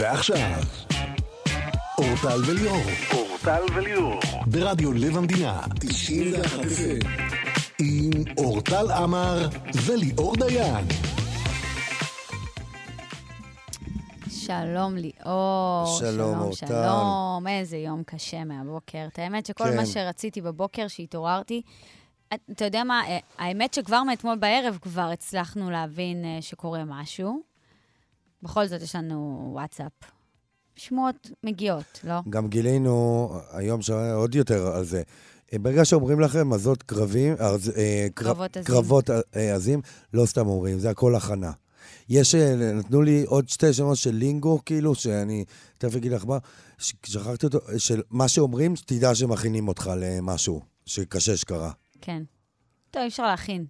ועכשיו, 0.00 0.60
אורטל 1.98 2.40
וליאור. 2.46 2.82
אורטל 3.14 3.62
וליאור. 3.74 4.20
ברדיו 4.46 4.92
לב 4.92 5.16
המדינה. 5.16 5.60
91 5.80 6.58
עם 7.80 8.10
אורטל 8.38 8.90
עמר 8.90 9.48
וליאור 9.86 10.34
דיין. 10.36 10.84
שלום 14.30 14.96
ליאור. 14.96 15.96
שלום, 15.98 16.40
אורטל. 16.40 16.66
שלום, 16.66 17.44
איזה 17.48 17.76
יום 17.76 18.02
קשה 18.06 18.44
מהבוקר. 18.44 19.06
את 19.12 19.18
האמת 19.18 19.46
שכל 19.46 19.64
כן. 19.64 19.76
מה 19.76 19.86
שרציתי 19.86 20.40
בבוקר, 20.40 20.88
שהתעוררתי, 20.88 21.62
את- 22.34 22.40
אתה 22.50 22.64
יודע 22.64 22.84
מה, 22.84 23.02
אה, 23.08 23.18
האמת 23.38 23.74
שכבר 23.74 24.02
מאתמול 24.02 24.36
בערב 24.36 24.78
כבר 24.82 25.10
הצלחנו 25.12 25.70
להבין 25.70 26.24
אה, 26.24 26.38
שקורה 26.42 26.82
משהו. 26.86 27.49
בכל 28.42 28.66
זאת 28.66 28.82
יש 28.82 28.94
לנו 28.96 29.48
וואטסאפ. 29.52 29.92
שמועות 30.76 31.30
מגיעות, 31.44 32.00
לא? 32.04 32.14
גם 32.30 32.48
גילינו 32.48 33.28
היום 33.52 33.80
עוד 34.14 34.34
יותר 34.34 34.66
על 34.66 34.84
זה. 34.84 35.02
אה, 35.52 35.58
ברגע 35.58 35.84
שאומרים 35.84 36.20
לכם 36.20 36.50
מזות 36.50 36.82
קרבים, 36.82 37.34
ארז- 37.40 37.76
אה, 37.76 38.06
קר- 38.14 38.24
קרבות 38.24 38.56
עזים. 38.56 38.74
קרבות 38.74 39.10
אה, 39.10 39.54
עזים, 39.54 39.80
לא 40.14 40.26
סתם 40.26 40.46
אומרים, 40.46 40.78
זה 40.78 40.90
הכל 40.90 41.14
הכנה. 41.14 41.52
יש, 42.08 42.34
אה, 42.34 42.54
נתנו 42.74 43.02
לי 43.02 43.24
עוד 43.26 43.48
שתי 43.48 43.72
שמות 43.72 43.96
של 43.96 44.14
לינגו, 44.14 44.58
כאילו, 44.66 44.94
שאני 44.94 45.44
תכף 45.78 45.96
אגיד 45.96 46.12
לך 46.12 46.24
מה, 46.26 46.38
שכחתי 46.78 47.46
אותו, 47.46 47.58
של 47.78 48.02
מה 48.10 48.28
שאומרים, 48.28 48.76
שתדע 48.76 49.14
שמכינים 49.14 49.68
אותך 49.68 49.90
למשהו 49.96 50.60
שקשה 50.86 51.36
שקרה. 51.36 51.70
כן. 52.00 52.22
טוב, 52.90 53.02
אי 53.02 53.08
אפשר 53.08 53.22
להכין. 53.26 53.64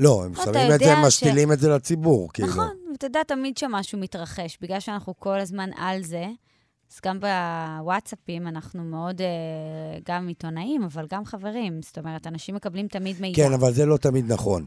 לא, 0.00 0.24
הם 0.24 0.34
שמים 0.34 0.72
את 0.74 0.78
זה, 0.78 0.94
ש- 1.02 1.06
משתילים 1.06 1.52
את 1.52 1.58
זה 1.58 1.68
לציבור, 1.68 2.28
כאילו. 2.32 2.48
נכון, 2.48 2.68
ואתה 2.92 3.06
יודע 3.06 3.22
תמיד 3.22 3.56
שמשהו 3.56 3.98
מתרחש, 3.98 4.58
בגלל 4.62 4.80
שאנחנו 4.80 5.14
כל 5.18 5.40
הזמן 5.40 5.70
על 5.76 6.02
זה, 6.02 6.24
אז 6.92 7.00
גם 7.06 7.18
בוואטסאפים 7.20 8.46
אנחנו 8.48 8.84
מאוד, 8.84 9.20
אה, 9.20 9.26
גם 10.08 10.28
עיתונאים, 10.28 10.82
אבל 10.84 11.06
גם 11.10 11.24
חברים. 11.24 11.82
זאת 11.82 11.98
אומרת, 11.98 12.26
אנשים 12.26 12.54
מקבלים 12.54 12.88
תמיד 12.88 13.20
מידע. 13.20 13.36
כן, 13.36 13.52
אבל 13.52 13.72
זה 13.72 13.86
לא 13.86 13.96
תמיד 13.96 14.32
נכון. 14.32 14.66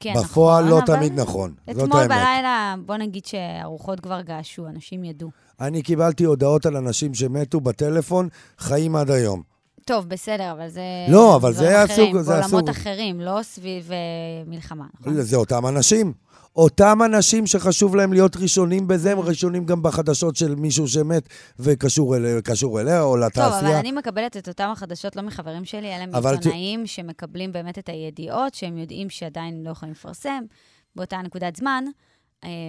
כן, 0.00 0.14
בפועל 0.16 0.64
נכון, 0.64 0.70
לא 0.70 0.78
אבל 0.78 0.96
תמיד 0.96 1.20
נכון. 1.20 1.54
זאת 1.70 1.84
אתמול 1.84 2.00
האמת. 2.00 2.10
בלילה, 2.10 2.74
בוא 2.86 2.96
נגיד 2.96 3.26
שהרוחות 3.26 4.00
כבר 4.00 4.20
געשו, 4.20 4.66
אנשים 4.66 5.04
ידעו. 5.04 5.30
אני 5.60 5.82
קיבלתי 5.82 6.24
הודעות 6.24 6.66
על 6.66 6.76
אנשים 6.76 7.14
שמתו 7.14 7.60
בטלפון, 7.60 8.28
חיים 8.58 8.96
עד 8.96 9.10
היום. 9.10 9.42
טוב, 9.86 10.08
בסדר, 10.08 10.52
אבל 10.52 10.68
זה... 10.68 10.80
לא, 11.08 11.36
אבל 11.36 11.52
זה 11.52 11.84
אחרים, 11.84 12.06
הסוג- 12.06 12.20
זה 12.22 12.30
בעולמות 12.32 12.68
הסוג. 12.68 12.68
אחרים, 12.68 13.20
לא 13.20 13.38
סביב 13.42 13.92
אה, 13.92 13.96
מלחמה, 14.46 14.84
נכון? 15.00 15.20
זה 15.22 15.36
אותם 15.36 15.66
אנשים. 15.66 16.12
אותם 16.56 16.98
אנשים 17.04 17.46
שחשוב 17.46 17.96
להם 17.96 18.12
להיות 18.12 18.36
ראשונים 18.36 18.88
בזה, 18.88 19.12
הם 19.12 19.20
ראשונים 19.20 19.64
גם 19.64 19.82
בחדשות 19.82 20.36
של 20.36 20.54
מישהו 20.54 20.88
שמת 20.88 21.28
וקשור 21.58 22.16
אליה, 22.16 22.42
קשור 22.42 22.80
אליה 22.80 23.02
או 23.02 23.14
טוב, 23.14 23.16
אבל 23.16 23.26
לתעשייה. 23.26 23.80
אני 23.80 23.92
מקבלת 23.92 24.36
את 24.36 24.48
אותם 24.48 24.68
החדשות 24.72 25.16
לא 25.16 25.22
מחברים 25.22 25.64
שלי, 25.64 25.96
אלא 25.96 26.04
אבל 26.12 26.30
ת- 26.36 26.44
מעיתונאים 26.44 26.86
שמקבלים 26.86 27.52
באמת 27.52 27.78
את 27.78 27.88
הידיעות, 27.88 28.54
שהם 28.54 28.78
יודעים 28.78 29.10
שעדיין 29.10 29.62
לא 29.64 29.70
יכולים 29.70 29.92
לפרסם 29.92 30.42
באותה 30.96 31.16
נקודת 31.24 31.56
זמן, 31.56 31.84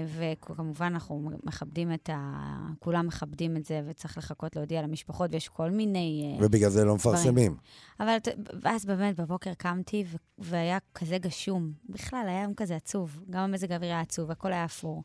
וכמובן 0.07 0.85
אנחנו 0.85 1.31
מכבדים 1.43 1.93
את 1.93 2.09
ה... 2.13 2.41
כולם 2.79 3.07
מכבדים 3.07 3.57
את 3.57 3.65
זה, 3.65 3.81
וצריך 3.87 4.17
לחכות 4.17 4.55
להודיע 4.55 4.81
למשפחות, 4.81 5.33
ויש 5.33 5.49
כל 5.49 5.71
מיני... 5.71 6.37
אה, 6.39 6.45
ובגלל 6.45 6.69
זה 6.69 6.85
לא 6.85 6.95
מפרסמים. 6.95 7.55
אבל 7.99 8.17
ואז 8.61 8.85
באמת 8.85 9.19
בבוקר 9.19 9.53
קמתי, 9.53 10.03
והיה 10.37 10.77
כזה 10.93 11.17
גשום. 11.17 11.71
בכלל, 11.89 12.25
היה 12.27 12.43
יום 12.43 12.53
כזה 12.53 12.75
עצוב. 12.75 13.23
גם 13.29 13.43
המזג 13.43 13.71
האוויר 13.71 13.89
היה 13.89 14.01
עצוב, 14.01 14.31
הכל 14.31 14.53
היה 14.53 14.65
אפור. 14.65 15.03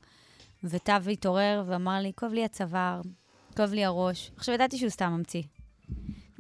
וטב 0.65 1.03
התעורר 1.13 1.65
ואמר 1.67 1.99
לי, 2.01 2.13
כואב 2.15 2.33
לי 2.33 2.45
הצוואר, 2.45 3.01
כואב 3.57 3.73
לי 3.73 3.85
הראש. 3.85 4.31
עכשיו, 4.37 4.55
ידעתי 4.55 4.79
שהוא 4.79 4.91
סתם 4.91 5.11
ממציא. 5.11 5.43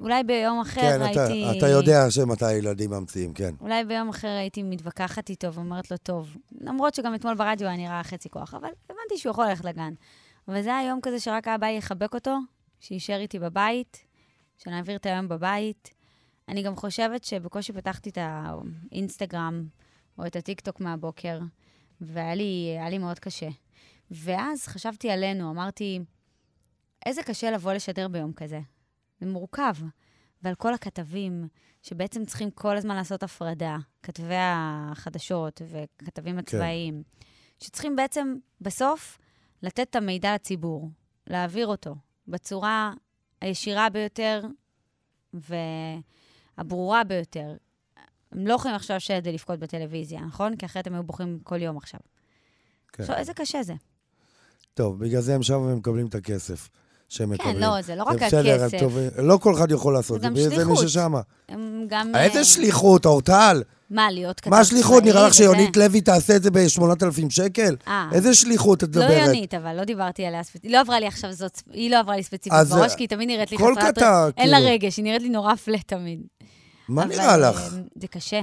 אולי 0.02 0.22
ביום 0.22 0.60
אחר 0.60 0.80
כן, 0.80 1.10
אתה, 1.10 1.24
הייתי... 1.24 1.58
אתה 1.58 1.68
יודע 1.68 2.10
שמתי 2.10 2.44
הילדים 2.44 2.90
ממציאים, 2.90 3.34
כן. 3.34 3.54
אולי 3.60 3.84
ביום 3.84 4.08
אחר 4.08 4.28
הייתי 4.28 4.62
מתווכחת 4.62 5.28
איתו 5.28 5.52
ואומרת 5.52 5.90
לו, 5.90 5.96
טוב, 5.96 6.36
למרות 6.60 6.94
שגם 6.94 7.14
אתמול 7.14 7.34
ברדיו 7.34 7.68
היה 7.68 7.76
נראה 7.76 8.02
חצי 8.04 8.28
כוח, 8.28 8.54
אבל 8.54 8.68
הבנתי 8.84 9.18
שהוא 9.18 9.30
יכול 9.30 9.46
ללכת 9.46 9.64
לגן. 9.64 9.94
אבל 10.48 10.62
זה 10.62 10.76
היה 10.76 10.88
יום 10.88 11.00
כזה 11.02 11.20
שרק 11.20 11.48
האבא 11.48 11.66
יחבק 11.66 12.14
אותו, 12.14 12.38
שיישאר 12.80 13.20
איתי 13.20 13.38
בבית, 13.38 14.04
שנעביר 14.58 14.96
את 14.96 15.06
היום 15.06 15.28
בבית. 15.28 15.90
אני 16.48 16.62
גם 16.62 16.76
חושבת 16.76 17.24
שבקושי 17.24 17.72
פתחתי 17.72 18.10
את 18.10 18.18
האינסטגרם 18.20 19.64
או 20.18 20.26
את 20.26 20.36
הטיקטוק 20.36 20.80
מהבוקר, 20.80 21.38
והיה 22.00 22.34
לי, 22.34 22.76
לי 22.90 22.98
מאוד 22.98 23.18
קשה. 23.18 23.48
ואז 24.10 24.66
חשבתי 24.66 25.10
עלינו, 25.10 25.50
אמרתי, 25.50 26.00
איזה 27.06 27.22
קשה 27.22 27.50
לבוא 27.50 27.72
לשדר 27.72 28.08
ביום 28.08 28.32
כזה. 28.32 28.60
זה 29.22 29.30
מורכב. 29.30 29.74
ועל 30.42 30.54
כל 30.54 30.74
הכתבים, 30.74 31.48
שבעצם 31.82 32.24
צריכים 32.24 32.50
כל 32.50 32.76
הזמן 32.76 32.96
לעשות 32.96 33.22
הפרדה, 33.22 33.76
כתבי 34.02 34.34
החדשות 34.38 35.62
וכתבים 35.68 36.38
הצבאיים, 36.38 37.02
שצריכים 37.60 37.96
בעצם 37.96 38.34
בסוף 38.60 39.18
לתת 39.62 39.86
את 39.90 39.96
המידע 39.96 40.34
לציבור, 40.34 40.90
להעביר 41.26 41.66
אותו 41.66 41.94
בצורה 42.28 42.92
הישירה 43.40 43.88
ביותר 43.90 44.42
והברורה 45.34 47.04
ביותר. 47.04 47.56
הם 48.32 48.46
לא 48.46 48.54
יכולים 48.54 48.76
עכשיו 48.76 48.96
לשבת 48.96 49.22
ולבכות 49.26 49.58
בטלוויזיה, 49.58 50.20
נכון? 50.20 50.56
כי 50.56 50.66
אחרת 50.66 50.86
הם 50.86 50.94
היו 50.94 51.02
בוכים 51.02 51.38
כל 51.42 51.62
יום 51.62 51.76
עכשיו. 51.76 52.00
כן. 52.92 53.02
עכשיו, 53.02 53.16
איזה 53.16 53.34
קשה 53.34 53.62
זה. 53.62 53.74
טוב, 54.74 54.98
בגלל 54.98 55.20
זה 55.20 55.34
הם 55.34 55.42
שם 55.42 55.58
ומקבלים 55.58 56.06
את 56.06 56.14
הכסף 56.14 56.68
שהם 57.12 57.28
כן, 57.28 57.34
מקבלים. 57.34 57.60
לא, 57.60 57.82
זה 57.82 57.94
לא 57.94 58.02
רק 58.02 58.22
הכסף. 58.22 58.78
טובים. 58.78 59.10
לא 59.18 59.36
כל 59.36 59.54
אחד 59.54 59.70
יכול 59.70 59.94
לעשות 59.94 60.20
זה 60.20 60.26
את 60.26 60.32
גם 60.32 60.36
זה, 60.36 60.48
זה 60.48 60.48
מי 60.48 60.76
שליחות. 60.76 60.88
ששמה. 60.88 61.20
הם 61.48 61.84
גם... 61.88 62.12
איזה 62.16 62.38
אה, 62.38 62.44
שליחות, 62.44 63.06
אורטל? 63.06 63.62
מה, 63.90 64.10
להיות 64.10 64.40
כתב 64.40 64.50
מה 64.50 64.58
השליחות? 64.58 65.02
צבאי 65.02 65.12
נראה 65.12 65.26
לך? 65.26 65.34
שיונית 65.34 65.76
לוי 65.76 66.00
תעשה 66.00 66.36
את 66.36 66.42
זה 66.42 66.50
ב-8,000 66.50 67.30
שקל? 67.30 67.76
אה. 67.88 68.08
איזה 68.12 68.34
שליחות 68.34 68.84
את 68.84 68.96
לא 68.96 69.02
מדברת? 69.02 69.26
יונית, 69.26 69.54
אבל 69.54 69.76
לא 69.76 69.84
דיברתי 69.84 70.24
עליה 70.26 70.42
ספציפית. 70.42 70.64
היא 70.64 70.72
לא 70.72 70.80
עברה 70.80 71.00
לי 71.00 71.06
עכשיו 71.06 71.32
זאת, 71.32 71.62
היא 71.72 71.90
לא 71.90 71.98
עברה 71.98 72.16
לי 72.16 72.22
ספציפית 72.22 72.58
בראש, 72.70 72.92
אה, 72.92 72.96
כי 72.96 73.02
היא 73.02 73.08
תמיד 73.08 73.28
נראית 73.28 73.52
לי 73.52 73.58
כל 73.58 73.74
חסרת... 73.78 73.94
קטע, 73.94 74.28
אין 74.36 74.50
לה 74.50 74.56
כאילו. 74.56 74.72
רגש, 74.72 74.96
היא 74.96 75.04
נראית 75.04 75.22
לי 75.22 75.28
נורא 75.28 75.54
פלט 75.54 75.88
תמיד. 75.88 76.20
מה 76.88 77.04
נראה 77.04 77.36
לך? 77.36 77.60
אה, 77.60 77.68
זה 78.00 78.06
קשה. 78.06 78.40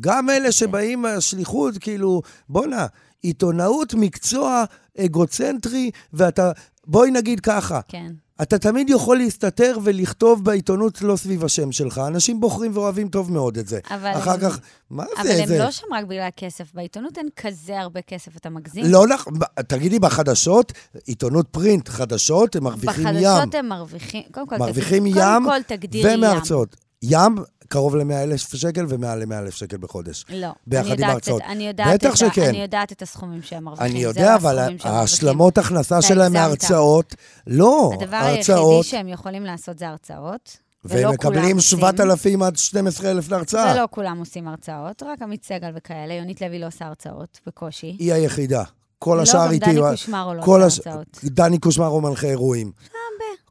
גם 0.00 0.30
אלה 0.30 0.52
שבאים 0.52 1.02
מהשליחות, 1.02 1.78
כאילו, 1.78 2.22
בואנה, 2.48 2.86
עיתונאות, 3.22 3.94
מקצוע 3.94 4.64
אגוצנטרי, 4.98 5.90
ואתה, 6.12 6.52
בואי 6.86 7.10
נגיד 7.10 7.40
ככה, 7.40 7.80
כן. 7.88 8.12
אתה 8.42 8.58
תמיד 8.58 8.90
יכול 8.90 9.16
להסתתר 9.16 9.78
ולכתוב 9.84 10.44
בעיתונות 10.44 11.02
לא 11.02 11.16
סביב 11.16 11.44
השם 11.44 11.72
שלך. 11.72 12.00
אנשים 12.06 12.40
בוחרים 12.40 12.70
ואוהבים 12.74 13.08
טוב 13.08 13.32
מאוד 13.32 13.58
את 13.58 13.68
זה. 13.68 13.78
אבל 13.90 14.12
אחר 14.18 14.30
הם- 14.30 14.40
כך, 14.40 14.58
מה 14.90 15.04
אבל 15.18 15.26
זה? 15.26 15.42
הם 15.42 15.46
זה... 15.46 15.58
לא 15.58 15.70
שם 15.70 15.86
רק 15.94 16.04
בגלל 16.04 16.20
הכסף. 16.22 16.74
בעיתונות 16.74 17.18
אין 17.18 17.28
כזה 17.36 17.80
הרבה 17.80 18.00
כסף, 18.02 18.36
אתה 18.36 18.50
מגזים? 18.50 18.84
לא 18.88 19.06
נכון, 19.06 19.32
תגידי, 19.68 19.98
בחדשות, 19.98 20.72
עיתונות 21.06 21.46
פרינט, 21.50 21.88
חדשות, 21.88 22.56
הם 22.56 22.64
מרוויחים 22.64 23.06
ים. 23.06 23.14
בחדשות 23.14 23.54
הם 23.54 23.68
מרוויחים... 23.68 24.22
קודם 24.32 24.46
כל, 24.46 24.56
מרוויחים 24.56 25.02
תגדיר- 25.04 25.22
ים 25.22 25.44
קודם 25.44 25.62
כל 25.68 25.76
תגדירי 25.76 26.12
ים. 26.12 26.18
ומהרצאות. 26.18 26.76
ים, 27.02 27.34
קרוב 27.68 27.96
ל-100,000 27.96 28.56
שקל 28.56 28.86
ומעל 28.88 29.24
ל-100,000 29.24 29.50
שקל 29.50 29.76
בחודש. 29.76 30.24
לא. 30.28 30.48
ביחד 30.66 31.00
עם 31.00 31.04
ההרצאות. 31.04 31.42
אני 31.42 31.66
יודעת 31.66 31.94
בטח 31.94 32.10
את 32.10 32.16
שכן. 32.16 32.48
אני 32.48 32.62
יודעת 32.62 32.92
את 32.92 33.02
הסכומים 33.02 33.42
שהם 33.42 33.64
מרוויחים. 33.64 33.90
אני 33.90 34.02
יודע, 34.02 34.34
אבל. 34.34 34.76
ההשלמות 34.84 35.58
הכנסה 35.58 36.02
שלהם. 36.02 36.32
מההרצאות, 36.32 37.14
לא, 37.46 37.90
הדבר 38.00 38.16
היחידי 38.16 38.82
שהם 38.82 39.08
יכולים 39.08 39.44
לעשות 39.44 39.78
זה 39.78 39.88
הרצאות. 39.88 40.56
והם 40.84 41.10
מקבלים 41.10 41.56
עושים. 41.56 41.78
7,000 41.78 42.42
עד 42.42 42.56
12,000 42.56 43.30
להרצאה. 43.30 43.72
ולא 43.74 43.88
כולם 43.90 44.18
עושים 44.18 44.48
הרצאות, 44.48 45.02
רק 45.02 45.22
עמית 45.22 45.44
סגל 45.44 45.70
וכאלה. 45.76 46.14
יונית 46.14 46.40
לוי 46.40 46.58
לא 46.58 46.66
עושה 46.66 46.84
הרצאות, 46.84 47.40
בקושי. 47.46 47.96
היא 47.98 48.12
היחידה. 48.12 48.62
כל 48.98 49.14
לא, 49.16 49.22
השאר 49.22 49.46
גם 49.46 49.52
איתי... 49.52 49.66
דני 49.66 49.80
קושמרו 49.90 50.34
לא 50.34 50.66
עושה 50.66 50.90
הרצאות. 50.90 51.20
דני 51.24 51.58
קושמרו 51.58 52.00
מנחה 52.00 52.26
אירועים. 52.26 52.72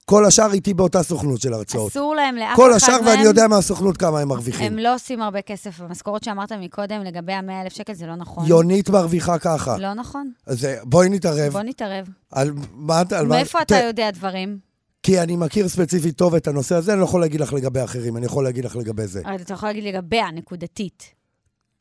כל 0.05 0.25
השאר 0.25 0.53
איתי 0.53 0.73
באותה 0.73 1.03
סוכנות 1.03 1.41
של 1.41 1.53
הרצאות. 1.53 1.91
אסור 1.91 2.15
להם 2.15 2.35
לאף 2.35 2.47
אחד 2.47 2.55
כל 2.55 2.67
מהם... 2.67 2.75
השאר, 2.75 2.97
ואני 3.05 3.21
יודע 3.23 3.47
מהסוכנות 3.47 3.97
כמה 3.97 4.19
הם 4.19 4.27
מרוויחים. 4.27 4.71
הם 4.73 4.79
לא 4.79 4.95
עושים 4.95 5.21
הרבה 5.21 5.41
כסף. 5.41 5.81
המשכורת 5.81 6.23
שאמרת 6.23 6.51
מקודם 6.51 7.01
לגבי 7.01 7.33
ה-100,000 7.33 7.69
שקל 7.73 7.93
זה 7.93 8.05
לא 8.07 8.15
נכון. 8.15 8.45
יונית 8.47 8.89
מרוויחה 8.89 9.39
ככה. 9.39 9.77
לא 9.77 9.93
נכון. 9.93 10.31
אז 10.47 10.65
אה, 10.65 10.75
בואי 10.83 11.09
נתערב. 11.09 11.51
בוא 11.53 11.61
נתערב. 11.61 12.07
על 12.31 12.51
מה. 12.73 13.01
על 13.11 13.27
מה- 13.27 13.35
מאיפה 13.35 13.61
אתה 13.61 13.75
ת- 13.79 13.83
יודע 13.83 14.11
דברים? 14.11 14.57
כי 15.03 15.19
אני 15.21 15.35
מכיר 15.35 15.67
ספציפית 15.67 16.17
טוב 16.17 16.35
את 16.35 16.47
הנושא 16.47 16.75
הזה, 16.75 16.91
אני 16.91 16.99
לא 16.99 17.05
יכול 17.05 17.21
להגיד 17.21 17.41
לך 17.41 17.53
לגבי 17.53 17.83
אחרים, 17.83 18.17
אני 18.17 18.25
יכול 18.25 18.43
להגיד 18.43 18.65
לך 18.65 18.75
לגבי 18.75 19.07
זה. 19.07 19.21
אתה 19.41 19.53
יכול 19.53 19.69
להגיד 19.69 19.83
לגביה, 19.83 20.31
נקודתית. 20.33 21.03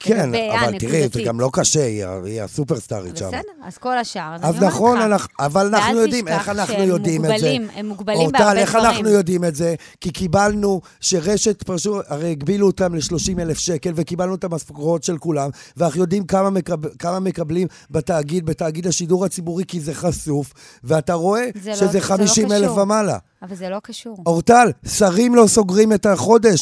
כן, 0.00 0.26
לגבי 0.31 0.50
אבל 0.50 0.79
תראי, 0.79 1.08
זה. 1.12 1.23
גם 1.23 1.41
לא 1.41 1.50
קשה, 1.52 1.85
היא 1.85 2.05
היא 2.25 2.43
הסופרסטארית 2.43 3.17
שם. 3.17 3.26
בסדר, 3.29 3.41
אז 3.64 3.79
כל 3.79 3.99
השאר, 3.99 4.35
אז 4.35 4.41
אז 4.43 4.49
אני 4.50 4.58
אומרת 4.58 4.73
נכון, 4.73 4.99
לך. 4.99 5.05
אנחנו, 5.05 5.29
אבל 5.41 5.67
אנחנו 5.67 6.00
יודעים, 6.00 6.29
איך 6.29 6.49
אנחנו 6.49 6.82
יודעים 6.82 7.25
את 7.25 7.31
זה? 7.31 7.38
שהם 7.38 7.62
מוגבלים, 7.62 7.69
הם 7.79 7.87
מוגבלים 7.87 8.31
בהרבה 8.32 8.61
איך 8.61 8.70
דברים. 8.75 8.87
אנחנו 8.87 9.08
יודעים 9.08 9.44
את 9.44 9.55
זה? 9.55 9.75
כי 10.00 10.11
קיבלנו 10.11 10.81
שרשת 11.00 11.62
פשוט, 11.62 12.05
הרי 12.08 12.31
הגבילו 12.31 12.67
אותם 12.67 12.94
ל-30 12.94 13.41
אלף 13.41 13.58
שקל, 13.58 13.93
וקיבלנו 13.96 14.35
את 14.35 14.44
המשכורות 14.44 15.02
של 15.05 15.19
כולם, 15.19 15.50
ואנחנו 15.76 16.00
יודעים 16.00 16.25
כמה, 16.25 16.50
מקב, 16.50 16.87
כמה 16.99 17.20
מקבלים 17.20 17.69
בתאגיד, 17.91 18.46
בתאגיד 18.46 18.87
השידור 18.87 19.25
הציבורי, 19.25 19.64
כי 19.69 19.81
זה 19.81 19.94
חשוף, 19.94 20.52
ואתה 20.85 21.14
רואה 21.14 21.44
לא- 21.64 21.75
שזה 21.75 21.87
זה 21.87 21.99
לא 21.99 22.05
50 22.05 22.52
אלף 22.52 22.64
קשור. 22.70 22.79
ומעלה. 22.82 23.19
אבל 23.44 23.55
זה 23.56 23.69
לא 23.69 23.81
קשור. 23.82 24.17
אורטל, 24.26 24.69
שרים 24.88 25.35
לא 25.35 25.46
סוגרים 25.46 25.93
את 25.93 26.06
החודש. 26.06 26.61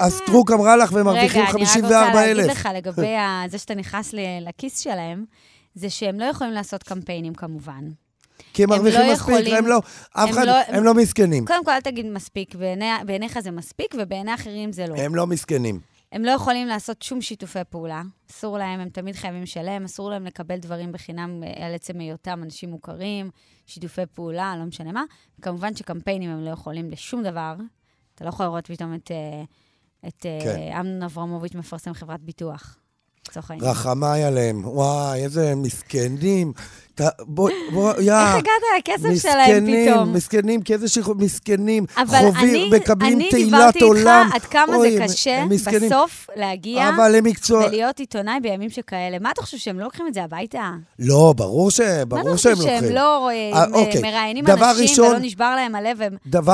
הסטרוק 0.00 0.50
אמרה 0.56 0.76
לך 0.76 0.92
והם 0.92 1.06
מרוויחים 1.06 1.28
רגע, 1.42 1.50
אני 1.50 1.62
רק 1.64 1.70
54 1.70 1.98
רוצה 2.10 2.34
להגיד. 2.34 2.50
לך 2.50 2.68
לגבי 2.74 3.14
זה 3.48 3.58
שאתה 3.58 3.74
נכנס 3.74 4.12
ל- 4.12 4.18
לכיס 4.48 4.78
שלהם, 4.80 5.24
זה 5.74 5.90
שהם 5.90 6.20
לא 6.20 6.24
יכולים 6.24 6.52
לעשות 6.52 6.82
קמפיינים 6.82 7.34
כמובן. 7.34 7.84
כי 8.54 8.64
הם 8.64 8.72
הם 8.72 8.78
מרוויחים 8.78 9.00
לא 9.00 9.12
מספיק, 9.12 9.28
יכולים- 9.36 9.54
הם 9.54 9.66
לא, 9.66 9.78
אף 10.12 10.30
אחד, 10.30 10.44
לא- 10.46 10.56
הם 10.68 10.84
לא 10.84 10.94
מסכנים. 10.94 11.46
קודם 11.46 11.64
כל, 11.64 11.70
אל 11.70 11.80
תגיד 11.80 12.06
מספיק, 12.06 12.54
בעיני- 12.54 13.04
בעיניך 13.06 13.38
זה 13.38 13.50
מספיק, 13.50 13.94
ובעיני 13.98 14.34
אחרים 14.34 14.72
זה 14.72 14.86
לא. 14.86 14.94
הם 14.96 15.14
לא 15.14 15.26
מסכנים. 15.26 15.80
הם 16.14 16.24
לא 16.24 16.30
יכולים 16.30 16.66
לעשות 16.66 17.02
שום 17.02 17.20
שיתופי 17.20 17.58
פעולה. 17.70 18.02
אסור 18.30 18.58
להם, 18.58 18.80
הם 18.80 18.88
תמיד 18.88 19.14
חייבים 19.14 19.42
לשלם, 19.42 19.84
אסור 19.84 20.10
להם 20.10 20.24
לקבל 20.24 20.56
דברים 20.56 20.92
בחינם 20.92 21.42
אה, 21.42 21.66
על 21.66 21.74
עצם 21.74 22.00
היותם 22.00 22.42
אנשים 22.42 22.70
מוכרים, 22.70 23.30
שיתופי 23.66 24.06
פעולה, 24.14 24.56
לא 24.58 24.64
משנה 24.64 24.92
מה. 24.92 25.04
כמובן 25.42 25.76
שקמפיינים 25.76 26.30
הם 26.30 26.44
לא 26.44 26.50
יכולים 26.50 26.90
לשום 26.90 27.22
דבר. 27.22 27.54
אתה 28.14 28.24
לא 28.24 28.28
יכול 28.28 28.46
לראות 28.46 28.66
פתאום 28.66 28.94
את, 28.94 29.10
אה, 29.10 29.44
את 30.08 30.26
אה, 30.26 30.38
כן. 30.42 30.76
אמנון 30.80 31.02
אברמוביץ' 31.02 31.54
מפרסם 31.54 31.94
חברת 31.94 32.20
ביטוח, 32.20 32.78
לצורך 33.30 33.50
העניין. 33.50 33.70
רחמיי 33.70 34.24
עליהם. 34.24 34.62
וואי, 34.64 35.22
איזה 35.24 35.54
מסכנים. 35.56 36.52
ת- 36.94 37.20
בוא, 37.20 37.50
בוא, 37.72 37.92
יא. 38.00 38.12
איך 38.12 38.34
הגעת 38.34 38.62
לכסף 38.78 39.22
שלהם 39.22 39.66
פתאום? 39.66 40.12
מסכנים, 40.12 40.62
כי 40.62 40.74
איזה 40.74 40.88
שחרור, 40.88 41.16
מסכנים. 41.16 41.84
אבל 41.96 42.06
חווים, 42.34 42.34
אני, 42.72 42.78
מקבלים 42.78 43.16
אני 43.18 43.30
תהילת 43.30 43.50
דיברתי 43.50 43.84
עולם. 43.84 44.26
איתך 44.26 44.34
עד 44.34 44.50
כמה 44.50 44.78
זה 44.80 44.96
קשה. 45.02 45.44
בסוף 45.86 46.26
להגיע 46.36 46.88
אבל. 46.88 47.20
ולהיות 47.50 47.98
עיתונאי 47.98 48.40
בימים 48.42 48.70
שכאלה. 48.70 49.18
מה 49.18 49.30
אתה 49.30 49.42
חושב, 49.42 49.56
שהם 49.56 49.78
לא 49.78 49.84
לוקחים 49.84 50.06
את 50.06 50.14
זה 50.14 50.24
הביתה? 50.24 50.70
לא, 50.98 51.34
ברור 51.36 51.70
ש... 51.70 51.80
מה 51.80 52.04
ברור 52.04 52.28
אתה 52.28 52.38
שהם 52.38 52.54
חושב, 52.54 52.66
שהם 52.68 52.74
לוקחים. 52.74 52.94
לא 52.96 53.28
אה, 53.30 53.50
אה, 53.52 53.64
אוקיי. 53.72 54.02
מראיינים 54.02 54.44
אנשים 54.46 55.04
ולא 55.04 55.18
נשבר 55.18 55.54
להם 55.56 55.74
הלב? 55.74 55.98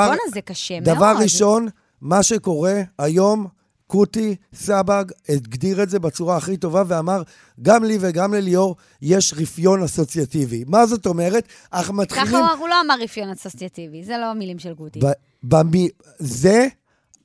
בואנה, 0.07 0.17
זה 0.35 0.41
קשה 0.41 0.81
מאוד. 0.81 0.97
דבר 0.97 1.15
ראשון, 1.23 1.69
מה 2.01 2.23
שקורה 2.23 2.81
היום, 2.99 3.47
קוטי 3.91 4.37
סבג 4.55 5.05
הגדיר 5.29 5.83
את 5.83 5.91
זה 5.91 5.99
בצורה 5.99 6.37
הכי 6.37 6.57
טובה 6.57 6.83
ואמר, 6.87 7.23
גם 7.63 7.85
לי 7.85 7.99
וגם 8.01 8.35
לליאור 8.35 8.77
יש 9.03 9.35
רפיון 9.37 9.83
אסוציאטיבי. 9.83 10.65
מה 10.67 10.87
זאת 10.87 11.07
אומרת? 11.07 11.45
אנחנו 11.73 11.95
מתחילים... 11.95 12.27
ככה 12.27 12.55
הוא, 12.59 12.69
לא 12.69 12.81
אמר 12.81 12.95
רפיון 13.01 13.29
אסוציאטיבי, 13.31 14.05
זה 14.05 14.17
לא 14.21 14.33
מילים 14.33 14.59
של 14.59 14.73
גוטי. 14.75 15.01
ב- 15.03 15.13
במי... 15.43 15.89
זה 16.19 16.67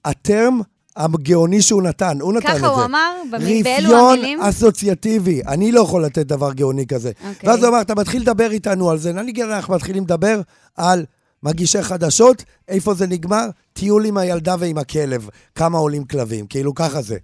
הטרם 0.05 0.61
הגאוני 0.95 1.61
שהוא 1.61 1.83
נתן, 1.83 2.17
הוא 2.21 2.33
נתן 2.33 2.49
את 2.49 2.53
זה. 2.53 2.59
ככה 2.59 2.67
הוא 2.67 2.83
אמר? 2.85 3.15
במי- 3.31 3.63
באלו 3.63 3.85
רפיון 3.89 4.09
המילים? 4.09 4.41
אסוציאטיבי. 4.41 5.41
אני 5.47 5.71
לא 5.71 5.81
יכול 5.81 6.05
לתת 6.05 6.25
דבר 6.25 6.53
גאוני 6.53 6.87
כזה. 6.87 7.11
אוקיי. 7.29 7.49
ואז 7.49 7.59
הוא 7.63 7.69
אמר, 7.69 7.81
אתה 7.81 7.95
מתחיל 7.95 8.21
לדבר 8.21 8.51
איתנו 8.51 8.89
על 8.89 8.97
זה. 8.97 9.13
נגיד, 9.13 9.45
אנחנו 9.45 9.73
מתחילים 9.73 10.03
לדבר 10.03 10.41
על 10.75 11.05
מגישי 11.43 11.81
חדשות, 11.83 12.43
איפה 12.67 12.93
זה 12.93 13.07
נגמר? 13.07 13.45
טיול 13.73 14.05
עם 14.05 14.17
הילדה 14.17 14.55
ועם 14.59 14.77
הכלב. 14.77 15.29
כמה 15.55 15.77
עולים 15.77 16.03
כלבים. 16.05 16.47
כאילו, 16.47 16.75
ככה 16.75 17.01
זה. 17.01 17.17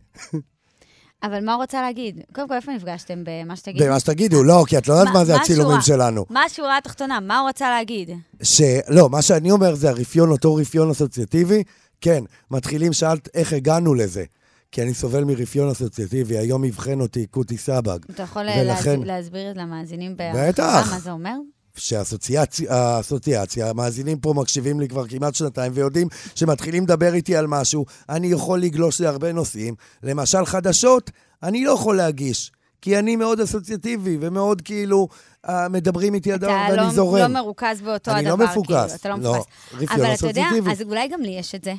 אבל 1.23 1.45
מה 1.45 1.53
הוא 1.53 1.61
רוצה 1.61 1.81
להגיד? 1.81 2.19
קודם 2.35 2.47
כל, 2.47 2.53
איפה 2.55 2.71
נפגשתם? 2.71 3.23
במה 3.25 3.55
שתגיד? 3.55 3.83
במה 3.83 3.99
שתגידו, 3.99 4.43
לא, 4.43 4.63
כי 4.67 4.77
את 4.77 4.87
לא 4.87 4.93
יודעת 4.93 5.13
מה- 5.13 5.25
זה 5.25 5.35
הצילומים? 5.35 5.81
שלנו. 5.81 6.25
מה 6.29 6.43
השורה 6.43 6.77
התחתונה? 6.77 7.19
מה 7.19 7.39
הוא 7.39 7.49
רצה 7.49 7.69
להגיד? 7.69 8.09
ש... 8.43 8.61
לא, 8.89 9.09
מה 9.09 9.21
שאני 9.21 9.51
אומר 9.51 9.75
זה 9.75 9.89
הרפיון, 9.89 10.29
אותו 10.31 10.55
רפיון 10.55 10.89
אסוציאטיבי. 10.89 11.63
כן, 12.01 12.23
מתחילים, 12.51 12.93
שאלת 12.93 13.29
איך 13.33 13.53
הגענו 13.53 13.93
לזה. 13.93 14.23
כי 14.71 14.81
אני 14.81 14.93
סובל 14.93 15.23
מרפיון 15.23 15.69
אסוציאטיבי, 15.69 16.37
היום 16.37 16.63
אבחן 16.65 17.01
אותי 17.01 17.25
קוטי 17.25 17.57
סבג. 17.57 17.99
אתה 18.11 18.23
יכול 18.23 18.41
ולכן- 18.41 18.99
להס- 18.99 19.05
להסביר 19.07 19.53
למאזינים. 19.55 20.17
בהרחבה 20.17 20.83
מה 20.91 20.99
זה 20.99 21.11
אומר? 21.11 21.35
שהאסוציאציה, 21.75 22.73
האסוציאציה, 22.75 23.69
המאזינים 23.69 24.19
פה 24.19 24.33
מקשיבים 24.33 24.79
לי 24.79 24.87
כבר 24.87 25.07
כמעט 25.07 25.35
שנתיים 25.35 25.71
ויודעים 25.75 26.07
שמתחילים 26.35 26.83
לדבר 26.83 27.13
איתי 27.13 27.35
על 27.35 27.47
משהו, 27.47 27.85
אני 28.09 28.27
יכול 28.27 28.59
לגלוש 28.61 29.01
להרבה 29.01 29.31
נושאים. 29.31 29.75
למשל, 30.03 30.45
חדשות, 30.45 31.11
אני 31.43 31.65
לא 31.65 31.71
יכול 31.71 31.97
להגיש, 31.97 32.51
כי 32.81 32.99
אני 32.99 33.15
מאוד 33.15 33.39
אסוציאטיבי 33.39 34.17
ומאוד 34.21 34.61
כאילו, 34.61 35.07
אה, 35.49 35.69
מדברים 35.69 36.13
איתי 36.13 36.31
על 36.31 36.37
דבר 36.37 36.51
אתה 36.65 36.73
ואני 36.73 36.87
לא, 36.87 36.93
זורם. 36.93 37.21
לא 37.21 37.27
מרוכז 37.27 37.81
באותו 37.81 38.11
אני 38.11 38.19
הדבר, 38.19 38.45
לא 38.45 38.51
מפוקס. 38.51 38.67
כאילו, 38.67 38.95
אתה 38.95 39.09
לא 39.09 39.17
מפוקס. 39.17 39.45
רפיון 39.73 39.99
אבל 40.05 40.13
אתה 40.13 40.27
יודע. 40.27 40.49
אז 40.71 40.81
אולי 40.81 41.07
גם 41.07 41.21
לי 41.21 41.29
יש 41.29 41.55
את 41.55 41.63
זה. 41.63 41.73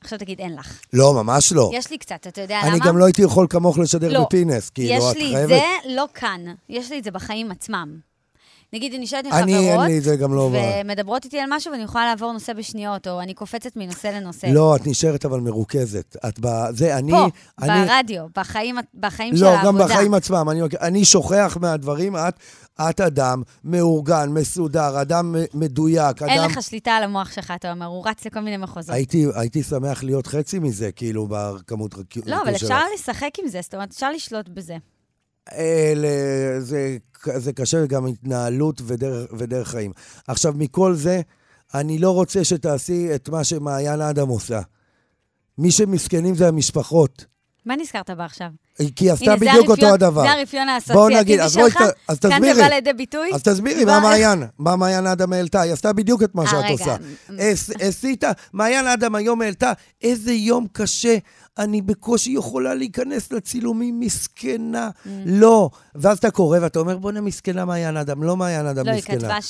עכשיו 0.00 0.18
תגיד, 0.18 0.40
אין 0.40 0.56
לך. 0.56 0.80
לא, 0.92 1.14
ממש 1.14 1.52
לא. 1.52 1.70
יש 1.74 1.90
לי 1.90 1.98
קצת, 1.98 2.26
אתה 2.26 2.40
יודע 2.40 2.58
למה? 2.62 2.68
אני 2.68 2.80
גם 2.80 2.98
לא 2.98 3.04
הייתי 3.04 3.22
יכול 3.22 3.46
כמוך 3.50 3.78
לשדר 3.78 4.12
לא. 4.12 4.24
בפינס, 4.24 4.70
כאילו, 4.70 4.94
יש 4.94 5.04
את 5.10 5.16
לי 5.16 5.26
את 5.28 5.32
חייבת... 5.34 5.48
זה 5.48 5.94
לא 5.94 6.04
כאן, 6.14 6.40
יש 6.68 6.90
לי 6.90 6.98
את 6.98 7.04
זה 7.04 7.10
בחיים 7.10 7.50
עצמם. 7.50 7.98
נגיד, 8.74 8.94
אני 8.94 9.02
נשארת 9.02 9.26
עם 9.26 9.32
אני, 9.32 9.56
אין 9.56 9.72
חברות, 9.72 9.86
לי 9.86 9.98
את 9.98 10.02
זה 10.02 10.16
גם 10.16 10.34
לא... 10.34 10.50
ומדברות 10.84 11.24
איתי 11.24 11.38
על 11.38 11.46
משהו 11.50 11.72
ואני 11.72 11.82
יכולה 11.82 12.06
לעבור 12.06 12.32
נושא 12.32 12.52
בשניות, 12.52 13.08
או 13.08 13.20
אני 13.20 13.34
קופצת 13.34 13.76
מנושא 13.76 14.06
לנושא. 14.06 14.46
לא, 14.46 14.76
את 14.76 14.86
נשארת 14.86 15.24
אבל 15.24 15.40
מרוכזת. 15.40 16.16
את 16.28 16.40
ב... 16.40 16.46
זה, 16.70 16.96
אני... 16.96 17.12
פה, 17.12 17.26
אני... 17.62 17.86
ברדיו, 17.86 18.24
בחיים, 18.36 18.76
בחיים 18.94 19.36
של 19.36 19.44
לא, 19.44 19.48
העבודה. 19.48 19.84
גם 19.84 19.88
בחיים 19.88 20.14
עצמם. 20.14 20.50
אני, 20.50 20.60
אני 20.80 21.04
שוכח 21.04 21.56
מהדברים, 21.60 22.16
את, 22.16 22.34
את 22.90 23.00
אדם 23.00 23.42
מאורגן, 23.64 24.30
מסודר, 24.30 25.02
אדם 25.02 25.34
מדויק, 25.54 26.22
אדם... 26.22 26.30
אין 26.30 26.42
לך 26.42 26.62
שליטה 26.62 26.90
על 26.90 27.02
המוח 27.02 27.32
שלך, 27.32 27.52
אתה 27.56 27.72
אומר, 27.72 27.86
הוא 27.86 28.08
רץ 28.08 28.26
לכל 28.26 28.40
מיני 28.40 28.56
מחוזות. 28.56 28.94
הייתי, 28.94 29.26
הייתי 29.34 29.62
שמח 29.62 30.02
להיות 30.02 30.26
חצי 30.26 30.58
מזה, 30.58 30.92
כאילו, 30.92 31.26
בכמות 31.30 31.94
לא, 32.26 32.42
אבל. 32.42 32.54
אפשר 32.54 32.80
לשחק 32.94 33.30
עם 33.42 33.48
זה, 33.48 33.60
זאת 33.62 33.74
אומרת, 33.74 33.90
אפשר 33.92 34.10
לשלוט 34.10 34.48
בזה. 34.48 34.76
אלה, 35.52 36.08
זה, 36.60 36.96
זה 37.36 37.52
קשה 37.52 37.86
גם 37.86 38.06
התנהלות 38.06 38.82
ודרך, 38.84 39.30
ודרך 39.38 39.68
חיים. 39.68 39.92
עכשיו, 40.28 40.52
מכל 40.56 40.94
זה, 40.94 41.20
אני 41.74 41.98
לא 41.98 42.10
רוצה 42.10 42.44
שתעשי 42.44 43.14
את 43.14 43.28
מה 43.28 43.44
שמעיין 43.44 44.00
אדם 44.00 44.28
עושה. 44.28 44.60
מי 45.58 45.70
שמסכנים 45.70 46.34
זה 46.34 46.48
המשפחות. 46.48 47.24
מה 47.66 47.76
נזכרת 47.76 48.10
בה 48.10 48.24
עכשיו? 48.24 48.46
כי 48.96 49.04
היא 49.04 49.12
עשתה 49.12 49.36
בדיוק 49.36 49.68
אותו 49.68 49.94
הדבר. 49.94 50.22
זה 50.22 50.32
הרפיון 50.32 50.68
בוא 50.92 51.10
נגיד, 51.10 51.40
האסוציאטיבי 51.40 51.70
שלך, 51.70 51.82
אז 52.08 52.18
כאן 52.18 52.30
תסבירי. 52.30 52.54
זה 52.54 52.62
בא 52.62 52.68
לידי 52.68 52.92
ביטוי. 52.92 53.30
אז 53.34 53.42
תסבירי, 53.42 53.84
מה 53.84 54.00
מעיין? 54.00 54.42
מה 54.58 54.76
מעיין 54.76 55.06
אדם 55.06 55.32
העלתה? 55.32 55.60
היא 55.60 55.72
עשתה 55.72 55.92
בדיוק 55.92 56.22
את 56.22 56.34
מה 56.34 56.42
אה, 56.42 56.48
שאת. 56.48 56.70
עושה. 56.70 56.96
עשית, 57.80 58.24
מעיין 58.52 58.86
אדם 58.86 59.14
היום 59.14 59.42
העלתה, 59.42 59.72
איזה 60.02 60.32
יום 60.32 60.66
קשה. 60.72 61.18
אני 61.58 61.82
בקושי 61.82 62.30
יכולה 62.30 62.74
להיכנס 62.74 63.32
לצילומים, 63.32 64.00
מסכנה. 64.00 64.90
Mm. 64.94 65.08
לא. 65.26 65.70
ואז 65.94 66.18
אתה 66.18 66.30
קורא 66.30 66.58
ואתה 66.62 66.78
אומר, 66.78 66.98
בוא'נה, 66.98 67.20
מסכנה 67.20 67.64
מעיין 67.64 67.96
אדם, 67.96 68.22
לא 68.22 68.36
מעיין 68.36 68.66
אדם 68.66 68.86
לא, 68.86 68.90
היא 68.90 68.98
מסכנה. 68.98 69.18
כתבה 69.18 69.40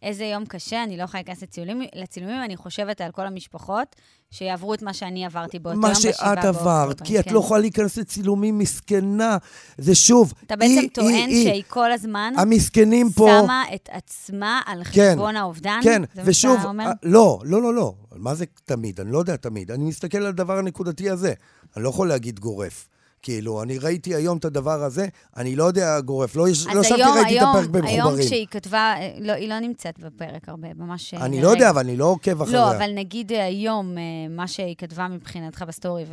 שאיזה 0.00 0.24
יום 0.24 0.46
קשה, 0.46 0.82
אני 0.82 0.96
לא 0.96 1.02
יכולה 1.02 1.22
להיכנס 1.22 1.42
לצילומים, 1.42 1.88
לצילומים, 1.94 2.42
אני 2.44 2.56
חושבת 2.56 3.00
על 3.00 3.10
כל 3.12 3.26
המשפחות 3.26 3.96
שיעברו 4.30 4.74
את 4.74 4.82
מה 4.82 4.92
שאני 4.94 5.24
עברתי 5.24 5.58
באותו 5.58 5.76
יום 5.76 5.80
מה 5.80 5.88
ב-7 5.88 6.00
שאת 6.00 6.44
עברת, 6.44 7.00
כי 7.00 7.20
את 7.20 7.24
כן. 7.24 7.34
לא 7.34 7.40
יכולה 7.40 7.60
להיכנס 7.60 7.96
לצילומים, 7.96 8.58
מסכנה. 8.58 9.36
זה 9.78 9.94
שוב, 9.94 10.32
אתה 10.46 10.56
בעצם 10.56 10.80
היא, 10.80 10.90
טוען 10.90 11.14
היא, 11.14 11.24
היא. 11.26 11.48
שהיא 11.48 11.62
כל 11.68 11.92
הזמן 11.92 12.32
המסכנים 12.36 13.10
פה... 13.10 13.28
שמה 13.42 13.64
את 13.74 13.88
עצמה 13.92 14.60
על 14.66 14.84
כן, 14.84 15.10
חשבון 15.12 15.36
האובדן? 15.36 15.80
כן, 15.82 16.02
זה 16.14 16.22
מה 16.22 16.28
ושוב, 16.28 16.60
לא, 17.02 17.40
לא, 17.44 17.62
לא, 17.62 17.74
לא. 17.74 17.94
מה 18.16 18.34
זה 18.34 18.44
תמיד? 18.64 19.00
אני 19.00 19.12
לא 19.12 19.18
יודע 19.18 19.36
תמיד. 19.36 19.70
אני 19.70 19.84
מסתכל 19.84 20.18
על 20.18 20.26
הדבר 20.26 20.58
הנקודתי 20.58 21.10
הזה. 21.10 21.32
אני 21.76 21.84
לא 21.84 21.88
יכול 21.88 22.08
להגיד 22.08 22.40
גורף. 22.40 22.88
כאילו, 23.22 23.62
אני 23.62 23.78
ראיתי 23.78 24.14
היום 24.14 24.38
את 24.38 24.44
הדבר 24.44 24.82
הזה, 24.82 25.06
אני 25.36 25.56
לא 25.56 25.64
יודע 25.64 26.00
גורף. 26.00 26.36
לא 26.36 26.48
יש- 26.48 26.66
לא 26.66 26.72
אז 26.80 26.84
ישבתי, 26.86 27.02
היום, 27.02 27.14
ראיתי 27.16 27.36
את 27.36 27.42
היום, 27.42 27.56
הפרק 27.56 27.64
היום 27.84 27.98
במחוברים. 28.06 28.26
כשהיא 28.26 28.46
כתבה, 28.50 28.94
אה, 28.98 29.10
לא, 29.20 29.32
היא 29.32 29.48
לא 29.48 29.58
נמצאת 29.58 29.98
בפרק 29.98 30.48
הרבה, 30.48 30.68
ממש... 30.76 31.14
אה, 31.14 31.24
אני 31.24 31.36
לא 31.42 31.48
לרגע. 31.48 31.58
יודע, 31.58 31.70
אבל 31.70 31.80
אני 31.80 31.96
לא 31.96 32.04
עוקב 32.04 32.42
אחריה. 32.42 32.56
לא, 32.56 32.76
אבל 32.76 32.90
נגיד 32.94 33.32
אה, 33.32 33.44
היום, 33.44 33.96
מה 34.30 34.46
שהיא 34.48 34.74
כתבה 34.78 35.08
מבחינתך 35.08 35.64
בסטורי, 35.68 36.04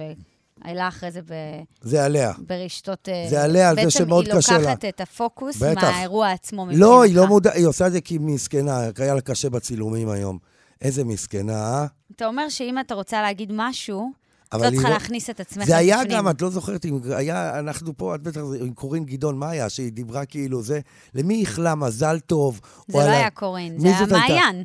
והעלה 0.66 0.88
אחרי 0.88 1.12
זה 1.12 1.22
ב... 1.22 1.34
זה 1.82 2.06
עליה. 2.06 2.32
ברשתות... 2.48 3.10
זה 3.30 3.44
עליה, 3.44 3.70
על 3.70 3.76
זה 3.84 3.92
שמאוד 3.92 4.26
קשה 4.28 4.34
לה. 4.34 4.58
בעצם 4.58 4.68
היא 4.68 4.70
לוקחת 4.70 4.86
את 4.86 5.02
הפוקוס 5.02 5.58
בטח. 5.58 5.84
מהאירוע 5.84 6.32
עצמו 6.32 6.66
מבחינתך. 6.66 6.82
לא, 6.88 7.02
היא 7.04 7.16
לא 7.16 7.28
מודעת, 7.28 7.54
היא 7.56 7.66
עושה 7.68 7.88
את 7.88 7.92
זה 7.92 8.02
כי 8.02 8.14
היא 8.14 8.22
מסכנה, 8.22 8.80
היה 8.98 9.14
לה 9.14 9.22
קשה 9.22 9.50
בצילומים 9.50 10.10
היום. 10.10 10.38
איזה 10.82 11.04
מסכנה, 11.04 11.54
אה? 11.54 11.86
אתה 12.16 12.26
אומר 12.28 12.50
שאם 12.50 12.80
אתה 12.80 12.94
רוצה 12.96 13.22
להגיד 13.22 13.52
משהו, 13.56 14.12
את 14.48 14.54
לא 14.54 14.70
צריכה 14.70 14.88
לא- 14.88 14.94
להכניס 14.94 15.30
את 15.30 15.40
עצמך 15.40 15.66
זה 15.66 15.78
היה. 15.78 16.00
גם, 16.10 16.30
את 16.30 16.42
לא 16.42 16.50
זוכרת, 16.50 16.86
אם 16.86 17.00
היה, 17.16 17.60
אנחנו 17.60 17.98
פה, 17.98 18.16
את 18.16 18.22
בטח, 18.22 18.42
עם 18.60 18.74
קורין 18.74 19.06
גדעון, 19.06 19.38
מה 19.38 19.50
היה? 19.50 19.70
שהיא 19.70 19.92
דיברה 19.92 20.26
כאילו 20.26 20.62
זה, 20.62 20.80
למי 21.16 21.40
איחלה 21.40 21.76
מזל 21.76 22.20
טוב? 22.20 22.62
זה 22.88 22.98
לא 22.98 23.04
היה 23.04 23.30
קורין, 23.30 23.80
זה 23.80 23.88
היה? 23.88 24.06
מעיין. 24.12 24.64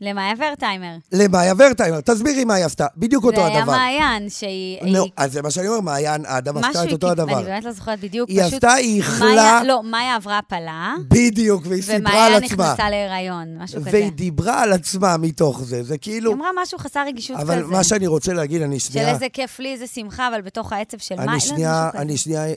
למאיה 0.00 0.34
ורטהיימר. 0.38 0.96
למאיה 1.12 1.54
ורטהיימר, 1.58 2.00
תסבירי 2.00 2.44
מה 2.44 2.54
היא 2.54 2.64
עשתה, 2.64 2.86
בדיוק 2.96 3.24
אותו 3.24 3.40
הדבר. 3.46 3.72
זה 3.72 3.80
היה 3.82 3.98
מעיין, 4.00 4.30
שהיא... 4.30 4.78
נו, 4.84 5.02
היא- 5.02 5.12
אז 5.16 5.32
זה 5.32 5.42
מה 5.42 5.50
שאני 5.50 5.68
אומר, 5.68 5.80
מעיין 5.80 6.26
אדם 6.26 6.56
עשתה 6.58 6.84
את 6.84 6.92
אותו 6.92 7.06
היא- 7.06 7.12
הדבר. 7.12 7.36
אני 7.38 7.44
באמת 7.44 7.64
לא 7.64 7.72
זוכרת 7.72 8.00
בדיוק, 8.00 8.28
היא. 8.28 8.42
עשתה, 8.42 8.72
היא 8.72 8.96
איחלה, 8.96 9.60
לא, 9.64 9.82
מאיה 9.82 10.14
עברה 10.16 10.38
הפלה, 10.38 10.94
בדיוק, 11.08 11.62
והיא 11.66 11.82
סיפרה 11.82 12.26
על 12.26 12.34
עצמה. 12.44 12.64
נכנסה 12.66 12.90
להיריון, 12.90 13.58
משהו 13.62 13.80
כזה. 13.80 13.90
והיא 13.92 14.12
דיברה 14.12 14.62
על 14.62 14.72
עצמה 14.72 15.16
מתוך 15.16 15.62
זה, 15.64 15.82
זה 15.82 15.92
היא 15.94 15.98
כאילו... 16.02 16.32
אמרה 16.32 16.48
משהו 16.62 16.78
חסר 16.78 17.04
רגישות 17.06 17.36
כזה. 17.40 17.52
אבל 17.52 17.64
מה 17.64 17.84
שאני 17.84 18.06
רוצה 18.06 18.32
להגיד, 18.32 18.62
אני 18.62 18.80
של 18.80 18.92
שנייה... 18.92 19.10
איזה 19.12 19.26
כיף 19.32 19.58
לי, 19.58 19.72
איזה 19.72 19.86
שמחה, 19.86 20.28
אבל 20.28 20.40
בתוך 20.40 20.72
העצב 20.72 20.98
של. 20.98 21.14
אני 21.18 21.32
לא, 21.32 21.38
שנייה. 21.38 21.90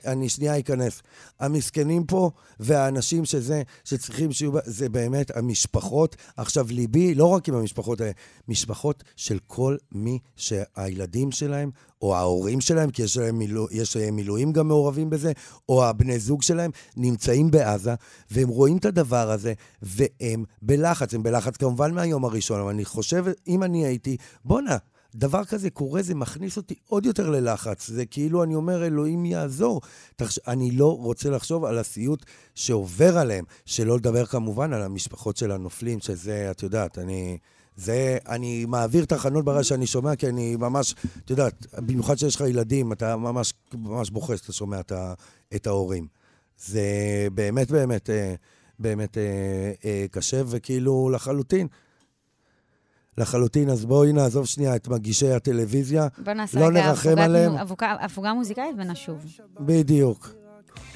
אני 0.08 0.30
שנייה, 0.30 0.60
אכנס. 0.60 1.02
המסכנים 1.40 2.04
פה 2.04 2.30
והאנשים 2.60 3.26
שזה, 3.26 3.62
שצריכים 3.86 4.32
שיהיו, 4.32 4.52
זה 4.66 4.90
באמת 4.90 5.38
המשפחות. 5.38 6.16
עכשיו, 6.38 6.66
ליבי, 6.70 7.16
לא 7.16 7.31
רק 7.36 7.50
עם 7.50 7.56
המשפחות 7.56 8.02
האלה, 8.02 8.12
משפחות 8.48 9.04
של 9.16 9.40
כל 9.48 9.78
מי 9.92 10.20
שהילדים 10.36 11.32
שלהם, 11.32 11.72
או 12.02 12.16
ההורים 12.16 12.62
שלהם, 12.62 12.92
כי 12.92 13.04
יש 13.04 13.18
להם 13.18 13.38
מילוא, 13.38 13.68
יש 13.72 13.98
להם 13.98 14.16
מילואים 14.16 14.52
גם 14.52 14.68
מעורבים 14.68 15.10
בזה, 15.10 15.32
או 15.70 15.86
הבני 15.86 16.20
זוג 16.20 16.42
שלהם, 16.42 16.72
נמצאים 16.98 17.52
בעזה, 17.52 17.96
והם 18.32 18.50
רואים 18.50 18.78
את 18.78 18.86
הדבר 18.86 19.32
הזה, 19.32 19.54
והם 19.82 20.44
בלחץ. 20.62 21.14
הם 21.14 21.24
בלחץ 21.24 21.58
כמובן 21.58 21.94
מהיום 21.94 22.26
הראשון, 22.26 22.60
אבל 22.60 22.70
אני 22.70 22.86
חושב, 22.86 23.26
אם 23.48 23.64
אני 23.64 23.86
הייתי, 23.86 24.18
בואנה, 24.46 24.78
דבר 25.16 25.46
כזה 25.46 25.70
קורה, 25.70 26.02
זה 26.02 26.16
מכניס 26.16 26.58
אותי 26.58 26.76
עוד 26.88 27.06
יותר 27.06 27.30
ללחץ. 27.30 27.88
זה 27.88 28.06
כאילו, 28.06 28.44
אני 28.44 28.56
אומר, 28.56 28.86
אלוהים 28.86 29.26
יעזור. 29.26 29.82
תחש... 30.16 30.40
אני 30.48 30.72
לא 30.72 30.98
רוצה 30.98 31.30
לחשוב 31.30 31.66
על 31.66 31.78
הסיוט 31.78 32.26
שעובר 32.56 33.18
עליהם, 33.18 33.46
שלא 33.66 33.98
לדבר 33.98 34.26
כמובן 34.26 34.74
על 34.74 34.82
המשפחות 34.82 35.38
של 35.38 35.52
הנופלים, 35.52 36.00
שזה, 36.00 36.52
את 36.52 36.64
יודעת, 36.64 36.98
אני... 36.98 37.38
זה, 37.76 38.18
אני 38.28 38.66
מעביר 38.66 39.06
תחנות 39.06 39.46
ברעש 39.46 39.70
שאני 39.70 39.88
שומע, 39.88 40.16
כי 40.16 40.28
אני 40.28 40.56
ממש, 40.56 40.96
את 41.26 41.30
יודעת, 41.30 41.66
במיוחד 41.74 42.16
שיש 42.18 42.36
לך 42.36 42.42
ילדים, 42.42 42.92
אתה 42.92 43.18
ממש, 43.18 43.54
ממש 43.74 44.10
בוכה 44.10 44.36
כשאתה 44.36 44.54
שומע 44.54 44.80
את, 44.80 44.92
ה, 44.92 45.14
את 45.56 45.68
ההורים. 45.68 46.08
זה 46.58 46.82
באמת, 47.34 47.72
באמת, 47.72 48.10
אה, 48.10 48.36
באמת 48.80 49.18
אה, 49.18 49.24
אה, 49.86 50.06
קשה, 50.12 50.42
וכאילו 50.46 51.10
לחלוטין. 51.10 51.68
לחלוטין, 53.22 53.70
אז 53.70 53.86
בואי 53.86 54.14
נעזוב 54.14 54.46
שנייה 54.46 54.76
את 54.76 54.88
מגישי 54.88 55.32
הטלוויזיה. 55.32 56.08
בוא 56.24 56.34
נעשה 56.34 56.60
לא 56.60 56.66
רגע 56.66 56.88
נרחם 56.88 57.10
הפוגת 57.10 57.24
עליהם. 57.24 57.56
הפוגה- 57.58 57.98
הפוגה 58.02 58.34
מוזיקלית 58.34 58.76
ונשוב. 58.78 59.26
בדיוק. 59.60 60.30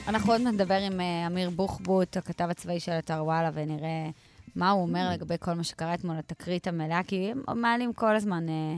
אנחנו 0.07 0.31
עוד 0.31 0.41
נדבר 0.41 0.75
עם 0.75 1.01
אה, 1.01 1.27
אמיר 1.27 1.49
בוחבוט, 1.49 2.17
הכתב 2.17 2.47
הצבאי 2.49 2.79
של 2.79 2.91
אתר 2.91 3.23
וואלה, 3.25 3.49
ונראה 3.53 4.09
מה 4.55 4.69
הוא 4.71 4.81
אומר 4.81 5.09
לגבי 5.13 5.35
כל 5.39 5.53
מה 5.53 5.63
שקרה 5.63 5.93
אתמול, 5.93 6.17
התקרית 6.17 6.67
המלאה, 6.67 7.01
כי 7.07 7.31
הם 7.47 7.61
מעלים 7.61 7.93
כל 7.93 8.15
הזמן 8.15 8.49
אה, 8.49 8.77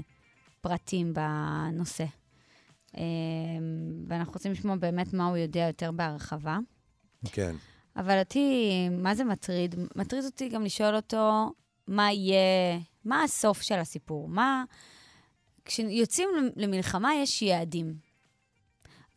פרטים 0.61 1.13
בנושא. 1.13 2.05
אה, 2.97 3.03
ואנחנו 4.07 4.33
רוצים 4.33 4.51
לשמוע 4.51 4.75
באמת 4.75 5.13
מה 5.13 5.27
הוא 5.27 5.37
יודע 5.37 5.59
יותר 5.67 5.91
בהרחבה. 5.91 6.57
כן. 7.31 7.55
אבל 7.97 8.19
אותי, 8.19 8.69
מה 8.91 9.15
זה 9.15 9.23
מטריד? 9.23 9.75
מטריד 9.95 10.23
אותי 10.25 10.49
גם 10.49 10.63
לשאול 10.63 10.95
אותו 10.95 11.51
מה 11.87 12.11
יהיה, 12.11 12.77
מה 13.07 13.23
הסוף 13.23 13.61
של 13.61 13.75
הסיפור. 13.79 14.29
מה... 14.29 14.63
כשיוצאים 15.65 16.29
למלחמה 16.55 17.15
יש 17.15 17.41
יעדים. 17.41 17.93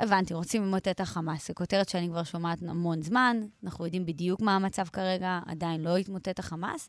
הבנתי, 0.01 0.35
רוצים 0.35 0.63
למוטט 0.63 0.89
את 0.89 1.01
החמאס. 1.01 1.49
זו 1.49 1.55
כותרת 1.55 1.89
שאני 1.89 2.09
כבר 2.09 2.25
שומעת 2.25 2.59
המון 2.69 3.03
זמן, 3.03 3.37
אנחנו 3.65 3.85
יודעים 3.85 4.07
בדיוק 4.07 4.41
מה 4.41 4.57
המצב 4.57 4.85
כרגע, 4.93 5.41
עדיין 5.47 5.81
לא 5.81 5.97
התמוטט 5.97 6.39
החמאס, 6.39 6.89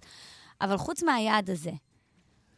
אבל 0.62 0.78
חוץ 0.78 1.04
מהיעד 1.04 1.50
הזה, 1.50 1.72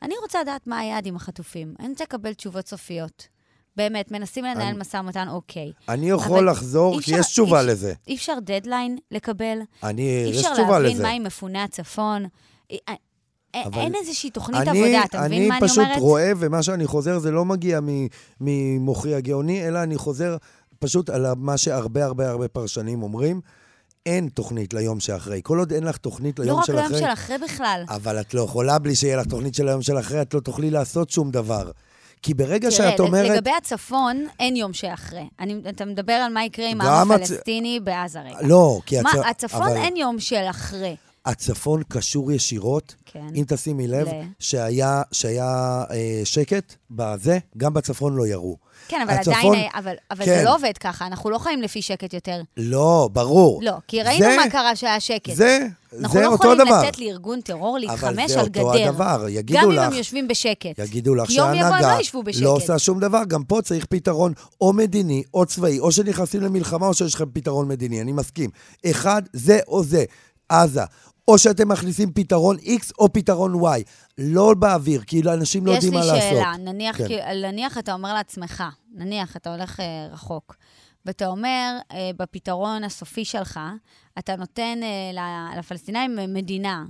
אני 0.01 0.13
רוצה 0.21 0.41
לדעת 0.41 0.67
מה 0.67 0.79
היעד 0.79 1.05
עם 1.05 1.15
החטופים. 1.15 1.75
אני 1.79 1.89
רוצה 1.89 2.03
לקבל 2.03 2.33
תשובות 2.33 2.67
סופיות. 2.67 3.27
באמת, 3.75 4.11
מנסים 4.11 4.45
לנהל 4.45 4.61
אני- 4.67 4.77
משא 4.77 4.97
ומתן, 4.97 5.27
אוקיי. 5.29 5.71
אני 5.89 6.09
יכול 6.09 6.49
לחזור, 6.49 6.93
אי 6.93 7.03
כי 7.03 7.11
אפשר- 7.11 7.19
יש 7.19 7.27
תשובה 7.27 7.57
אי 7.57 7.63
אפשר- 7.63 7.71
לזה. 7.71 7.93
אי 8.07 8.15
אפשר 8.15 8.33
דדליין 8.41 8.97
לקבל, 9.11 9.59
אני, 9.83 10.01
אי 10.25 10.29
יש 10.29 10.37
אפשר 10.37 10.53
תשובה 10.53 10.79
להבין 10.79 10.93
לזה. 10.95 11.03
מה 11.03 11.09
עם 11.09 11.23
מפוני 11.23 11.59
הצפון. 11.59 12.25
אה, 13.55 13.65
אבל 13.65 13.81
אין 13.81 13.95
איזושהי 13.95 14.29
תוכנית 14.29 14.67
אני, 14.67 14.83
עבודה, 14.83 15.03
אתה 15.03 15.21
מבין 15.21 15.47
מה 15.47 15.57
אני 15.57 15.67
אומרת? 15.71 15.79
אני 15.79 15.89
פשוט 15.93 16.01
רואה, 16.03 16.31
ומה 16.37 16.63
שאני 16.63 16.87
חוזר 16.87 17.19
זה 17.19 17.31
לא 17.31 17.45
מגיע 17.45 17.79
ממוחי 18.41 19.15
הגאוני, 19.15 19.67
אלא 19.67 19.83
אני 19.83 19.97
חוזר 19.97 20.37
פשוט 20.79 21.09
על 21.09 21.25
מה 21.37 21.57
שהרבה 21.57 22.05
הרבה 22.05 22.29
הרבה 22.29 22.47
פרשנים 22.47 23.03
אומרים. 23.03 23.41
אין 24.05 24.29
תוכנית 24.29 24.73
ליום 24.73 24.99
שאחרי. 24.99 25.41
כל 25.43 25.59
עוד 25.59 25.73
אין 25.73 25.83
לך 25.83 25.97
תוכנית 25.97 26.39
לא 26.39 26.45
ליום 26.45 26.59
רק 26.59 26.65
של 26.65 26.73
ליום 26.73 26.85
אחרי... 26.85 26.99
של 26.99 27.05
אחרי 27.13 27.37
בכלל. 27.37 27.83
אבל 27.89 28.19
את 28.21 28.33
לא 28.33 28.41
יכולה 28.41 28.79
בלי 28.79 28.95
שיהיה 28.95 29.17
לך 29.17 29.25
תוכנית 29.25 29.55
של 29.55 29.67
היום 29.67 29.81
של 29.81 29.99
אחרי, 29.99 30.21
את 30.21 30.33
לא 30.33 30.39
תוכלי 30.39 30.69
לעשות 30.69 31.09
שום 31.09 31.31
דבר. 31.31 31.71
כי 32.21 32.33
ברגע 32.33 32.69
תראה, 32.69 32.71
שאת 32.71 32.99
אומרת... 32.99 33.29
לגבי 33.29 33.51
הצפון, 33.57 34.25
אין 34.39 34.55
יום 34.55 34.73
שאחרי. 34.73 35.27
אני, 35.39 35.61
אתה 35.69 35.85
מדבר 35.85 36.13
על 36.13 36.33
מה 36.33 36.45
יקרה 36.45 36.69
עם 36.69 36.81
העם 36.81 37.11
הצ- 37.11 37.15
הפלסטיני 37.15 37.79
בעזה 37.79 38.19
רגע. 38.21 38.37
לא, 38.41 38.79
כי 38.85 38.99
הצ... 38.99 39.03
מה, 39.03 39.29
הצפון 39.29 39.61
אבל 39.61 39.77
אין 39.77 39.97
יום 39.97 40.19
של 40.19 40.43
אחרי. 40.49 40.95
הצפון 41.25 41.81
קשור 41.89 42.31
ישירות, 42.31 42.95
כן. 43.05 43.19
אם 43.35 43.43
תשימי 43.47 43.87
לב, 43.87 44.07
ל- 44.07 44.11
שהיה, 44.39 45.01
שהיה 45.11 45.45
אה, 45.91 46.21
שקט 46.23 46.75
בזה, 46.91 47.37
גם 47.57 47.73
בצפון 47.73 48.15
לא 48.15 48.27
ירו. 48.27 48.57
כן, 48.87 49.01
אבל 49.07 49.13
הצפון- 49.13 49.33
עדיין, 49.33 49.53
היה- 49.53 49.69
אבל, 49.75 49.93
אבל 50.11 50.25
כן. 50.25 50.37
זה 50.37 50.43
לא 50.43 50.55
עובד 50.55 50.71
ככה, 50.79 51.07
אנחנו 51.07 51.29
לא 51.29 51.37
חיים 51.37 51.61
לפי 51.61 51.81
שקט 51.81 52.13
יותר. 52.13 52.41
לא, 52.57 53.09
ברור. 53.13 53.61
לא, 53.63 53.71
כי 53.87 54.01
ראינו 54.03 54.25
זה- 54.25 54.35
מה 54.37 54.49
קרה 54.49 54.75
שהיה 54.75 54.99
שקט. 54.99 55.35
זה, 55.35 55.59
אנחנו 55.99 56.13
זה 56.13 56.25
לא 56.25 56.31
אותו 56.31 56.43
יכולים 56.47 56.67
דבר. 56.67 56.81
לתת 56.83 56.99
לארגון 56.99 57.41
טרור 57.41 57.77
להתחמש 57.79 58.03
אבל 58.03 58.27
זה 58.27 58.39
על 58.39 58.45
אותו 58.47 58.71
גדר. 58.71 58.89
הדבר, 58.89 59.25
יגידו 59.29 59.59
גם 59.59 59.65
אם 59.71 59.75
לך- 59.77 59.83
הם 59.83 59.93
יושבים 59.93 60.27
בשקט. 60.27 60.79
יגידו 60.79 61.15
לך 61.15 61.31
שההנהגה 61.31 61.97
לא. 62.33 62.41
לא 62.41 62.49
עושה 62.49 62.79
שום 62.79 62.99
דבר. 62.99 63.21
גם 63.27 63.43
פה 63.43 63.61
צריך 63.63 63.85
פתרון 63.85 64.33
או 64.61 64.73
מדיני 64.73 65.23
או 65.33 65.45
צבאי, 65.45 65.79
או 65.79 65.91
שנכנסים 65.91 66.41
למלחמה 66.41 66.87
או 66.87 66.93
שיש 66.93 67.15
לכם 67.15 67.25
פתרון 67.33 67.67
מדיני, 67.67 68.01
אני 68.01 68.11
מסכים. 68.11 68.49
אחד, 68.85 69.21
זה 69.33 69.59
או 69.67 69.83
זה, 69.83 70.03
עזה. 70.49 70.83
או 71.27 71.37
שאתם 71.37 71.67
מכניסים 71.67 72.11
פתרון 72.13 72.57
X 72.57 72.91
או 72.99 73.13
פתרון 73.13 73.53
Y. 73.53 73.83
לא 74.17 74.53
באוויר, 74.53 75.01
כי 75.01 75.21
אנשים 75.33 75.65
לא 75.65 75.71
יש 75.71 75.83
יודעים 75.83 75.93
לי 75.93 75.99
מה 75.99 76.13
לעשות. 76.13 76.29
שאלה, 76.29 76.53
נניח, 76.57 76.97
כן. 76.97 77.07
כי, 77.07 77.17
נניח 77.41 77.77
אתה 77.77 77.93
אומר 77.93 78.13
לעצמך, 78.13 78.63
נניח 78.93 79.37
אתה 79.37 79.53
הולך 79.53 79.79
אה, 79.79 80.07
רחוק, 80.11 80.55
ואתה 81.05 81.27
אומר, 81.27 81.77
אה, 81.91 82.11
בפתרון 82.17 82.83
הסופי 82.83 83.25
שלך, 83.25 83.59
אתה 84.19 84.35
נותן 84.35 84.79
אה, 84.83 85.57
לפלסטינאים 85.57 86.19
מדינה. 86.27 86.85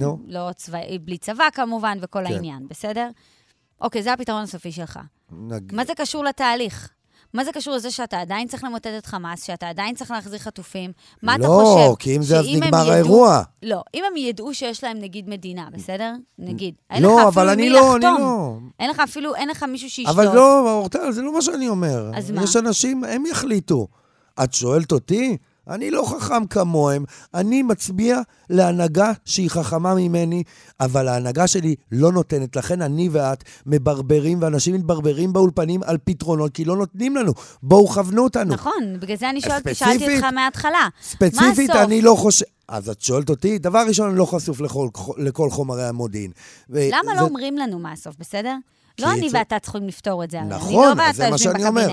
נו. 0.00 0.18
לא 0.26 0.50
צבא, 0.56 0.78
בלי 1.04 1.18
צבא 1.18 1.44
כמובן, 1.54 1.98
וכל 2.02 2.24
כן. 2.26 2.32
העניין, 2.32 2.68
בסדר? 2.68 3.08
אוקיי, 3.80 4.02
זה 4.02 4.12
הפתרון 4.12 4.42
הסופי 4.42 4.72
שלך. 4.72 5.00
נג... 5.32 5.74
מה 5.74 5.84
זה 5.84 5.92
קשור 5.96 6.24
לתהליך? 6.24 6.95
מה 7.36 7.44
זה 7.44 7.52
קשור 7.52 7.74
לזה 7.74 7.90
שאתה 7.90 8.20
עדיין 8.20 8.48
צריך 8.48 8.64
למוטט 8.64 8.86
את 8.98 9.06
חמאס, 9.06 9.42
שאתה 9.42 9.68
עדיין 9.68 9.94
צריך 9.94 10.10
להחזיר 10.10 10.38
חטופים? 10.38 10.92
מה 11.22 11.34
אתה 11.34 11.42
לא, 11.42 11.48
חושב? 11.48 11.94
כי 11.98 12.16
אם 12.16 12.22
זה 12.22 12.38
אז 12.38 12.46
נגמר 12.52 12.66
ידעו- 12.78 12.92
האירוע. 12.92 13.42
לא, 13.62 13.82
אם 13.94 14.02
הם 14.10 14.16
ידעו 14.16 14.54
שיש 14.54 14.84
להם 14.84 14.98
נגיד 14.98 15.28
מדינה, 15.28 15.66
בסדר? 15.72 16.12
נגיד. 16.38 16.74
אין 16.90 17.02
לא, 17.02 17.16
לך 17.20 17.26
אבל 17.26 17.48
אני 17.48 17.70
לא, 17.70 17.96
אני 17.96 18.04
לחתום. 18.04 18.20
לא. 18.20 18.56
אין 18.80 18.90
לך 18.90 19.00
אפילו, 19.00 19.34
אין 19.34 19.48
לך 19.48 19.62
מישהו 19.62 19.90
שישלוט. 19.90 20.14
אבל 20.16 20.34
לא, 20.34 20.72
אורטל, 20.72 21.12
זה 21.12 21.22
לא 21.22 21.32
מה 21.34 21.42
שאני 21.42 21.68
אומר. 21.68 22.10
אז 22.14 22.30
מה? 22.30 22.42
יש 22.44 22.56
אנשים, 22.56 23.04
הם 23.04 23.26
יחליטו. 23.26 23.86
את 24.44 24.54
שואלת 24.54 24.92
אותי? 24.92 25.36
אני 25.70 25.90
לא 25.90 26.04
חכם 26.06 26.46
כמוהם. 26.46 27.04
אני 27.34 27.62
מצביע 27.62 28.18
להנהגה 28.50 29.12
שהיא 29.24 29.50
חכמה 29.50 29.94
ממני, 29.94 30.42
אבל 30.80 31.08
ההנהגה 31.08 31.46
שלי 31.46 31.74
לא 31.92 32.12
נותנת. 32.12 32.56
לכן 32.56 32.82
אני 32.82 33.08
ואת 33.12 33.44
מברברים, 33.66 34.38
ואנשים 34.42 34.74
מתברברים 34.74 35.32
באולפנים 35.32 35.80
על 35.84 35.98
פתרונות, 36.04 36.52
כי 36.52 36.64
לא 36.64 36.76
נותנים 36.76 37.16
לנו. 37.16 37.32
בואו 37.62 37.88
כוונו 37.88 38.24
אותנו. 38.24 38.54
נכון, 38.54 38.72
בגלל 39.00 39.16
זה 39.16 39.30
אני 39.30 39.40
שואלת, 39.40 39.76
שאלתי 39.76 40.14
אותך 40.16 40.24
מההתחלה. 40.24 40.88
ספציפית, 41.02 41.70
מה? 41.70 41.82
אני 41.84 42.02
לא 42.02 42.14
חושב... 42.18 42.44
אז 42.68 42.88
את 42.88 43.00
שואלת 43.00 43.30
אותי? 43.30 43.58
דבר 43.58 43.84
ראשון, 43.88 44.08
אני 44.10 44.18
לא 44.18 44.24
חשוף 44.24 44.60
לכל, 44.60 44.88
לכל 45.18 45.50
חומרי 45.50 45.84
המודיעין. 45.84 46.30
ו- 46.70 46.88
למה 46.92 47.14
זה- 47.14 47.20
לא 47.20 47.26
אומרים 47.26 47.58
לנו 47.58 47.78
מה 47.78 47.92
הסוף, 47.92 48.14
בסדר? 48.18 48.54
לא 49.00 49.12
אני 49.12 49.28
ואתה 49.32 49.58
צריכים 49.58 49.88
לפתור 49.88 50.24
את 50.24 50.30
זה. 50.30 50.40
נכון, 50.40 50.98
לא 50.98 51.02
אז 51.02 51.16
זה 51.16 51.30
מה 51.30 51.38
שאני 51.38 51.66
אומר. 51.66 51.88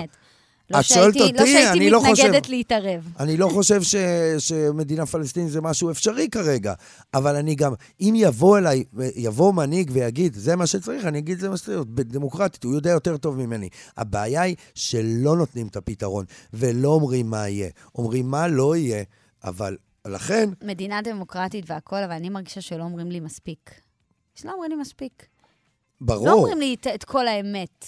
לא 0.69 0.79
את 0.79 0.83
שואלת 0.85 1.13
שהייתי- 1.13 1.33
לא 1.33 1.39
אותי, 1.39 1.51
שהייתי 1.53 1.71
אני 1.79 1.89
לא 1.89 1.99
חושב. 1.99 2.23
מתנגדת 2.23 2.49
להתערב. 2.49 3.07
אני 3.19 3.37
לא 3.37 3.47
חושב 3.53 3.83
ש, 3.83 3.95
שמדינה 4.39 5.05
פלסטינית 5.05 5.51
זה 5.51 5.61
משהו 5.61 5.91
אפשרי 5.91 6.29
כרגע, 6.29 6.73
אבל 7.13 7.35
אני 7.35 7.55
גם, 7.55 7.73
אם 8.01 8.13
יבוא 8.17 8.57
אליי, 8.57 8.83
יבוא 9.15 9.53
מנהיג 9.53 9.89
ויגיד, 9.93 10.33
זה 10.33 10.55
מה 10.55 10.67
שצריך, 10.67 11.05
אני 11.05 11.19
אגיד, 11.19 11.39
זה 11.39 11.49
מה 11.49 11.57
שצריך, 11.57 11.79
בדמוקרטית, 11.87 12.63
הוא 12.63 12.73
יודע 12.75 12.89
יותר 12.91 13.17
טוב 13.17 13.37
ממני. 13.37 13.69
הבעיה 13.97 14.41
היא 14.41 14.55
שלא 14.75 15.35
נותנים 15.37 15.67
את 15.67 15.75
הפתרון, 15.75 16.25
ולא 16.53 16.89
אומרים 16.89 17.29
מה 17.29 17.49
יהיה. 17.49 17.69
אומרים 17.95 18.31
מה 18.31 18.47
לא 18.47 18.75
יהיה, 18.75 19.03
אבל 19.43 19.77
לכן, 20.07 20.49
מדינה 20.63 21.01
דמוקרטית 21.01 21.65
והכול, 21.69 22.03
אבל 22.03 22.13
אני 22.13 22.29
מרגישה 22.29 22.61
שלא 22.61 22.83
אומרים 22.83 23.11
לי 23.11 23.19
מספיק. 23.19 23.71
שלא 24.35 24.51
אומרים 24.53 24.71
לי 24.71 24.77
מספיק. 24.77 25.25
ברור. 26.01 26.27
לא 26.27 26.33
אומרים 26.33 26.57
לי 26.59 26.75
את, 26.81 26.87
את 26.95 27.03
כל 27.03 27.27
האמת. 27.27 27.85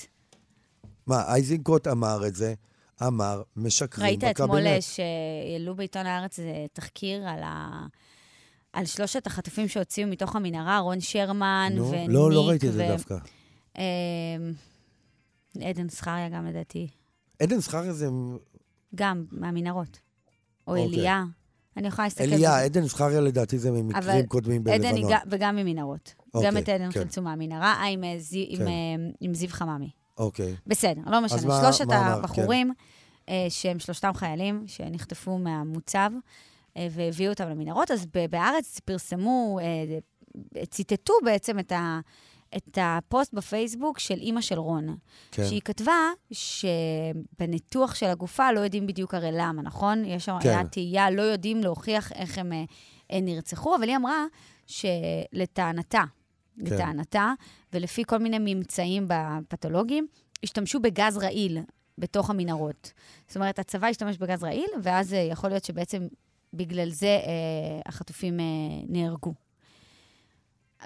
מה, 1.08 1.24
אייזנקוט 1.34 1.88
אמר 1.88 2.28
את 2.28 2.36
זה, 2.36 2.54
אמר, 3.08 3.42
משקרים 3.56 4.06
ראית 4.08 4.20
בקבינט. 4.20 4.40
אתמול 4.40 4.62
שהעלו 4.82 5.76
בעיתון 5.76 6.06
הארץ 6.06 6.40
איזה 6.40 6.66
תחקיר 6.74 7.28
על, 7.28 7.44
ה... 7.44 7.86
על 8.74 8.86
שלושת 8.86 9.28
החטופים 9.28 9.68
שהוציאו 9.68 10.08
מתוך 10.08 10.36
המנהרה, 10.36 10.80
רון 10.80 11.00
שרמן 11.02 11.72
נו, 11.76 11.92
וניק. 11.92 12.10
לא, 12.10 12.32
לא 12.32 12.50
ראיתי 12.50 12.68
את 12.68 12.74
זה 12.74 12.86
ו- 12.86 12.92
דווקא. 12.92 13.18
אה, 13.78 13.84
עדן 15.70 15.90
זכריה 15.90 16.30
גם 16.30 16.46
לדעתי. 16.46 16.88
עדן 17.42 17.60
זכריה 17.60 17.94
זה... 17.94 18.08
גם, 18.96 19.26
מהמנהרות. 19.32 20.00
או 20.68 20.78
אוקיי. 20.78 21.00
אליה. 21.00 21.24
אני 21.78 21.88
יכולה 21.88 22.06
להסתכל. 22.06 22.24
אליה. 22.24 22.64
עדן 22.64 22.82
זכריה 22.82 23.22
לדעתי 23.22 23.60
זה 23.60 23.72
ממקרים 23.72 24.26
קודמים 24.26 24.64
בלבנון. 24.64 25.12
וגם 25.30 25.56
ממנהרות. 25.56 26.14
אוקיי, 26.34 26.50
גם 26.52 26.58
את 26.58 26.70
עדן 26.70 26.92
כן. 26.92 27.00
חילצו 27.00 27.22
מהמנהרה, 27.22 27.74
אה, 27.74 27.86
עם, 27.88 28.04
אה, 28.04 28.16
זי- 28.20 28.46
עם, 28.50 28.58
כן. 28.58 28.68
אה, 28.68 28.74
עם 29.20 29.34
זיו 29.34 29.50
חממי. 29.50 29.90
אוקיי. 30.18 30.56
בסדר, 30.68 31.02
לא 31.06 31.22
משנה. 31.22 31.40
שלושת 31.40 31.86
מה? 31.88 31.96
הבחורים, 31.96 32.74
אה, 33.30 33.46
שהם 33.50 33.80
שלושתם 33.80 34.12
חיילים, 34.14 34.64
שנחטפו 34.68 35.38
מהמוצב, 35.38 36.10
אה, 36.78 36.88
והביאו 36.92 37.30
אותם 37.30 37.50
למנהרות, 37.50 37.92
אז 37.92 38.06
בארץ 38.30 38.80
פרסמו, 38.80 39.60
אה, 39.62 40.00
ציטטו 40.66 41.14
בעצם 41.24 41.60
את, 41.60 41.72
ה, 41.72 42.00
את 42.58 42.78
הפוסט 42.82 43.34
בפייסבוק 43.34 44.00
של 44.00 44.14
אימא 44.14 44.42
של 44.42 44.60
רון. 44.60 44.98
כן. 45.32 45.46
שהיא 45.48 45.62
כתבה 45.62 46.10
שבניתוח 46.32 47.96
של 47.96 48.06
הגופה 48.06 48.52
לא 48.52 48.60
יודעים 48.60 48.88
בדיוק 48.88 49.14
הרי 49.14 49.30
למה, 49.32 49.62
נכון? 49.62 50.06
יש 50.06 50.26
שם, 50.26 50.38
כן. 50.42 50.50
היה 50.50 50.64
תהייה, 50.64 51.10
לא 51.10 51.22
יודעים 51.22 51.64
להוכיח 51.64 52.12
איך 52.12 52.38
הם 52.38 52.54
אה, 52.54 53.22
נרצחו, 53.22 53.76
אבל 53.76 53.88
היא 53.88 53.96
אמרה 53.96 54.26
שלטענתה, 54.68 56.04
כן. 56.66 56.74
לטענתה, 56.74 57.34
ולפי 57.74 58.04
כל 58.08 58.18
מיני 58.18 58.38
ממצאים 58.40 59.08
בפתולוגיים, 59.08 60.08
השתמשו 60.44 60.80
בגז 60.80 61.18
רעיל 61.18 61.60
בתוך 61.98 62.30
המנהרות. 62.30 62.92
זאת 63.28 63.36
אומרת, 63.36 63.60
הצבא 63.60 63.88
השתמש 63.88 64.18
בגז 64.18 64.44
רעיל, 64.44 64.70
ואז 64.84 65.14
אה, 65.14 65.20
יכול 65.20 65.50
להיות 65.50 65.64
שבעצם 65.64 66.08
בגלל 66.54 66.90
זה 66.90 67.08
אה, 67.08 67.82
החטופים 67.86 68.40
אה, 68.40 68.46
נהרגו. 68.88 69.34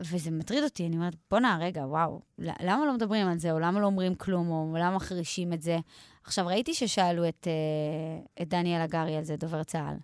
וזה 0.01 0.31
מטריד 0.31 0.63
אותי, 0.63 0.87
אני 0.87 0.95
אומרת, 0.95 1.15
בואנה, 1.31 1.57
רגע, 1.61 1.81
וואו, 1.81 2.21
למה 2.39 2.85
לא 2.85 2.93
מדברים 2.93 3.27
על 3.27 3.37
זה, 3.37 3.51
או 3.51 3.59
למה 3.59 3.79
לא 3.79 3.85
אומרים 3.85 4.15
כלום, 4.15 4.49
או 4.49 4.75
למה 4.79 4.95
מחרישים 4.95 5.53
את 5.53 5.61
זה? 5.61 5.77
עכשיו, 6.23 6.47
ראיתי 6.47 6.73
ששאלו 6.73 7.27
את, 7.27 7.47
אה, 7.47 8.43
את 8.43 8.49
דניאל 8.49 8.81
הגרי 8.81 9.15
על 9.15 9.23
זה, 9.23 9.35
דובר 9.35 9.63
צה"ל. 9.63 9.95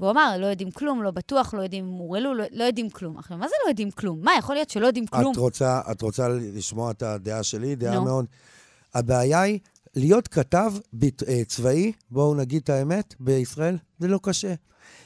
והוא 0.00 0.10
אמר, 0.10 0.36
לא 0.38 0.46
יודעים 0.46 0.70
כלום, 0.70 1.02
לא 1.02 1.10
בטוח, 1.10 1.54
לא 1.54 1.62
יודעים, 1.62 1.86
הורעלו, 1.86 2.34
לא, 2.34 2.44
לא 2.52 2.64
יודעים 2.64 2.90
כלום. 2.90 3.18
עכשיו, 3.18 3.36
מה 3.38 3.48
זה 3.48 3.54
לא 3.64 3.68
יודעים 3.68 3.90
כלום? 3.90 4.20
מה, 4.22 4.32
יכול 4.38 4.54
להיות 4.54 4.70
שלא 4.70 4.86
יודעים 4.86 5.06
כלום? 5.06 5.32
את 5.32 5.36
רוצה, 5.36 5.80
את 5.90 6.02
רוצה 6.02 6.28
לשמוע 6.28 6.90
את 6.90 7.02
הדעה 7.02 7.42
שלי? 7.42 7.74
דעה 7.74 7.94
נו. 7.94 8.04
מאוד... 8.04 8.24
הבעיה 8.94 9.40
היא, 9.40 9.58
להיות 9.96 10.28
כתב 10.28 10.72
בית, 10.92 11.22
אה, 11.22 11.44
צבאי, 11.44 11.92
בואו 12.10 12.34
נגיד 12.34 12.62
את 12.62 12.70
האמת, 12.70 13.14
בישראל, 13.20 13.76
זה 13.98 14.08
לא 14.08 14.20
קשה. 14.22 14.54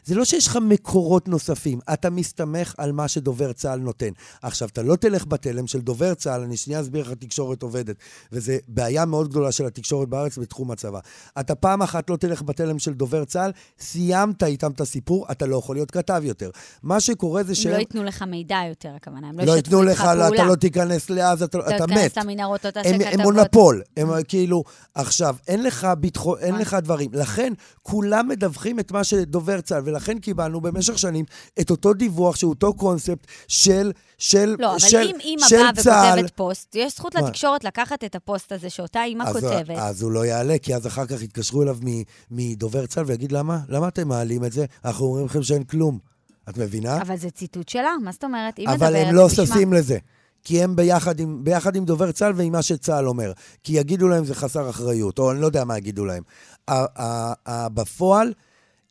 זה 0.04 0.14
לא 0.14 0.24
שיש 0.24 0.46
לך 0.46 0.58
מקורות 0.62 1.28
נוספים, 1.28 1.80
אתה 1.92 2.10
מסתמך 2.10 2.74
על 2.78 2.92
מה 2.92 3.08
שדובר 3.08 3.52
צה"ל 3.52 3.80
נותן. 3.80 4.10
עכשיו, 4.42 4.68
אתה 4.68 4.82
לא 4.82 4.96
תלך 4.96 5.26
בתלם 5.26 5.66
של 5.66 5.80
דובר 5.80 6.14
צה"ל, 6.14 6.40
אני 6.40 6.56
שנייה 6.56 6.80
אסביר 6.80 7.02
איך 7.02 7.12
התקשורת 7.12 7.62
עובדת, 7.62 7.96
וזו 8.32 8.52
בעיה 8.68 9.04
מאוד 9.04 9.28
גדולה 9.28 9.52
של 9.52 9.66
התקשורת 9.66 10.08
בארץ 10.08 10.38
בתחום 10.38 10.70
הצבא. 10.70 10.98
אתה 11.40 11.54
פעם 11.54 11.82
אחת 11.82 12.10
לא 12.10 12.16
תלך 12.16 12.42
בתלם 12.42 12.78
של 12.78 12.92
דובר 12.92 13.24
צה"ל, 13.24 13.50
סיימת 13.80 14.42
איתם 14.42 14.70
את 14.70 14.80
הסיפור, 14.80 15.26
אתה 15.30 15.46
לא 15.46 15.56
יכול 15.56 15.76
להיות 15.76 15.90
כתב 15.90 16.22
יותר. 16.24 16.50
מה 16.82 17.00
שקורה 17.00 17.42
זה 17.42 17.48
הם 17.48 17.54
שהם... 17.54 17.72
לא 17.72 17.78
ייתנו 17.78 18.04
לך 18.04 18.22
מידע 18.22 18.58
יותר, 18.68 18.88
הכוונה. 18.96 19.28
הם 19.28 19.38
לא, 19.38 19.44
לא 19.44 19.52
ישתפו 19.56 19.76
ייתנו 19.76 19.90
איתך 19.90 20.00
לך, 20.00 20.06
פעולה. 20.06 20.28
אתה 20.28 20.44
לא 20.44 20.54
תיכנס 20.54 21.10
לעזה, 21.10 21.44
אתה, 21.44 21.58
אתה 21.58 21.76
אתה 21.76 21.86
תיכנס 21.86 22.18
מת. 22.18 22.24
למנהרות, 22.24 22.64
לא 22.64 22.70
תעשה 22.70 22.88
הם, 22.88 22.98
כתבות. 22.98 23.14
הם 23.14 23.20
מונופול, 23.20 23.82
הם 23.96 24.08
כאילו, 24.28 24.64
עכשיו, 24.94 25.36
אין 25.48 25.62
לך 25.62 25.86
ביטחון, 25.98 26.38
אין 26.38 26.48
נכון. 26.48 26.60
לך 26.60 26.74
דברים. 26.74 27.10
לכן, 27.12 27.52
כולם 27.82 28.28
מדווחים 28.28 28.80
את 28.80 28.92
מה 28.92 29.04
שדובר 29.04 29.60
צה"ל, 29.60 29.71
ולכן 29.84 30.18
קיבלנו 30.18 30.60
במשך 30.60 30.98
שנים 30.98 31.24
את 31.60 31.70
אותו 31.70 31.94
דיווח, 31.94 32.36
שהוא 32.36 32.50
אותו 32.50 32.74
קונספט 32.74 33.26
של, 33.48 33.92
של, 34.18 34.56
לא, 34.58 34.70
אבל 34.70 34.78
של, 34.78 34.98
אם 34.98 35.20
אימא 35.20 35.46
באה 35.50 35.72
צה"ל, 35.82 36.18
וכותבת 36.18 36.36
פוסט, 36.36 36.74
יש 36.74 36.96
זכות 36.96 37.14
מה? 37.16 37.20
לתקשורת 37.20 37.64
לקחת 37.64 38.04
את 38.04 38.14
הפוסט 38.14 38.52
הזה 38.52 38.70
שאותה 38.70 39.04
אימא 39.04 39.24
אז, 39.24 39.36
כותבת. 39.36 39.76
אז 39.78 40.02
הוא 40.02 40.12
לא 40.12 40.26
יעלה, 40.26 40.58
כי 40.58 40.74
אז 40.74 40.86
אחר 40.86 41.06
כך 41.06 41.22
יתקשרו 41.22 41.62
אליו 41.62 41.78
מדובר 42.30 42.86
צה"ל 42.86 43.04
ויגיד, 43.06 43.32
למה? 43.32 43.58
למה 43.68 43.88
אתם 43.88 44.08
מעלים 44.08 44.44
את 44.44 44.52
זה? 44.52 44.64
אנחנו 44.84 45.06
אומרים 45.06 45.26
לכם 45.26 45.42
שאין 45.42 45.64
כלום. 45.64 45.98
את 46.48 46.58
מבינה? 46.58 47.02
אבל 47.02 47.16
זה 47.16 47.30
ציטוט 47.30 47.68
שלה, 47.68 47.90
מה 48.02 48.12
זאת 48.12 48.24
אומרת? 48.24 48.58
היא 48.58 48.68
אבל 48.68 48.74
מדברת, 48.74 49.06
הם 49.06 49.14
לא. 49.14 49.28
ששים 49.28 49.72
לזה. 49.72 49.98
כי 50.44 50.62
הם 50.62 50.76
ביחד 50.76 51.20
עם, 51.20 51.44
ביחד 51.44 51.76
עם 51.76 51.84
דובר 51.84 52.12
צה"ל 52.12 52.32
ועם 52.36 52.52
מה 52.52 52.62
שצה"ל 52.62 53.08
אומר. 53.08 53.32
כי 53.64 53.72
יגידו 53.72 54.08
להם 54.08 54.24
זה 54.24 54.34
חסר 54.34 54.70
אחריות, 54.70 55.18
או 55.18 55.32
אני 55.32 55.40
לא 55.40 55.46
יודע 55.46 55.64
מה 55.64 55.78
יגידו 55.78 56.04
להם. 56.04 56.22
בפועל, 57.50 58.32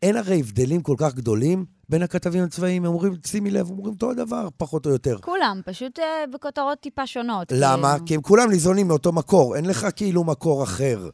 אין 0.01 0.15
הרי 0.17 0.39
הבדלים 0.39 0.81
כל 0.81 0.95
כך 0.97 1.13
גדולים 1.15 1.65
בין 1.89 2.01
הכתבים 2.01 2.43
הצבאיים. 2.43 2.85
הם 2.85 2.91
אומרים, 2.93 3.13
שימי 3.27 3.51
לב, 3.51 3.65
הם 3.65 3.71
אומרים 3.77 3.93
אותו 3.93 4.11
הדבר, 4.11 4.47
פחות 4.57 4.85
או 4.85 4.91
יותר. 4.91 5.17
כולם, 5.21 5.61
פשוט 5.65 5.99
אה, 5.99 6.05
בכותרות 6.33 6.79
טיפה 6.79 7.07
שונות. 7.07 7.51
למה? 7.55 7.93
כאילו. 7.93 8.05
כי 8.05 8.15
הם 8.15 8.21
כולם 8.21 8.49
ניזונים 8.51 8.87
מאותו 8.87 9.11
מקור, 9.11 9.55
אין 9.55 9.65
לך 9.65 9.87
כאילו 9.95 10.23
מקור 10.23 10.63
אחר. 10.63 11.09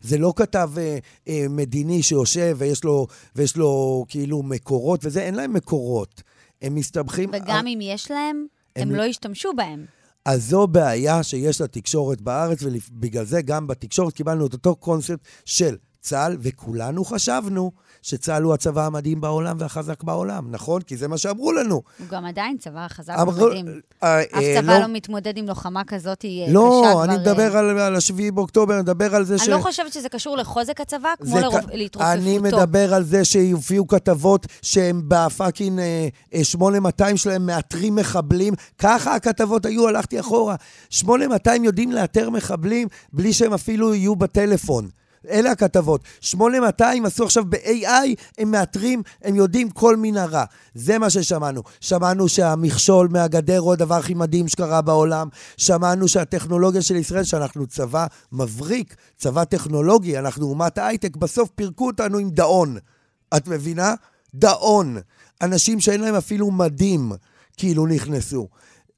זה 0.00 0.18
לא 0.18 0.32
כתב 0.36 0.70
אה, 0.78 0.98
אה, 1.28 1.46
מדיני 1.50 2.02
שיושב 2.02 2.56
ויש 2.58 2.84
לו, 2.84 3.06
ויש 3.36 3.56
לו 3.56 4.04
כאילו 4.08 4.42
מקורות 4.42 5.00
וזה, 5.04 5.22
אין 5.22 5.34
להם 5.34 5.52
מקורות. 5.52 6.22
הם 6.62 6.74
מסתבכים... 6.74 7.30
וגם 7.32 7.66
אם 7.66 7.78
יש 7.82 8.10
להם, 8.10 8.46
הם 8.76 8.88
הם- 8.90 8.94
לא 8.94 9.02
ישתמשו 9.02 9.52
בהם. 9.56 9.84
אז 10.24 10.48
זו 10.48 10.66
בעיה 10.66 11.22
שיש 11.22 11.60
לתקשורת 11.60 12.20
בארץ, 12.20 12.58
ובגלל 12.62 13.24
זה 13.24 13.42
גם 13.42 13.66
בתקשורת 13.66 14.14
קיבלנו 14.14 14.46
את 14.46 14.52
אותו 14.52 14.76
קונספט 14.76 15.20
של 15.44 15.76
צה"ל, 16.00 16.36
וכולנו 16.40 17.04
חשבנו 17.04 17.72
שצה"ל 18.04 18.42
הוא 18.42 18.54
הצבא 18.54 18.86
המדהים 18.86 19.20
בעולם 19.20 19.56
והחזק 19.60 20.02
בעולם, 20.02 20.50
נכון? 20.50 20.82
כי 20.82 20.96
זה 20.96 21.08
מה 21.08 21.18
שאמרו 21.18 21.52
לנו. 21.52 21.82
הוא 21.98 22.06
גם 22.10 22.24
עדיין 22.24 22.56
צבא 22.58 22.86
חזק 22.88 23.14
אמרו- 23.20 23.44
ומדהים. 23.44 23.66
אה, 24.02 24.22
אף 24.22 24.26
אה, 24.34 24.60
צבא 24.62 24.72
לא, 24.72 24.78
לא 24.78 24.86
מתמודד 24.88 25.36
עם 25.36 25.46
לוחמה 25.46 25.84
כזאת 25.84 26.24
אה, 26.24 26.30
קשה 26.44 26.52
לא, 26.52 26.82
כבר... 26.92 27.04
אני 27.04 27.12
אה, 27.14 27.18
מדבר 27.18 27.56
על, 27.56 27.78
על 27.78 27.96
השביעי 27.96 28.30
באוקטובר, 28.30 28.74
אני 28.74 28.82
מדבר 28.82 29.14
על 29.14 29.24
זה 29.24 29.38
ש... 29.38 29.42
אני 29.42 29.50
לא 29.50 29.58
חושבת 29.58 29.92
שזה 29.92 30.08
קשור 30.08 30.36
לחוזק 30.36 30.80
הצבא, 30.80 31.08
כמו 31.20 31.36
להתרופפותו. 31.72 32.12
אני 32.12 32.38
מדבר 32.38 32.94
על 32.94 33.04
זה 33.04 33.24
שיופיעו 33.24 33.86
כתבות 33.86 34.46
שהם 34.62 35.02
בפאקינג 35.08 35.78
אה, 35.78 36.08
אה, 36.34 36.44
8200 36.44 37.16
שלהם 37.16 37.46
מאתרים 37.46 37.94
מחבלים. 37.96 38.54
ככה 38.78 39.14
הכתבות 39.14 39.66
היו, 39.66 39.88
הלכתי 39.88 40.20
אחורה. 40.20 40.54
8200 40.90 41.64
יודעים 41.64 41.92
לאתר 41.92 42.30
מחבלים 42.30 42.88
בלי 43.12 43.32
שהם 43.32 43.52
אפילו 43.52 43.94
יהיו 43.94 44.16
בטלפון. 44.16 44.88
אלה 45.30 45.50
הכתבות. 45.50 46.00
8200 46.20 47.06
עשו 47.06 47.24
עכשיו 47.24 47.44
ב-AI, 47.48 48.14
הם 48.38 48.50
מאתרים, 48.50 49.02
הם 49.22 49.36
יודעים 49.36 49.70
כל 49.70 49.96
מנהרה. 49.96 50.44
זה 50.74 50.98
מה 50.98 51.10
ששמענו. 51.10 51.62
שמענו 51.80 52.28
שהמכשול 52.28 53.08
מהגדר 53.10 53.58
הוא 53.58 53.72
הדבר 53.72 53.94
הכי 53.94 54.14
מדהים 54.14 54.48
שקרה 54.48 54.82
בעולם. 54.82 55.28
שמענו 55.56 56.08
שהטכנולוגיה 56.08 56.82
של 56.82 56.96
ישראל, 56.96 57.24
שאנחנו 57.24 57.66
צבא 57.66 58.06
מבריק, 58.32 58.94
צבא 59.16 59.44
טכנולוגי, 59.44 60.18
אנחנו 60.18 60.46
אומת 60.46 60.78
הייטק, 60.78 61.16
בסוף 61.16 61.50
פירקו 61.54 61.86
אותנו 61.86 62.18
עם 62.18 62.30
דאון. 62.30 62.76
את 63.36 63.48
מבינה? 63.48 63.94
דאון. 64.34 64.96
אנשים 65.42 65.80
שאין 65.80 66.00
להם 66.00 66.14
אפילו 66.14 66.50
מדים, 66.50 67.12
כאילו 67.56 67.86
נכנסו. 67.86 68.48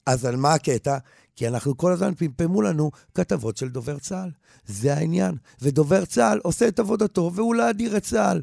אז 0.06 0.24
על 0.24 0.36
מה 0.36 0.54
הקטע? 0.54 0.98
כי 1.36 1.48
אנחנו 1.48 1.76
כל 1.76 1.92
הזמן 1.92 2.14
פמפמו 2.14 2.62
לנו 2.62 2.90
כתבות 3.14 3.56
של 3.56 3.68
דובר 3.68 3.98
צה"ל. 3.98 4.30
זה 4.66 4.94
העניין. 4.94 5.34
ודובר 5.60 6.04
צה"ל 6.04 6.40
עושה 6.42 6.68
את 6.68 6.78
עבודתו, 6.78 7.30
והוא 7.34 7.54
אדיר 7.70 7.96
את 7.96 8.02
צה"ל. 8.02 8.42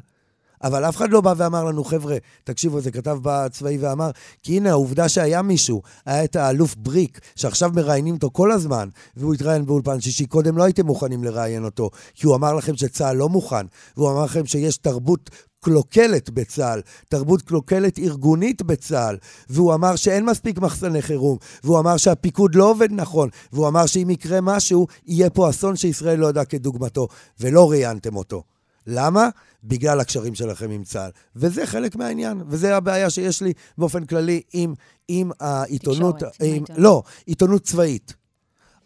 אבל 0.64 0.84
אף 0.84 0.96
אחד 0.96 1.10
לא 1.10 1.20
בא 1.20 1.34
ואמר 1.36 1.64
לנו, 1.64 1.84
חבר'ה, 1.84 2.16
תקשיבו, 2.44 2.80
זה 2.80 2.90
כתב 2.90 3.18
בצבאי 3.22 3.78
ואמר, 3.78 4.10
כי 4.42 4.56
הנה, 4.56 4.70
העובדה 4.70 5.08
שהיה 5.08 5.42
מישהו, 5.42 5.82
היה 6.06 6.24
את 6.24 6.36
האלוף 6.36 6.74
בריק, 6.74 7.20
שעכשיו 7.36 7.70
מראיינים 7.74 8.14
אותו 8.14 8.30
כל 8.32 8.52
הזמן, 8.52 8.88
והוא 9.16 9.34
התראיין 9.34 9.66
באולפן 9.66 10.00
שישי, 10.00 10.26
קודם 10.26 10.58
לא 10.58 10.64
הייתם 10.64 10.86
מוכנים 10.86 11.24
לראיין 11.24 11.64
אותו, 11.64 11.90
כי 12.14 12.26
הוא 12.26 12.36
אמר 12.36 12.54
לכם 12.54 12.76
שצה"ל 12.76 13.16
לא 13.16 13.28
מוכן, 13.28 13.66
והוא 13.96 14.10
אמר 14.10 14.24
לכם 14.24 14.46
שיש 14.46 14.76
תרבות 14.76 15.30
קלוקלת 15.60 16.30
בצה"ל, 16.30 16.82
תרבות 17.08 17.42
קלוקלת 17.42 17.98
ארגונית 17.98 18.62
בצה"ל, 18.62 19.16
והוא 19.48 19.74
אמר 19.74 19.96
שאין 19.96 20.24
מספיק 20.24 20.58
מחסני 20.58 21.02
חירום, 21.02 21.38
והוא 21.64 21.78
אמר 21.78 21.96
שהפיקוד 21.96 22.54
לא 22.54 22.70
עובד 22.70 22.92
נכון, 22.92 23.28
והוא 23.52 23.68
אמר 23.68 23.86
שאם 23.86 24.10
יקרה 24.10 24.40
משהו, 24.40 24.86
יהיה 25.06 25.30
פה 25.30 25.50
אסון 25.50 25.76
שישראל 25.76 26.18
לא 26.18 26.26
ידעה 26.26 26.44
כדוגמתו, 26.44 27.08
ולא 27.40 27.70
ראיינתם 27.70 28.16
אותו. 28.16 28.53
למה? 28.86 29.28
בגלל 29.64 30.00
הקשרים 30.00 30.34
שלכם 30.34 30.70
עם 30.70 30.84
צה"ל. 30.84 31.10
וזה 31.36 31.66
חלק 31.66 31.96
מהעניין, 31.96 32.42
וזה 32.46 32.76
הבעיה 32.76 33.10
שיש 33.10 33.42
לי 33.42 33.52
באופן 33.78 34.04
כללי 34.04 34.42
עם, 34.52 34.74
עם 35.08 35.30
העיתונות... 35.40 36.14
תקשורת, 36.14 36.36
עם 36.40 36.48
עם, 36.48 36.52
העיתונות. 36.52 36.82
לא, 36.82 37.02
עיתונות 37.26 37.62
צבאית. 37.62 38.14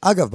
אגב, 0.00 0.28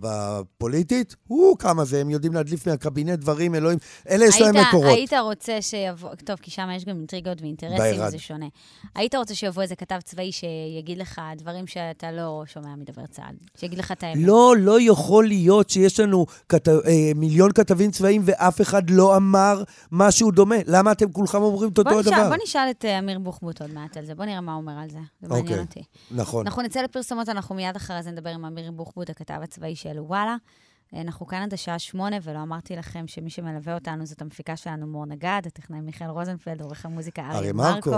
בפוליטית, 0.00 1.16
הוא 1.26 1.58
כמה 1.58 1.84
זה, 1.84 2.00
הם 2.00 2.10
יודעים 2.10 2.32
להדליף 2.32 2.68
מהקבינט 2.68 3.18
דברים, 3.18 3.54
אלוהים, 3.54 3.78
אלה 4.10 4.24
יש 4.24 4.40
להם 4.40 4.56
מקורות. 4.56 4.86
היית 4.86 5.12
רוצה 5.12 5.62
שיבוא, 5.62 6.14
טוב, 6.24 6.36
כי 6.36 6.50
שם 6.50 6.68
יש 6.76 6.84
גם 6.84 6.96
אינטריגות 6.96 7.40
ואינטרסים, 7.40 8.10
זה 8.10 8.18
שונה. 8.18 8.46
היית 8.94 9.14
רוצה 9.14 9.34
שיבוא 9.34 9.62
איזה 9.62 9.76
כתב 9.76 9.98
צבאי 10.04 10.32
שיגיד 10.32 10.98
לך 10.98 11.20
דברים 11.36 11.66
שאתה 11.66 12.12
לא 12.12 12.42
שומע 12.46 12.76
מדבר 12.76 13.06
צה"ל, 13.06 13.34
שיגיד 13.56 13.78
לך 13.78 13.92
את 13.92 14.02
האמת. 14.02 14.22
לא, 14.26 14.54
לא 14.58 14.80
יכול 14.80 15.26
להיות 15.26 15.70
שיש 15.70 16.00
לנו 16.00 16.26
כת... 16.48 16.68
אה, 16.68 16.74
מיליון 17.14 17.52
כתבים 17.52 17.90
צבאיים 17.90 18.22
ואף 18.24 18.60
אחד 18.60 18.90
לא 18.90 19.16
אמר 19.16 19.62
משהו 19.92 20.30
דומה. 20.30 20.56
למה 20.66 20.92
אתם 20.92 21.12
כולכם 21.12 21.42
אומרים 21.42 21.70
את 21.70 21.78
אותו 21.78 21.98
הדבר? 21.98 22.28
בוא 22.28 22.36
נשאל 22.42 22.70
את 22.70 22.84
אה, 22.84 22.98
אמיר 22.98 23.18
בוחבוט 23.18 23.62
עוד 23.62 23.70
מעט 23.70 23.96
על 23.96 24.04
זה, 24.06 24.14
בוא 24.14 24.24
נראה 24.24 24.40
מה 24.40 24.52
הוא 24.52 24.60
אומר 24.60 24.78
על 24.82 24.90
זה. 24.90 24.98
זה 25.20 25.28
מעניין 25.28 25.46
אוקיי, 25.46 25.58
אותי. 25.60 25.82
נכון. 26.10 26.46
אנחנו 26.46 26.62
נצא 26.62 26.82
לפרסומות, 26.82 27.28
אנחנו 27.28 27.54
מיד 27.54 27.76
אחרי 27.76 28.02
זה 28.02 28.10
נדבר 28.10 28.30
עם 28.30 28.44
אמיר 28.44 28.70
בוחבוט, 28.78 29.10
הכתב 29.10 29.40
הצבאי 29.42 29.76
של 29.76 30.00
וואלה. 30.00 30.36
אנחנו 30.92 31.26
כאן 31.26 31.42
עד 31.42 31.54
השעה 31.54 31.78
שמונה, 31.78 32.16
ולא 32.22 32.42
אמרתי 32.42 32.76
לכם 32.76 33.06
שמי 33.06 33.30
שמלווה 33.30 33.74
אותנו 33.74 34.06
זאת 34.06 34.22
המפיקה 34.22 34.56
שלנו 34.56 34.86
מור 34.86 35.06
נגד, 35.06 35.42
הטכנאי 35.46 35.80
מיכאל 35.80 36.08
רוזנפלד, 36.08 36.62
עורך 36.62 36.84
המוזיקה 36.84 37.30
אריה 37.30 37.52
מרקו. 37.52 37.90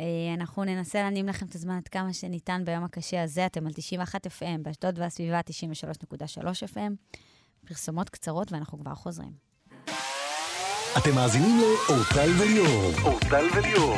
אה, 0.00 0.34
אנחנו 0.38 0.64
ננסה 0.64 1.02
להנים 1.02 1.26
לכם 1.26 1.46
את 1.46 1.54
הזמן 1.54 1.76
עד 1.76 1.88
כמה 1.88 2.12
שניתן 2.12 2.62
ביום 2.64 2.84
הקשה 2.84 3.22
הזה. 3.22 3.46
אתם 3.46 3.66
על 3.66 3.72
91 3.72 4.26
FM, 4.26 4.62
באשדוד 4.62 4.98
והסביבה 4.98 5.40
93.3 5.40 6.74
FM. 6.74 7.16
פרסומות 7.66 8.08
קצרות 8.08 8.52
ואנחנו 8.52 8.78
כבר 8.78 8.94
חוזרים. 8.94 9.32
אתם 10.98 11.14
מאזינים 11.14 11.60
לאורטל 11.60 12.30
וליאור. 12.38 12.92
אורטל 13.04 13.46
וליאור. 13.56 13.96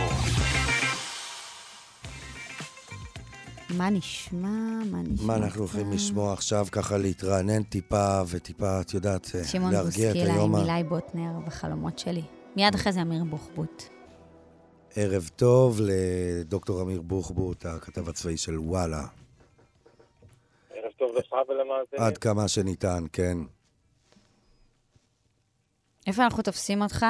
מה 3.70 3.90
נשמע? 3.90 4.48
מה 4.90 4.98
נשמע? 5.02 5.26
מה 5.26 5.37
אנחנו 5.37 5.61
הולכים 5.61 5.92
לשמוע 5.92 6.33
עכשיו, 6.33 6.66
ככה 6.72 6.98
להתרענן 6.98 7.62
טיפה, 7.62 8.22
וטיפה, 8.31 8.81
את 8.81 8.94
יודעת, 8.94 9.26
להרגיע 9.72 10.11
את 10.11 10.16
היום 10.16 10.31
ה... 10.31 10.33
שמעון 10.33 10.42
בוסקילה 10.42 10.42
עם 10.42 10.57
אילי 10.57 10.88
בוטנר 10.88 11.40
בחלומות 11.46 11.98
שלי. 11.98 12.22
מיד 12.57 12.74
אחרי 12.74 12.92
זה 12.92 13.02
אמיר 13.02 13.24
בוחבוט. 13.24 13.83
ערב 14.96 15.31
טוב 15.37 15.81
לדוקטור 15.81 16.83
אמיר 16.83 17.02
בוחבוט, 17.02 17.66
הכתב 17.66 18.09
הצבאי 18.09 18.37
של 18.37 18.59
וואלה. 18.59 19.02
ערב 20.70 20.92
טוב 20.98 21.11
לך 21.16 21.33
ולמאזינים. 21.48 22.07
עד 22.07 22.18
כמה 22.18 22.48
שניתן, 22.48 23.05
כן. 23.12 23.38
איפה 26.07 26.24
אנחנו 26.24 26.42
תופסים 26.42 26.83
אותך? 26.83 27.07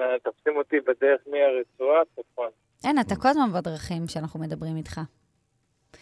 אה, 0.00 0.06
תופסים 0.22 0.56
אותי 0.56 0.76
בדרך 0.80 1.20
מהרצועה 1.26 2.00
צפון. 2.16 2.50
אין, 2.84 2.98
אתה 2.98 3.16
כל 3.16 3.28
הזמן 3.28 3.52
בדרכים 3.52 4.08
שאנחנו 4.08 4.40
מדברים 4.40 4.76
איתך. 4.76 5.00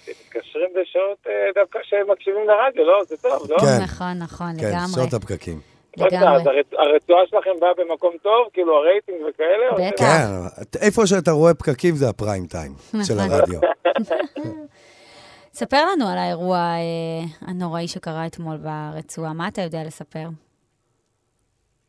מתקשרים 0.08 0.68
בשעות 0.80 1.26
אה, 1.26 1.32
דווקא 1.54 1.78
שהם 1.82 2.10
מקשיבים 2.10 2.48
לרדיו, 2.48 2.84
לא? 2.84 3.04
זה 3.08 3.16
טוב, 3.16 3.50
לא? 3.50 3.58
כן. 3.58 3.82
נכון, 3.82 4.18
נכון, 4.18 4.52
כן, 4.60 4.66
לגמרי. 4.66 4.94
כן, 4.94 5.00
שעות 5.00 5.14
הפקקים. 5.14 5.60
לגמרי. 5.96 6.42
הרצועה 6.78 7.26
שלכם 7.26 7.50
באה 7.60 7.70
במקום 7.78 8.12
טוב? 8.22 8.48
כאילו 8.52 8.76
הרייטינג 8.76 9.18
וכאלה? 9.28 9.88
בטח. 9.90 10.04
כן, 10.04 10.26
איפה 10.80 11.06
שאתה 11.06 11.30
רואה 11.30 11.54
פקקים 11.54 11.94
זה 11.94 12.08
הפריים 12.08 12.46
טיים 12.46 12.72
של 13.06 13.14
נכון. 13.14 13.30
הרדיו. 13.30 13.60
ספר 15.60 15.84
לנו 15.92 16.08
על 16.08 16.18
האירוע 16.18 16.58
אה, 16.58 17.48
הנוראי 17.48 17.88
שקרה 17.88 18.26
אתמול 18.26 18.56
ברצועה. 18.56 19.32
מה 19.32 19.48
אתה 19.48 19.62
יודע 19.62 19.84
לספר? 19.86 20.28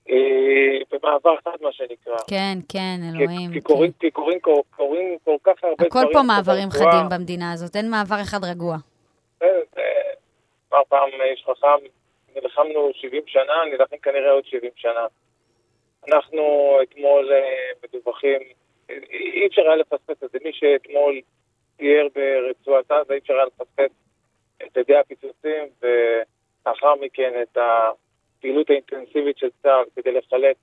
אה, 0.10 0.78
במעבר 0.92 1.36
חד, 1.44 1.58
מה 1.62 1.72
שנקרא. 1.72 2.18
כן, 2.30 2.58
כן, 2.70 2.98
אלוהים. 3.10 3.54
כי 3.54 3.62
קורים, 3.62 3.92
כן. 4.00 4.10
קורים, 4.10 4.40
קורים 4.76 5.18
כל 5.24 5.38
כך 5.44 5.64
הרבה 5.64 5.76
דברים. 5.88 6.04
הכל 6.06 6.14
פה 6.14 6.22
מעברים 6.28 6.70
חדים 6.70 7.10
במדינה 7.12 7.52
הזאת, 7.54 7.76
אין 7.76 7.90
מעבר 7.90 8.22
אחד 8.22 8.44
רגוע. 8.44 8.76
פעם 10.70 10.84
פעם 10.90 11.10
איש 11.32 11.46
חכם, 11.46 11.86
נלחמנו 12.36 12.92
70 12.94 13.24
שנה, 13.28 13.54
נלחם 13.72 13.98
כנראה 13.98 14.32
עוד 14.32 14.46
70 14.46 14.72
שנה. 14.76 15.08
אנחנו 16.08 16.78
אתמול 16.84 17.32
אה, 17.34 17.72
מדווחים, 17.84 18.42
אי 18.90 19.48
אפשר 19.48 19.62
היה 19.62 19.76
לפספס 19.76 20.24
את 20.24 20.32
זה. 20.32 20.38
מי 20.44 20.54
שאתמול 20.54 21.22
תיאר 21.78 22.08
ברצועת 22.16 22.92
עזה, 22.92 23.14
אי 23.14 23.20
אפשר 23.20 23.34
היה 23.34 23.46
לפספס 23.46 23.92
את 24.64 24.78
ידי 24.78 24.96
הפיצוצים, 24.96 25.64
ולאחר 25.82 26.96
מכן 27.02 27.42
את 27.42 27.58
ה... 27.58 27.90
הפעילות 28.44 28.70
האינטנסיבית 28.70 29.38
של 29.38 29.50
צה"ל 29.62 29.86
כדי 29.96 30.12
לחלק 30.12 30.56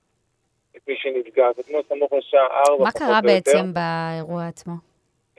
את 0.75 0.81
מי 0.87 0.95
שנפגע. 0.97 1.49
אתמול 1.59 1.81
סמוך 1.89 2.13
לשעה 2.13 2.47
4 2.69 2.77
פחות 2.77 2.77
או 2.77 2.81
יותר. 2.81 2.83
מה 2.83 2.91
קרה 2.91 3.21
בעצם 3.21 3.73
באירוע 3.73 4.47
עצמו? 4.47 4.73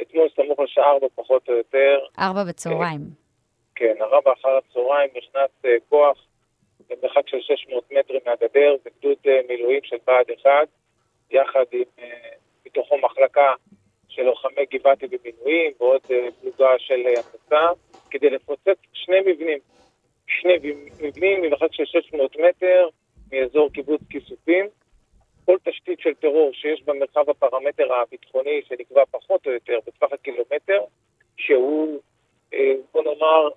אתמול 0.03 0.29
סמוך 0.37 0.59
לשעה 0.61 0.91
4 0.91 1.07
פחות 1.15 1.49
או 1.49 1.55
יותר. 1.55 1.99
4 2.19 2.45
בצהריים. 2.49 3.01
כן, 3.75 3.95
ארבע 4.01 4.33
אחר 4.33 4.59
הצהריים 4.59 5.11
נכנס 5.17 5.51
uh, 5.65 5.69
כוח 5.89 6.27
במרחק 6.91 7.29
של 7.29 7.41
600 7.41 7.85
מטרים 7.93 8.21
מהגדר, 8.27 8.77
בגדוד 8.85 9.17
uh, 9.27 9.49
מילואים 9.49 9.81
של 9.85 9.97
בה"ד 10.07 10.31
1, 10.43 10.51
יחד 11.31 11.65
עם, 11.73 12.05
מתוכו 12.67 12.99
מחלקה 12.99 13.55
של 14.09 14.23
לוחמי 14.23 14.67
גבעתי 14.73 15.07
במילואים 15.07 15.73
ועוד 15.81 16.01
פלוגה 16.41 16.79
של 16.79 17.01
הנדסה, 17.07 17.69
כדי 18.11 18.31
לפוצץ 18.31 18.79
שני 18.93 19.21
מבנים 19.21 19.59
שני 20.43 20.73
מבנים 21.01 21.43
ממרחק 21.43 21.73
של 21.73 21.85
600 21.85 22.37
מטר 22.37 22.89
מאזור 23.33 23.71
קיבוץ 23.73 24.01
כיסופים. 24.11 24.67
כל 25.45 25.57
תשתית 25.65 26.01
של 26.01 26.15
טרור 26.15 26.51
שיש 26.53 26.83
במרחב 26.83 27.31
הפרמטר 27.31 27.95
הביטחוני 27.95 28.63
שנקבע 28.69 29.03
פחות 29.11 29.47
או 29.47 29.53
יותר 29.53 29.79
בטווח 29.87 30.13
הקילומטר, 30.13 30.81
שהוא, 31.37 31.99
אה, 32.55 32.73
בוא 32.93 33.03
נאמר, 33.03 33.49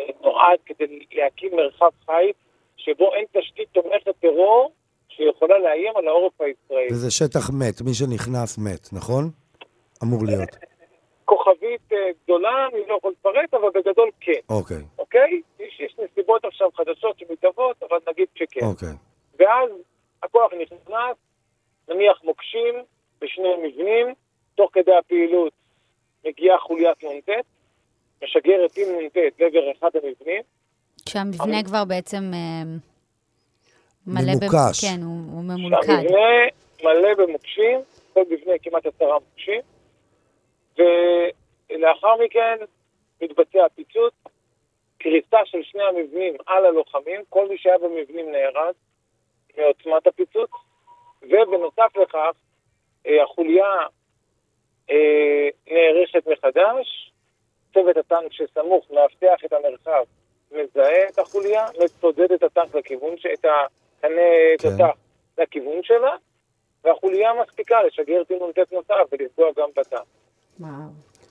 אה, 0.00 0.04
נועד 0.22 0.58
כדי 0.66 0.98
להקים 1.12 1.56
מרחב 1.56 1.90
חיץ 2.06 2.36
שבו 2.76 3.14
אין 3.14 3.24
תשתית 3.32 3.68
תומכת 3.72 4.20
טרור 4.20 4.72
שיכולה 5.08 5.58
לאיים 5.58 5.96
על 5.96 6.08
העורף 6.08 6.40
הישראלי. 6.40 6.86
וזה 6.92 7.10
שטח 7.10 7.50
מת, 7.50 7.82
מי 7.84 7.94
שנכנס 7.94 8.58
מת, 8.58 8.92
נכון? 8.92 9.24
אמור 10.02 10.20
להיות. 10.26 10.48
כוכבית 11.24 11.92
אה, 11.92 11.98
גדולה, 12.24 12.66
אני 12.72 12.80
לא 12.88 12.94
יכול 12.94 13.12
לפרט, 13.20 13.54
אבל 13.54 13.68
בגדול 13.74 14.10
כן. 14.20 14.40
אוקיי. 14.50 14.82
אוקיי? 15.08 15.40
יש, 15.60 15.80
יש 15.80 15.96
נסיבות 15.98 16.44
עכשיו 16.44 16.68
חדשות 16.76 17.18
שמתהוות, 17.18 17.82
אבל 17.82 17.98
נגיד 18.08 18.26
שכן. 18.34 18.66
אוקיי. 18.66 18.88
ואז 19.38 19.70
הכוח 20.22 20.52
נכנס, 20.52 21.16
נניח 21.88 22.24
מוקשים 22.24 22.74
בשני 23.20 23.48
מבנים, 23.62 24.14
תוך 24.54 24.70
כדי 24.72 24.96
הפעילות 24.96 25.52
מגיעה 26.24 26.58
חוליית 26.58 27.04
נ"ט, 27.04 27.28
משגרת 28.22 28.76
עם 28.76 29.06
נ"ט 29.06 29.16
לעבר 29.38 29.72
אחד 29.78 29.88
המבנים. 29.94 30.42
כשהמבנה 31.06 31.62
כבר 31.64 31.84
בעצם 31.84 32.30
אה, 32.34 32.62
מלא... 34.06 34.32
ממוקש. 34.40 34.84
כן, 34.84 35.02
הוא, 35.02 35.32
הוא 35.32 35.44
ממולכד. 35.44 35.90
המבנה 35.90 36.28
מלא 36.82 37.14
במוקשים, 37.14 37.80
כל 38.12 38.22
מבנה 38.30 38.52
כמעט 38.62 38.86
עשרה 38.86 39.18
מוקשים. 39.18 39.60
ולאחר 40.78 42.16
מכן 42.24 42.56
מתבצע 43.22 43.66
פיצוץ, 43.74 44.14
קריסה 44.98 45.38
של 45.44 45.62
שני 45.62 45.82
המבנים 45.82 46.34
על 46.46 46.66
הלוחמים, 46.66 47.20
כל 47.28 47.48
מי 47.48 47.58
שהיה 47.58 47.78
במבנים 47.78 48.32
נהרג 48.32 48.74
מעוצמת 49.58 50.06
הפיצוץ, 50.06 50.50
ובנוסף 51.22 51.96
לכך, 51.96 52.32
אה, 53.06 53.22
החוליה 53.22 53.74
אה, 54.90 55.48
נערכת 55.70 56.28
מחדש, 56.28 57.12
צוות 57.74 57.96
הטנק 57.96 58.32
שסמוך 58.32 58.90
מאבטח 58.90 59.44
את 59.44 59.52
המרחב, 59.52 60.04
מזהה 60.52 61.08
את 61.08 61.18
החוליה, 61.18 61.66
מצודד 61.84 62.32
את 62.32 62.42
הטנק 62.42 62.74
לכיוון, 62.74 63.14
את 63.14 63.44
הקנה 63.44 64.20
כן. 64.58 64.70
תותח 64.70 64.98
לכיוון 65.38 65.82
שלה, 65.82 66.16
והחוליה 66.84 67.32
מספיקה 67.42 67.82
לשגר 67.82 68.24
טיעון 68.24 68.52
ט' 68.52 68.72
נוסף 68.72 69.12
ולפגוע 69.12 69.50
גם 69.56 69.68
בטנק. 69.76 70.02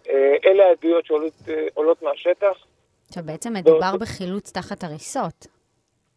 אה, 0.10 0.36
אלה 0.46 0.66
העדויות 0.66 1.06
שעולות 1.06 2.04
אה, 2.04 2.10
מהשטח. 2.10 2.66
עכשיו, 3.10 3.24
בעצם 3.24 3.54
מדובר 3.54 3.98
בחילוץ 4.00 4.52
תחת 4.52 4.84
הריסות. 4.84 5.48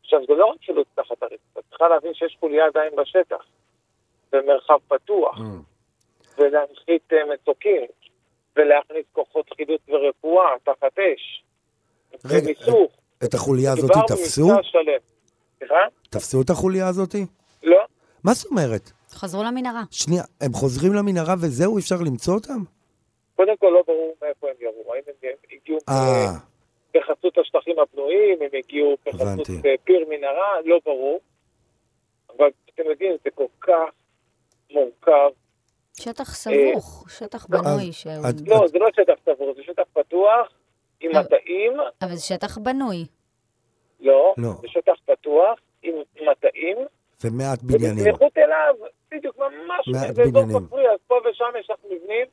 עכשיו, 0.02 0.20
זה 0.28 0.34
לא 0.34 0.46
רק 0.46 0.56
חילוץ 0.66 0.88
תחת 0.94 1.22
הריסות, 1.22 1.64
צריכה 1.70 1.88
להבין 1.88 2.14
שיש 2.14 2.36
חוליה 2.40 2.66
עדיין 2.66 2.92
בשטח, 2.96 3.44
במרחב 4.32 4.78
פתוח, 4.88 5.38
mm. 5.38 5.42
ולהנחית 6.38 7.12
אה, 7.12 7.18
מצוקים, 7.34 7.86
ולהכניס 8.56 9.04
כוחות 9.12 9.50
חידוץ 9.56 9.80
ורפואה 9.88 10.48
תחת 10.64 10.98
אש, 10.98 11.44
ומיסוך. 12.24 12.92
את 13.24 13.34
החוליה 13.34 13.72
הזאת 13.72 13.90
תפסו? 14.06 14.48
סליחה? 15.58 15.74
תפסו 16.10 16.42
את 16.42 16.50
החוליה 16.50 16.88
הזאת? 16.88 17.14
לא. 17.62 17.78
מה 18.24 18.32
זאת 18.32 18.50
אומרת? 18.50 18.90
חזרו 19.10 19.42
למנהרה. 19.42 19.82
שנייה, 19.90 20.22
הם 20.40 20.52
חוזרים 20.52 20.94
למנהרה 20.94 21.34
וזהו, 21.34 21.78
אפשר 21.78 21.96
למצוא 22.06 22.34
אותם? 22.34 22.60
קודם 23.36 23.56
כל 23.56 23.66
לא 23.66 23.82
ברור 23.86 24.14
מאיפה 24.22 24.46
הם 24.48 24.54
ירו, 24.60 24.94
האם 24.94 25.02
הם 25.22 25.30
הגיעו 25.52 25.78
אה. 25.88 26.50
בחסות 26.94 27.38
השטחים 27.38 27.78
הפנויים, 27.78 28.38
הם 28.42 28.48
הגיעו 28.58 28.96
בחסות 29.06 29.46
פיר 29.84 30.04
מנהרה, 30.08 30.60
לא 30.64 30.80
ברור. 30.84 31.20
אבל 32.36 32.46
אתם 32.74 32.82
יודעים, 32.90 33.16
זה 33.24 33.30
כל 33.34 33.46
כך 33.60 33.88
מורכב. 34.70 35.30
שטח 36.00 36.34
סבוך, 36.34 37.04
שטח 37.10 37.46
בנוי. 37.46 37.90
לא, 38.46 38.66
זה 38.68 38.78
לא 38.78 38.88
שטח 38.96 39.14
סבוך, 39.24 39.56
זה 39.56 39.62
שטח 39.62 39.82
פתוח, 39.92 40.48
עם 41.00 41.10
אבל- 41.10 41.20
מטעים, 41.24 41.72
אבל 42.02 42.14
זה 42.14 42.22
שטח 42.22 42.58
בנוי. 42.58 43.06
לא, 44.00 44.34
לא. 44.38 44.48
זה 44.60 44.68
שטח 44.68 44.92
פתוח, 45.04 45.58
עם 45.82 45.94
מטעים, 46.30 46.76
ומעט 47.24 47.62
בניינים. 47.62 47.98
ובסמיכות 47.98 48.38
אליו, 48.38 48.74
בדיוק, 49.10 49.38
ממש, 49.38 49.88
מעט 49.88 50.10
בניינים. 50.16 50.66
כפרי, 50.66 50.90
אז 50.90 50.98
פה 51.06 51.14
ושם 51.30 51.44
יש 51.60 51.70
לך 51.70 51.76
מבנים 51.84 52.26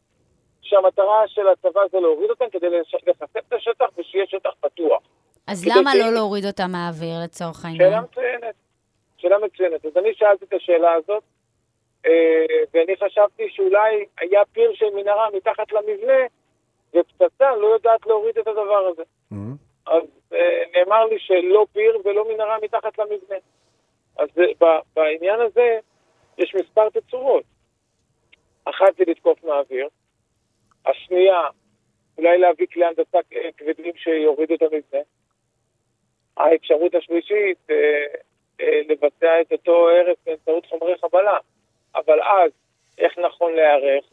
שהמטרה 0.67 1.27
של 1.27 1.47
הצבא 1.47 1.81
זה 1.91 1.99
להוריד 1.99 2.29
אותם 2.29 2.45
כדי 2.51 2.67
לחשף 2.69 3.37
את 3.47 3.53
השטח 3.53 3.85
ושיהיה 3.97 4.25
שטח 4.27 4.49
פתוח. 4.59 5.01
אז 5.47 5.67
למה 5.67 5.95
לא 5.95 6.13
להוריד 6.13 6.45
אותה 6.45 6.67
מהאוויר, 6.67 7.15
לצורך 7.23 7.65
העניין? 7.65 7.89
שאלה 7.89 8.01
מצוינת. 8.01 8.55
שאלה 9.17 9.37
מצוינת. 9.37 9.85
אז 9.85 9.97
אני 9.97 10.13
שאלתי 10.13 10.45
את 10.45 10.53
השאלה 10.53 10.93
הזאת, 10.93 11.23
אה, 12.05 12.45
ואני 12.73 12.95
חשבתי 12.95 13.49
שאולי 13.49 14.05
היה 14.19 14.41
פיר 14.51 14.73
של 14.73 14.89
מנהרה 14.95 15.27
מתחת 15.33 15.71
למבנה, 15.71 16.23
ופצצה 16.95 17.55
לא 17.55 17.67
יודעת 17.67 18.07
להוריד 18.07 18.37
את 18.37 18.47
הדבר 18.47 18.87
הזה. 18.91 19.03
Mhm. 19.31 19.35
אז 19.85 20.03
אה, 20.33 20.63
נאמר 20.75 21.05
לי 21.05 21.19
שלא 21.19 21.65
פיר 21.73 21.97
ולא 22.05 22.33
מנהרה 22.33 22.57
מתחת 22.63 22.99
למבנה. 22.99 23.37
אז 24.17 24.29
אה, 24.63 24.79
בעניין 24.95 25.39
הזה 25.41 25.79
יש 26.37 26.55
מספר 26.55 26.89
תצורות. 26.89 27.43
אחת 28.65 28.97
זה 28.97 29.03
לתקוף 29.07 29.43
מהאוויר, 29.43 29.87
השנייה, 30.87 31.41
אולי 32.17 32.37
להביא 32.37 32.67
כלי 32.73 32.85
הנדסה 32.85 33.17
אה, 33.33 33.49
כבדים 33.57 33.95
שיורידו 33.95 34.53
את 34.53 34.61
המבנה. 34.61 35.01
האפשרות 36.37 36.95
השלישית, 36.95 37.57
אה, 37.69 38.05
אה, 38.61 38.81
לבצע 38.89 39.41
את 39.41 39.51
אותו 39.51 39.89
הרס 39.89 40.17
באמצעות 40.25 40.65
חומרי 40.65 40.97
חבלה. 40.97 41.37
אבל 41.95 42.21
אז, 42.21 42.51
איך 42.97 43.17
נכון 43.17 43.53
להיערך? 43.53 44.05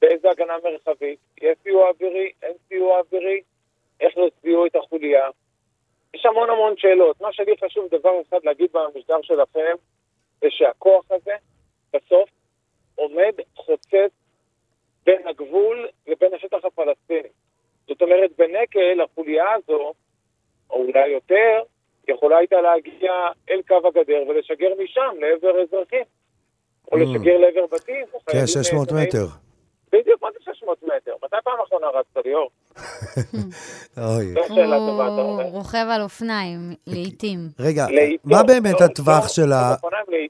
באיזה 0.00 0.30
הגנה 0.30 0.54
מרחבית? 0.64 1.18
יש 1.42 1.58
סיוע 1.62 1.88
אווירי? 1.88 2.32
אין 2.42 2.52
סיוע 2.68 2.98
אווירי? 2.98 3.40
איך 4.00 4.14
זיהו 4.42 4.66
את 4.66 4.76
החוליה? 4.76 5.28
יש 6.14 6.26
המון 6.26 6.50
המון 6.50 6.76
שאלות. 6.76 7.20
מה 7.20 7.32
שלי 7.32 7.52
חשוב 7.64 7.88
דבר 7.90 8.20
אחד 8.28 8.38
להגיד 8.44 8.70
במשדר 8.72 9.22
שלכם, 9.22 9.74
זה 10.40 10.46
שהכוח 10.50 11.04
הזה, 11.10 11.34
בסוף, 11.92 12.28
עומד 12.94 13.32
חוצץ 13.56 14.12
בין 15.06 15.28
הגבול 15.28 15.88
לבין 16.06 16.34
השטח 16.34 16.64
הפלסטיני. 16.64 17.28
זאת 17.88 18.02
אומרת, 18.02 18.30
בנקל, 18.38 19.00
החוליה 19.00 19.44
הזו, 19.54 19.92
או 20.70 20.84
אולי 20.84 21.08
יותר, 21.08 21.62
יכולה 22.08 22.36
הייתה 22.36 22.60
להגיע 22.60 23.12
אל 23.50 23.60
קו 23.68 23.88
הגדר 23.88 24.22
ולשגר 24.28 24.68
משם 24.82 25.16
לעבר 25.20 25.62
אזרחים. 25.62 26.04
או 26.92 26.96
Mm. 26.96 27.00
לשגר 27.00 27.38
לעבר 27.38 27.66
בתים. 27.66 28.06
כן, 28.06 28.18
חיילים 28.30 28.46
600 28.46 28.92
נעצרים. 28.92 29.08
מטר. 29.08 29.47
בדיוק, 29.92 30.22
מה 30.22 30.28
זה 30.32 30.52
600 30.54 30.82
מטר? 30.82 31.12
מתי 31.24 31.36
פעם 31.44 31.60
אחרונה 31.64 31.86
רצת, 31.86 32.26
ליאור? 32.26 32.50
אוי. 33.98 34.26
זו 34.34 34.54
שאלה 34.54 34.76
טובה, 34.78 35.04
אתה 35.04 35.22
הוא. 35.22 35.42
רוכב 35.42 35.86
על 35.90 36.02
אופניים, 36.02 36.58
לעיתים. 36.86 37.38
רגע. 37.60 37.86
מה 38.24 38.42
באמת 38.42 38.80
לא, 38.80 38.86
הטווח 38.86 39.22
לא, 39.22 39.28
של 39.28 39.52
ה... 39.52 39.74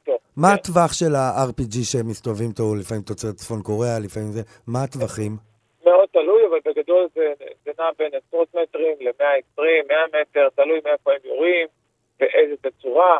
לא. 0.08 0.18
מה. 0.36 0.52
הטווח 0.52 0.92
של 0.92 1.14
ה-RPG 1.14 1.84
שהם 1.92 2.08
מסתובבים 2.08 2.48
איתו, 2.48 2.74
לפעמים 2.80 3.02
תוצרת 3.02 3.34
צפון 3.34 3.62
קוריאה, 3.62 3.98
לפעמים 3.98 4.28
זה... 4.32 4.42
מה 4.66 4.82
הטווחים? 4.82 5.32
מאוד 5.84 6.08
תלוי, 6.12 6.42
אבל 6.50 6.58
בגדול 6.64 7.08
זה, 7.14 7.32
זה 7.64 7.70
נע 7.78 7.84
בין 7.98 8.10
עשרות 8.14 8.48
מטרים 8.54 8.96
ל-120, 9.00 9.62
100 9.88 10.20
מטר, 10.20 10.48
תלוי 10.56 10.80
מאיפה 10.84 11.10
הם 11.12 11.18
יורים, 11.24 11.66
באיזה 12.20 12.54
תצורה, 12.60 13.18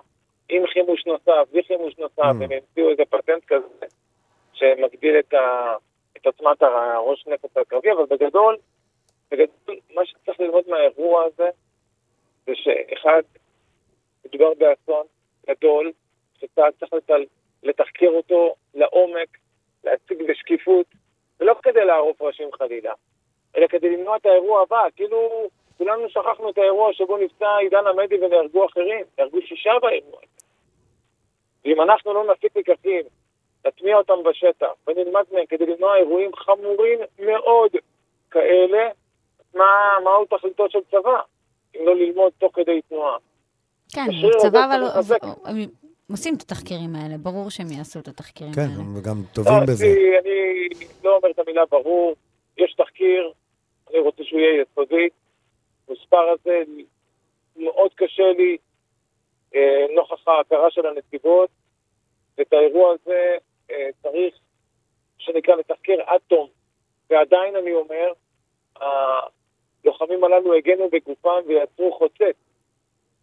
עם 0.49 0.63
חימוש 0.67 1.07
נוסף, 1.07 1.49
בלי 1.53 1.63
חימוש 1.67 1.95
נוסף, 1.99 2.19
Mm. 2.19 2.31
הם 2.31 2.43
המציאו 2.43 2.91
איזה 2.91 3.03
פטנט 3.11 3.45
כזה 3.47 3.87
שמגדיל 4.53 5.19
את, 5.19 5.35
ה, 5.35 5.75
את 6.21 6.27
עוצמת 6.27 6.63
הראש 6.63 7.27
נפץ 7.27 7.57
הקרבי, 7.57 7.93
אבל 7.93 8.05
בגדול, 8.05 8.57
בגדול, 9.31 9.77
מה 9.95 10.07
שצריך 10.07 10.41
ללמוד 10.41 10.65
מהאירוע 10.69 11.25
הזה, 11.25 11.51
זה 12.47 12.53
שאחד, 12.55 13.23
מדובר 14.25 14.55
באסון 14.55 15.07
גדול, 15.51 15.93
שצה"ל 16.41 16.71
צריך 16.81 16.93
לת- 16.93 17.29
לתחקר 17.63 18.09
אותו 18.09 18.55
לעומק, 18.75 19.39
להציג 19.85 20.23
בשקיפות, 20.29 20.87
ולא 21.41 21.55
כדי 21.63 21.85
לערוף 21.85 22.23
ראשים 22.23 22.53
חלילה, 22.53 22.93
אלא 23.57 23.67
כדי 23.67 23.91
למנוע 23.91 24.17
את 24.17 24.27
האירוע 24.27 24.63
הבא. 24.63 24.87
כאילו, 24.97 25.49
כולנו 25.79 26.09
שכחנו 26.09 26.51
את 26.51 26.59
האירוע 26.59 26.93
שבו 26.93 27.17
נפצע 27.17 27.57
עידן 27.57 27.87
עמדי 27.87 28.25
ונהרגו 28.25 28.67
אחרים, 28.67 29.05
נהרגו 29.19 29.43
שישה 29.43 29.71
באירוע 29.83 30.19
הזה. 30.19 30.47
ואם 31.65 31.81
אנחנו 31.81 32.15
לא 32.15 32.33
נפיק 32.33 32.57
לקחים, 32.57 33.03
נטמיע 33.67 33.97
אותם 33.97 34.23
בשטח 34.25 34.71
ונלמד 34.87 35.25
מהם 35.33 35.47
כדי 35.49 35.67
למנוע 35.67 35.97
אירועים 35.97 36.31
חמורים 36.37 36.99
מאוד 37.19 37.71
כאלה, 38.31 38.89
מה, 39.55 39.99
מהו 40.05 40.25
תכליתו 40.25 40.71
של 40.71 40.79
צבא? 40.91 41.21
אם 41.77 41.87
לא 41.87 41.97
ללמוד 41.97 42.33
תוך 42.39 42.53
כדי 42.55 42.81
תנועה. 42.89 43.17
כן, 43.95 44.07
הצבא 44.37 44.65
אבל... 44.65 45.19
הם 45.45 45.57
עושים 46.11 46.35
את 46.35 46.43
התחקירים 46.43 46.95
האלה, 46.95 47.19
ברור 47.19 47.51
שהם 47.51 47.67
יעשו 47.71 47.99
את 47.99 48.09
התחקירים 48.09 48.53
כן, 48.53 48.61
האלה. 48.61 48.73
הם 48.73 49.03
גם 49.03 49.17
לא, 49.17 49.35
טובים 49.35 49.61
בזה. 49.69 49.87
אני, 49.87 50.19
אני 50.19 50.87
לא 51.05 51.17
אומר 51.17 51.31
את 51.31 51.39
המילה 51.39 51.63
ברור, 51.71 52.15
יש 52.59 52.75
תחקיר, 52.75 53.33
אני 53.91 53.99
רוצה 53.99 54.25
שהוא 54.25 54.41
יהיה 54.41 54.63
יסודי. 54.63 55.09
המספר 55.89 56.29
הזה 56.31 56.63
מאוד 57.57 57.95
קשה 57.95 58.33
לי 58.39 58.57
אה, 59.55 59.87
נוכח 59.95 60.29
ההכרה 60.29 60.71
של 60.71 60.87
הנסיבות, 60.87 61.51
ואת 62.39 62.53
האירוע 62.53 62.93
הזה 62.93 63.37
צריך, 64.11 64.35
שנקרא, 65.19 65.55
לתחקר 65.55 65.97
עד 66.07 66.21
תום. 66.27 66.49
ועדיין 67.11 67.57
אני 67.57 67.73
אומר, 67.73 68.13
הלוחמים 68.77 70.25
הללו 70.25 70.55
הגנו 70.55 70.89
בגופם 70.91 71.41
ויצרו 71.47 71.93
חוצץ 71.93 72.37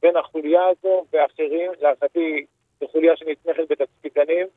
בין 0.02 0.17
החוליה 0.17 0.67
הזו 0.67 1.06
ואחרים, 1.13 1.71
להערכתי 1.82 2.45
זו 2.80 2.88
חוליה 2.88 3.17
שנתמכת 3.17 3.63
בתצפיתנים, 3.69 4.48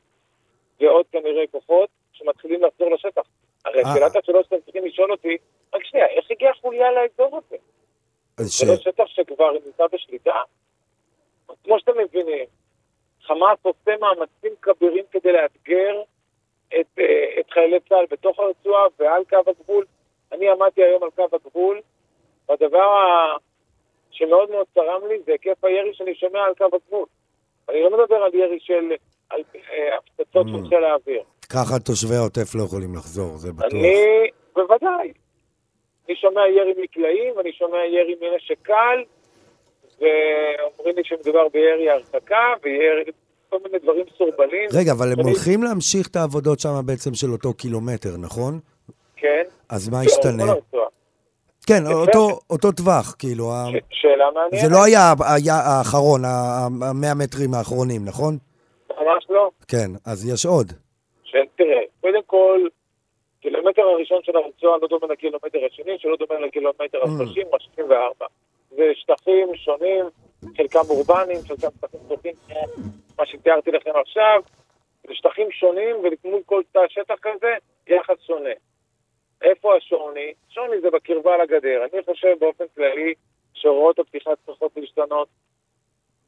ועוד 0.79 1.05
כנראה 1.11 1.47
כוחות 1.51 1.89
שמתחילים 2.11 2.63
לחזור 2.63 2.91
לשטח. 2.91 3.21
הרי 3.65 3.83
אה. 3.83 3.89
שאלת 3.93 4.15
השאלות 4.15 4.45
שאתם 4.45 4.61
צריכים 4.65 4.85
לשאול 4.85 5.11
אותי, 5.11 5.37
רק 5.73 5.83
שנייה, 5.83 6.07
איך 6.07 6.31
הגיעה 6.31 6.53
חוליה 6.53 6.91
לאזור 6.91 7.37
הזה? 7.37 7.55
זה 8.37 8.65
לא 8.67 8.77
שטח 8.77 9.05
שכבר 9.07 9.51
נמצא 9.51 9.83
בשליטה? 9.93 10.41
כמו 11.63 11.79
שאתם 11.79 11.91
מבינים, 11.97 12.45
חמאס 13.21 13.59
עושה 13.61 13.91
מאמצים 13.99 14.51
כבירים 14.61 15.03
כדי 15.11 15.31
לאתגר 15.31 16.01
את, 16.79 16.99
אה, 16.99 17.39
את 17.39 17.51
חיילי 17.51 17.79
צה"ל 17.89 18.05
בתוך 18.11 18.39
הרצועה 18.39 18.85
ועל 18.99 19.23
קו 19.29 19.37
הגבול. 19.47 19.85
אני 20.31 20.49
עמדתי 20.49 20.83
היום 20.83 21.03
על 21.03 21.09
קו 21.09 21.27
הגבול, 21.33 21.81
והדבר 22.49 22.87
שמאוד 24.11 24.51
מאוד 24.51 24.65
צרם 24.73 25.07
לי 25.07 25.19
זה 25.25 25.31
היקף 25.31 25.63
הירי 25.63 25.93
שאני 25.93 26.15
שומע 26.15 26.39
על 26.39 26.53
קו 26.57 26.65
הגבול. 26.73 27.05
אני 27.69 27.81
לא 27.81 27.89
מדבר 27.89 28.15
על 28.15 28.35
ירי 28.35 28.59
של 28.59 28.91
על, 29.29 29.41
אה, 29.55 29.97
הפצצות 29.97 30.45
Mm. 30.45 30.49
של 30.49 30.69
חיל 30.69 30.83
האוויר. 30.83 31.23
ככה 31.49 31.79
תושבי 31.79 32.15
העוטף 32.15 32.55
לא 32.55 32.63
יכולים 32.63 32.95
לחזור, 32.95 33.37
זה 33.37 33.53
בטוח. 33.53 33.73
אני, 33.73 33.95
בוודאי. 34.55 35.13
אני 36.07 36.15
שומע 36.15 36.47
ירי 36.47 36.73
מקלעים, 36.77 37.39
אני 37.39 37.53
שומע 37.53 37.85
ירי 37.85 38.15
מנשק 38.21 38.57
קל, 38.61 39.03
ואומרים 39.99 40.95
לי 40.95 41.03
שמדובר 41.03 41.47
בירי 41.49 41.89
הרחקה, 41.89 42.53
וירי, 42.63 43.03
כל 43.49 43.57
מיני 43.63 43.79
דברים 43.79 44.05
סורבלים. 44.17 44.69
רגע, 44.73 44.91
אבל 44.91 45.11
הם 45.11 45.19
הולכים 45.19 45.63
להמשיך 45.63 46.07
את 46.07 46.15
העבודות 46.15 46.59
שם 46.59 46.69
בעצם 46.85 47.13
של 47.13 47.31
אותו 47.31 47.53
קילומטר, 47.53 48.09
נכון? 48.19 48.59
כן. 49.15 49.43
אז 49.69 49.89
מה 49.89 50.05
ישתנה? 50.05 50.43
כן. 51.67 51.83
אותו- 51.91 52.39
אותו 52.49 52.71
טווח, 52.71 53.15
כאילו, 53.19 53.43
ש- 53.71 53.99
שאלה 54.01 54.25
מעניינת. 54.33 54.61
זה 54.65 54.75
לא 54.75 54.83
היה 54.83 55.13
היה 55.35 55.55
האחרון, 55.55 56.21
המאה 56.25 57.13
מטרים 57.13 57.53
האחרונים, 57.53 58.05
נכון? 58.05 58.37
ממש 58.89 59.25
לא. 59.29 59.49
כן, 59.67 59.91
אז 60.05 60.29
יש 60.33 60.45
עוד. 60.45 60.71
תראה, 61.55 61.81
קודם 62.01 62.21
כל, 62.25 62.59
קילומטר 63.41 63.81
הראשון 63.81 64.19
של 64.23 64.31
הרצועה 64.35 64.77
לא 64.81 64.87
דומה 64.87 65.13
לקילומטר 65.13 65.59
השני, 65.71 65.91
שלא 65.99 66.15
דומה 66.19 66.39
לקילומטר 66.47 67.01
Mm. 67.03 67.07
ה-30 67.07 67.45
או 67.51 67.55
ה-64. 67.55 68.25
זה 68.77 68.83
שטחים 68.95 69.47
שונים, 69.55 70.05
חלקם 70.57 70.79
אורבניים, 70.89 71.39
חלקם 71.47 71.67
שטחים 71.77 71.99
פתוחים, 72.05 72.33
מה 73.17 73.25
שתיארתי 73.25 73.71
לכם 73.71 73.91
עכשיו. 74.01 74.41
זה 75.07 75.15
שטחים 75.15 75.51
שונים, 75.51 75.95
ולמול 75.95 76.41
כל 76.45 76.61
תא 76.71 76.79
שטח 76.89 77.15
כזה, 77.21 77.53
יחס 77.87 78.15
שונה. 78.27 78.49
איפה 79.41 79.75
השוני? 79.75 80.33
שוני 80.49 80.81
זה 80.81 80.89
בקרבה 80.89 81.37
לגדר. 81.37 81.85
אני 81.93 82.03
חושב 82.03 82.35
באופן 82.39 82.63
כללי 82.75 83.13
שהוראות 83.53 83.99
הפתיחה 83.99 84.31
צריכות 84.45 84.71
להשתנות. 84.75 85.27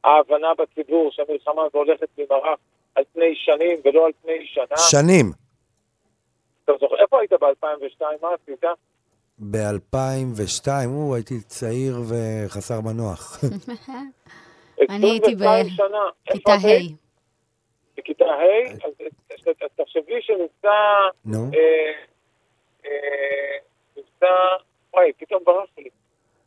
ההבנה 0.04 0.54
בציבור 0.58 1.10
שהמלחמה 1.12 1.62
הזו 1.62 1.78
הולכת 1.78 2.08
להימרח 2.18 2.58
על 2.94 3.04
פני 3.12 3.34
שנים 3.34 3.80
ולא 3.84 4.06
על 4.06 4.12
פני 4.22 4.46
שנה. 4.46 4.76
שנים. 4.90 5.26
אתה 6.64 6.72
זוכר, 6.80 6.96
איפה 7.02 7.20
היית 7.20 7.32
ב-2002? 7.32 8.02
מה 8.22 8.28
עשית? 8.34 8.64
ב-2002, 9.50 10.68
או, 10.86 11.14
הייתי 11.14 11.40
צעיר 11.40 11.96
וחסר 12.08 12.80
מנוח. 12.80 13.40
אני 14.90 15.10
הייתי 15.10 15.26
22 15.32 15.68
שנה. 15.68 15.86
איפה 16.26 16.32
כיתה 16.38 16.54
את 16.54 16.64
היית? 16.64 16.92
ה'. 16.92 16.94
בכיתה 18.00 18.24
ה'? 18.24 18.72
אז 18.72 18.92
אז- 19.00 19.54
אז 19.62 19.68
תחשבי 19.76 20.14
שנמצא... 20.20 20.68
נו, 21.24 21.38
אה, 21.54 21.92
אה, 22.86 23.58
נמצא... 23.96 24.26
וואי, 24.94 25.12
פתאום 25.18 25.42
ברח 25.46 25.68
לי. 25.78 25.88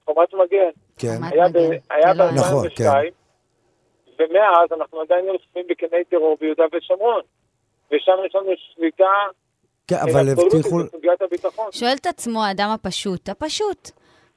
חומת 0.06 0.34
מגן. 0.34 0.70
כן. 0.98 1.08
היה 1.24 1.48
מגן. 1.50 1.60
ב- 1.60 1.80
היה 1.90 2.14
זה 2.14 2.20
לא- 2.24 2.32
נכון, 2.32 2.68
ב-2002, 2.68 3.12
ומאז 4.20 4.70
אנחנו 4.72 5.02
עדיין 5.02 5.26
נלחמים 5.26 5.66
בקני 5.70 6.04
טרור 6.10 6.38
ביהודה 6.42 6.64
ושומרון. 6.74 7.22
ושם 7.92 8.12
יש 8.26 8.36
לנו 8.36 8.52
שליטה 8.76 9.14
כן, 9.88 9.96
אבל 9.96 10.30
הבטיחו... 10.30 10.80
שואל 11.72 11.96
את 12.02 12.06
עצמו 12.06 12.44
האדם 12.44 12.70
הפשוט, 12.70 13.30
הפשוט, 13.30 13.92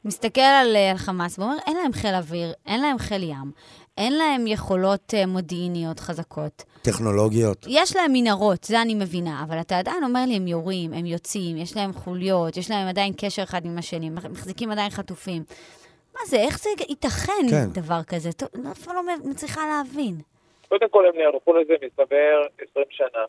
מסתכל 0.05 0.41
על, 0.41 0.77
אה, 0.77 0.91
על 0.91 0.97
חמאס 0.97 1.39
ואומר, 1.39 1.57
אין 1.67 1.77
להם 1.77 1.93
חיל 1.93 2.15
אוויר, 2.15 2.53
אין 2.67 2.81
להם 2.81 2.99
חיל 2.99 3.23
ים, 3.23 3.53
אין 3.99 4.13
להם 4.13 4.47
יכולות 4.47 5.15
אה, 5.15 5.27
מודיעיניות 5.27 6.01
חזקות. 6.01 6.65
טכנולוגיות. 6.83 7.67
יש 7.69 7.97
להם 7.97 8.13
מנהרות, 8.13 8.65
זה 8.65 8.83
אני 8.83 8.95
מבינה, 8.95 9.45
אבל 9.49 9.61
אתה 9.61 9.79
עדיין 9.79 10.05
אומר 10.05 10.21
לי, 10.29 10.37
הם 10.37 10.47
יורים, 10.47 10.93
הם 10.93 11.07
יוצאים, 11.07 11.57
יש 11.57 11.77
להם 11.77 11.93
חוליות, 11.93 12.57
יש 12.57 12.71
להם 12.71 12.89
עדיין 12.89 13.13
קשר 13.17 13.43
אחד 13.43 13.65
עם 13.65 13.79
השני, 13.79 14.11
מחזיקים 14.11 14.71
עדיין 14.71 14.91
חטופים. 14.91 15.43
מה 16.15 16.21
זה, 16.27 16.37
איך 16.37 16.59
זה 16.59 16.71
ייתכן 16.89 17.49
כן. 17.51 17.81
דבר 17.83 18.03
כזה? 18.07 18.31
אני 18.55 18.73
אף 18.73 18.79
פעם 18.79 18.95
לא 18.95 19.03
מצליחה 19.25 19.61
להבין. 19.67 20.15
קודם 20.69 20.89
כל 20.91 21.07
הם 21.07 21.13
נערכו 21.23 21.53
לזה, 21.53 21.75
מסתבר, 21.87 22.43
20 22.71 22.87
שנה. 22.91 23.25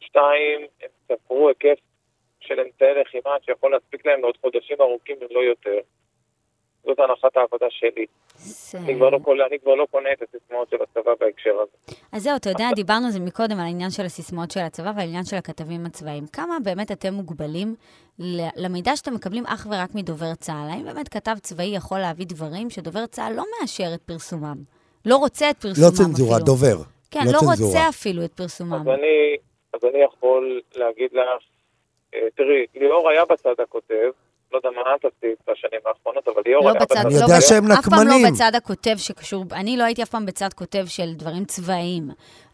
שתיים, 0.00 0.60
הם 0.82 0.88
ספרו 1.08 1.48
היקף 1.48 1.80
של 2.40 2.54
אמצעי 2.60 2.88
לחימה 3.00 3.30
שיכול 3.46 3.70
להספיק 3.72 4.06
להם 4.06 4.20
לעוד 4.20 4.36
חודשים 4.40 4.76
ארוכים 4.80 5.16
אם 5.22 5.26
לא 5.30 5.40
יותר. 5.40 5.78
זאת 6.86 6.98
הנחת 6.98 7.36
העבודה 7.36 7.66
שלי. 7.70 8.06
זה... 8.36 8.78
אני 8.78 8.94
כבר 8.96 9.10
לא 9.10 9.18
קונה- 9.18 9.46
אני 9.50 9.58
כבר 9.58 9.74
לא 9.74 9.86
קונה 9.90 10.08
את 10.12 10.22
הסיסמאות 10.22 10.70
של 10.70 10.76
הצבא 10.82 11.12
בהקשר 11.20 11.50
הזה. 11.62 11.96
אז 12.12 12.22
זהו, 12.22 12.36
אתה 12.36 12.50
יודע, 12.50 12.68
דיברנו 12.76 13.06
על 13.06 13.12
זה 13.12 13.20
מקודם, 13.20 13.52
על 13.58 13.64
העניין 13.64 13.90
של 13.90 14.02
הסיסמאות 14.04 14.50
של 14.50 14.60
הצבא 14.60 14.92
והעניין 14.96 15.24
של 15.24 15.36
הכתבים 15.36 15.86
הצבאיים. 15.86 16.26
כמה 16.32 16.56
באמת 16.64 16.92
אתם 16.92 17.14
מוגבלים 17.14 17.74
למידע 18.56 18.96
שאתם 18.96 19.14
מקבלים 19.14 19.44
אך 19.46 19.66
ורק 19.70 19.94
מדובר 19.94 20.34
צה"ל? 20.34 20.70
האם 20.70 20.84
באמת 20.84 21.08
כתב 21.08 21.34
צבאי 21.42 21.66
יכול 21.76 21.98
להביא 21.98 22.26
דברים 22.26 22.70
שדובר 22.70 23.06
צה"ל 23.06 23.32
לא 23.36 23.44
מאשר 23.60 23.94
את 23.94 24.02
פרסומם? 24.02 24.56
לא 25.06 25.16
רוצה 25.16 25.50
את 25.50 25.56
פרסומם 25.56 25.84
לא 25.86 25.88
אפילו. 25.94 26.08
צנזורה, 26.08 26.38
דובר. 26.38 26.76
כן, 27.10 27.20
לא 27.26 27.32
לא, 27.32 27.38
צנזורה. 27.38 27.68
רוצה 27.68 27.88
אפילו 27.88 28.24
את 28.24 28.32
פרסומם. 28.32 28.74
אז 28.74 28.88
אני, 28.88 29.36
אז 29.84 29.94
אני 29.94 30.02
יכול 30.04 30.60
להגיד 30.76 31.10
לך, 31.12 31.42
אה, 32.14 32.20
תראי, 32.36 32.66
ליאור 32.74 33.10
היה 33.10 33.24
בצד 33.24 33.54
הכותב, 33.62 34.10
לא 34.52 34.58
יודע 34.58 34.70
מה 34.70 34.94
את 34.94 35.04
עשית 35.04 35.38
בשנים 35.50 35.80
האחרונות, 35.86 36.28
אבל 36.28 36.42
ליאור 36.46 36.64
לא 36.64 36.70
היה 36.70 36.80
בצד, 36.80 36.94
בצד 36.94 37.06
אני 37.06 37.14
לא 37.14 37.20
יודע 37.20 37.36
בצד- 37.38 37.46
שהם 37.48 37.64
אף 37.72 37.88
פעם 37.88 38.00
נקמנים. 38.00 38.24
לא 38.24 38.30
בצד 38.30 38.50
הכותב 38.56 38.94
שקשור, 38.96 39.44
אני 39.52 39.76
לא 39.76 39.84
הייתי 39.84 40.02
אף 40.02 40.08
פעם 40.08 40.26
בצד 40.26 40.48
כותב 40.54 40.84
של 40.86 41.14
דברים 41.16 41.44
צבאיים. 41.44 42.02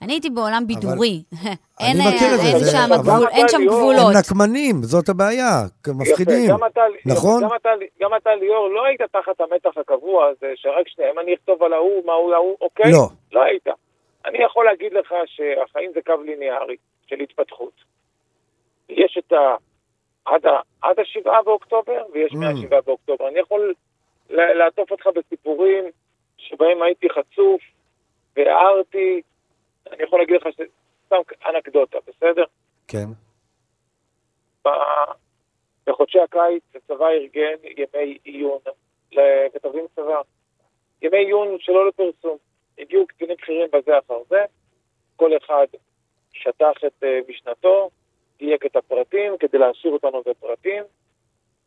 אני 0.02 0.12
הייתי 0.12 0.30
בעולם 0.30 0.62
בידורי. 0.66 1.22
אין, 1.82 1.96
מכיר 2.08 2.34
את 2.34 2.40
זה, 2.40 2.48
אין 2.48 2.58
זה- 2.58 2.70
שם, 2.70 2.92
אבל- 2.94 3.02
גבול, 3.02 3.28
אין 3.30 3.48
שם 3.48 3.58
גבולות. 3.66 4.12
הם 4.14 4.18
נקמנים, 4.20 4.74
זאת 4.82 5.08
הבעיה. 5.08 5.50
מפחידים. 5.88 6.44
יפה, 6.44 6.52
גם 6.52 6.64
אתה, 6.66 6.80
נכון? 7.06 7.42
גם 7.42 7.50
אתה, 7.60 7.68
גם 8.00 8.10
אתה, 8.16 8.30
ליאור, 8.34 8.68
לא 8.68 8.84
היית 8.84 9.00
תחת 9.02 9.40
המתח 9.40 9.70
הקבוע 9.80 10.26
הזה, 10.26 10.52
שרק 10.56 10.88
שנייה, 10.88 11.10
אם 11.10 11.18
אני 11.18 11.34
אכתוב 11.34 11.62
על 11.62 11.72
ההוא, 11.72 12.06
מה 12.06 12.12
הוא 12.12 12.34
ההוא, 12.34 12.56
אוקיי? 12.60 12.92
לא. 12.92 13.06
לא 13.32 13.42
היית. 13.42 13.66
אני 14.26 14.38
יכול 14.44 14.64
להגיד 14.64 14.92
לך 14.92 15.14
שהחיים 15.26 15.90
זה 15.94 16.00
קו 16.06 16.12
ליניארי 16.24 16.76
של 17.10 17.20
התפתחות. 17.20 17.72
יש 18.88 19.18
את 19.18 19.32
ה... 19.32 19.54
עד, 20.24 20.46
ה... 20.46 20.50
עד 20.82 21.00
השבעה 21.00 21.42
באוקטובר, 21.42 22.02
ויש 22.12 22.32
Mm. 22.32 22.36
מהשבעה 22.36 22.80
באוקטובר. 22.80 23.28
אני 23.28 23.38
יכול 23.38 23.74
לעטוף 24.30 24.90
אותך 24.90 25.06
בסיפורים 25.06 25.84
שבהם 26.36 26.82
הייתי 26.82 27.06
חשוף 27.10 27.62
והערתי. 28.36 29.22
אני 29.92 30.02
יכול 30.02 30.18
להגיד 30.18 30.36
לך 30.36 30.46
שזה 30.52 30.64
סתם 31.06 31.16
אנקדוטה, 31.46 31.98
בסדר? 32.06 32.44
כן. 32.88 33.06
ב- 34.64 35.12
בחודשי 35.86 36.18
הקיץ 36.20 36.62
הצבא 36.74 37.08
ארגן 37.08 37.56
ימי 37.64 38.18
עיון 38.24 38.58
לכתבים 39.12 39.86
צבא. 39.96 40.20
ימי 41.02 41.18
עיון 41.18 41.56
שלא 41.60 41.88
לפרסום. 41.88 42.36
הגיעו 42.78 43.06
קצינים 43.06 43.36
בכירים 43.36 43.68
בזה 43.72 43.98
אחר 43.98 44.18
זה, 44.28 44.44
כל 45.16 45.30
אחד 45.36 45.66
שטח 46.32 46.72
את 46.86 47.04
אה, 47.04 47.18
משנתו, 47.28 47.90
דייק 48.38 48.66
את 48.66 48.76
הפרטים 48.76 49.38
כדי 49.38 49.58
להשאיר 49.58 49.92
אותנו 49.92 50.22
בפרטים. 50.26 50.82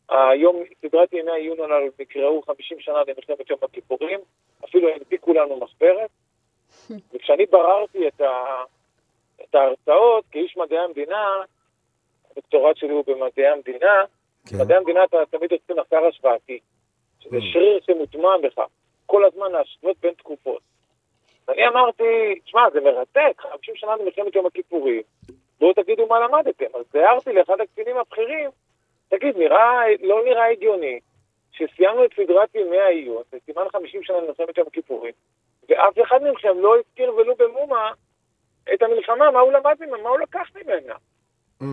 היום 0.10 0.64
סדרת 0.82 1.14
ימי 1.14 1.32
העיון 1.32 1.60
הללו 1.60 1.88
נקראו 2.00 2.42
50 2.42 2.80
שנה 2.80 3.02
למלחמת 3.08 3.50
יום 3.50 3.60
הכיפורים, 3.62 4.20
אפילו 4.66 4.90
הנפיקו 4.90 5.34
לנו 5.34 5.58
מחברת. 5.58 6.10
וכשאני 7.14 7.46
בררתי 7.46 8.08
את, 8.08 8.22
ה... 8.22 8.64
את 9.44 9.56
ההרצאות 9.56 10.26
כאיש 10.32 10.58
מדעי 10.58 10.80
המדינה, 10.80 11.44
הדוקטורט 12.32 12.78
שלי 12.78 12.92
הוא 12.92 13.04
במדעי 13.08 13.48
המדינה, 13.48 14.04
כן. 14.46 14.58
מדעי 14.62 14.78
המדינה 14.78 15.04
אתה 15.04 15.18
תמיד 15.30 15.52
עושה 15.52 15.82
מחקר 15.82 16.06
השוואתי, 16.06 16.60
שזה 17.20 17.38
שריר 17.54 17.80
שמוטמע 17.86 18.38
בך, 18.44 18.62
כל 19.06 19.26
הזמן 19.26 19.52
להשוות 19.52 19.98
בין 20.02 20.14
תקופות. 20.14 20.62
ואני 21.48 21.68
אמרתי, 21.68 22.40
שמע, 22.46 22.62
זה 22.74 22.80
מרתק, 22.82 23.42
50 23.52 23.76
שנה 23.76 23.96
למלחמת 23.96 24.36
יום 24.36 24.46
הכיפורים, 24.46 25.02
בואו 25.60 25.74
תגידו 25.74 26.08
מה 26.08 26.20
למדתם. 26.20 26.66
אז 26.80 26.86
הערתי 26.94 27.34
לאחד 27.34 27.62
הקצינים 27.62 27.98
הבכירים, 27.98 28.50
תגיד, 29.10 29.38
נראה, 29.38 29.82
לא 30.02 30.22
נראה 30.26 30.52
הגיוני 30.52 31.00
שסיימנו 31.52 32.06
את 32.06 32.10
סדרת 32.16 32.56
ימי 32.56 32.80
העיון, 32.80 33.24
זה 33.32 33.38
סימן 33.46 33.64
50 33.72 34.04
שנה 34.04 34.18
למלחמת 34.18 34.58
יום 34.58 34.68
הכיפורים, 34.68 35.14
ואף 35.70 35.94
אחד 36.04 36.20
מכם 36.24 36.60
לא 36.60 36.76
הזכיר 36.80 37.16
ולו 37.16 37.36
במומה 37.36 37.92
את 38.74 38.82
המלחמה, 38.82 39.32
מה 39.32 39.40
הוא 39.40 39.52
למד 39.52 39.76
ממנה, 39.80 40.04
מה 40.04 40.10
הוא 40.10 40.20
לקח 40.20 40.50
ממנה. 40.56 40.94
Mm. 41.62 41.66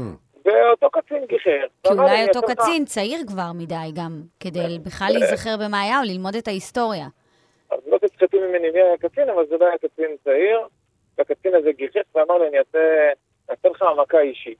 ואותו 0.44 0.90
קצין 0.90 1.24
גיחר. 1.26 1.66
כי 1.82 1.92
אולי 1.92 2.10
"אני 2.10 2.28
אותו 2.28 2.46
קצין 2.46 2.84
צעיר 2.84 3.18
כבר 3.26 3.52
מדי 3.54 3.90
גם, 3.94 4.22
כדי 4.40 4.78
בכלל 4.86 5.08
להיזכר 5.12 5.56
במה 5.64 5.80
היה 5.80 5.98
או 5.98 6.04
ללמוד 6.04 6.34
את 6.34 6.48
ההיסטוריה. 6.48 7.06
אז 7.70 7.78
לא 7.86 7.98
תצחקו 7.98 8.36
ממני 8.36 8.70
מי 8.70 8.80
היה 8.80 8.94
הקצין, 8.94 9.30
אבל 9.30 9.46
זה 9.46 9.56
לא 9.60 9.66
היה 9.66 9.78
קצין 9.78 10.16
צעיר, 10.24 10.60
והקצין 11.18 11.54
הזה 11.54 11.72
גיחך 11.72 12.00
ואמר 12.14 12.38
לי, 12.38 12.48
אני 12.48 12.58
אעשה, 12.58 13.68
לך 13.70 13.82
העמקה 13.82 14.20
אישית. 14.20 14.58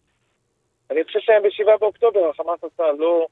אני 0.91 1.05
חושב 1.05 1.19
שב-7 1.21 1.79
באוקטובר 1.81 2.31
החמאס 2.31 2.59
עשה 2.65 2.93
לו 2.99 3.27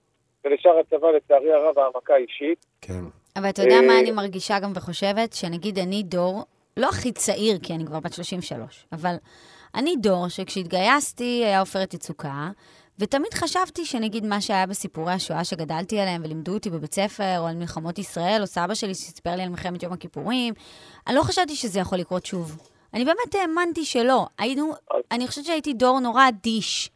ולשאר 0.45 0.79
הצבא, 0.79 1.11
לצערי 1.11 1.53
הרב, 1.53 1.79
העמקה 1.79 2.17
אישית. 2.17 2.67
כן. 2.81 3.03
אבל 3.37 3.49
אתה 3.49 3.63
יודע 3.63 3.75
אה, 3.75 3.87
מה 3.87 4.01
אני 4.01 4.11
מרגישה 4.11 4.59
גם 4.61 4.73
וחושבת? 4.75 5.33
שנגיד 5.33 5.79
אני 5.79 6.03
דור, 6.03 6.45
לא 6.77 6.89
הכי 6.89 7.13
צעיר, 7.13 7.59
כי 7.63 7.75
אני 7.75 7.87
כבר 7.87 8.01
בת 8.01 8.13
33, 8.13 8.87
אבל 8.93 9.15
אני 9.75 9.97
דור 9.97 10.29
שכשהתגייסתי 10.29 11.43
היה 11.45 11.61
עופרת 11.61 11.95
יצוקה, 11.95 12.49
ותמיד 12.99 13.35
חשבתי 13.35 13.85
שנגיד 13.85 14.27
מה 14.27 14.41
שהיה 14.41 14.67
בסיפורי 14.67 15.13
השואה 15.13 15.45
שגדלתי 15.45 16.01
עליהם 16.01 16.23
ולימדו 16.25 16.55
אותי 16.55 16.71
בבית 16.71 16.95
ספר, 16.95 17.39
או 17.39 17.47
על 17.47 17.57
מלחמות 17.57 17.99
ישראל, 17.99 18.43
או 18.43 18.47
סבא 18.47 18.75
שלי 18.75 18.95
שסיפר 18.95 19.37
לי 19.37 19.43
על 19.43 19.49
מלחמת 19.49 19.83
יום 19.83 19.93
הכיפורים, 19.93 20.55
אני 21.07 21.15
לא 21.15 21.23
חשבתי 21.23 21.57
שזה 21.57 21.81
יכול 21.81 21.99
לקרות 21.99 22.27
שוב. 22.27 22.59
אני 22.95 23.05
באמת 23.05 23.35
האמנתי 23.35 23.85
שלא. 23.85 24.27
היינו, 24.39 24.73
אני 25.13 25.29
חושבת 25.29 25.45
שהייתי 25.45 25.73
דור 25.73 26.01
נורא 26.01 26.29
אדיש, 26.29 26.91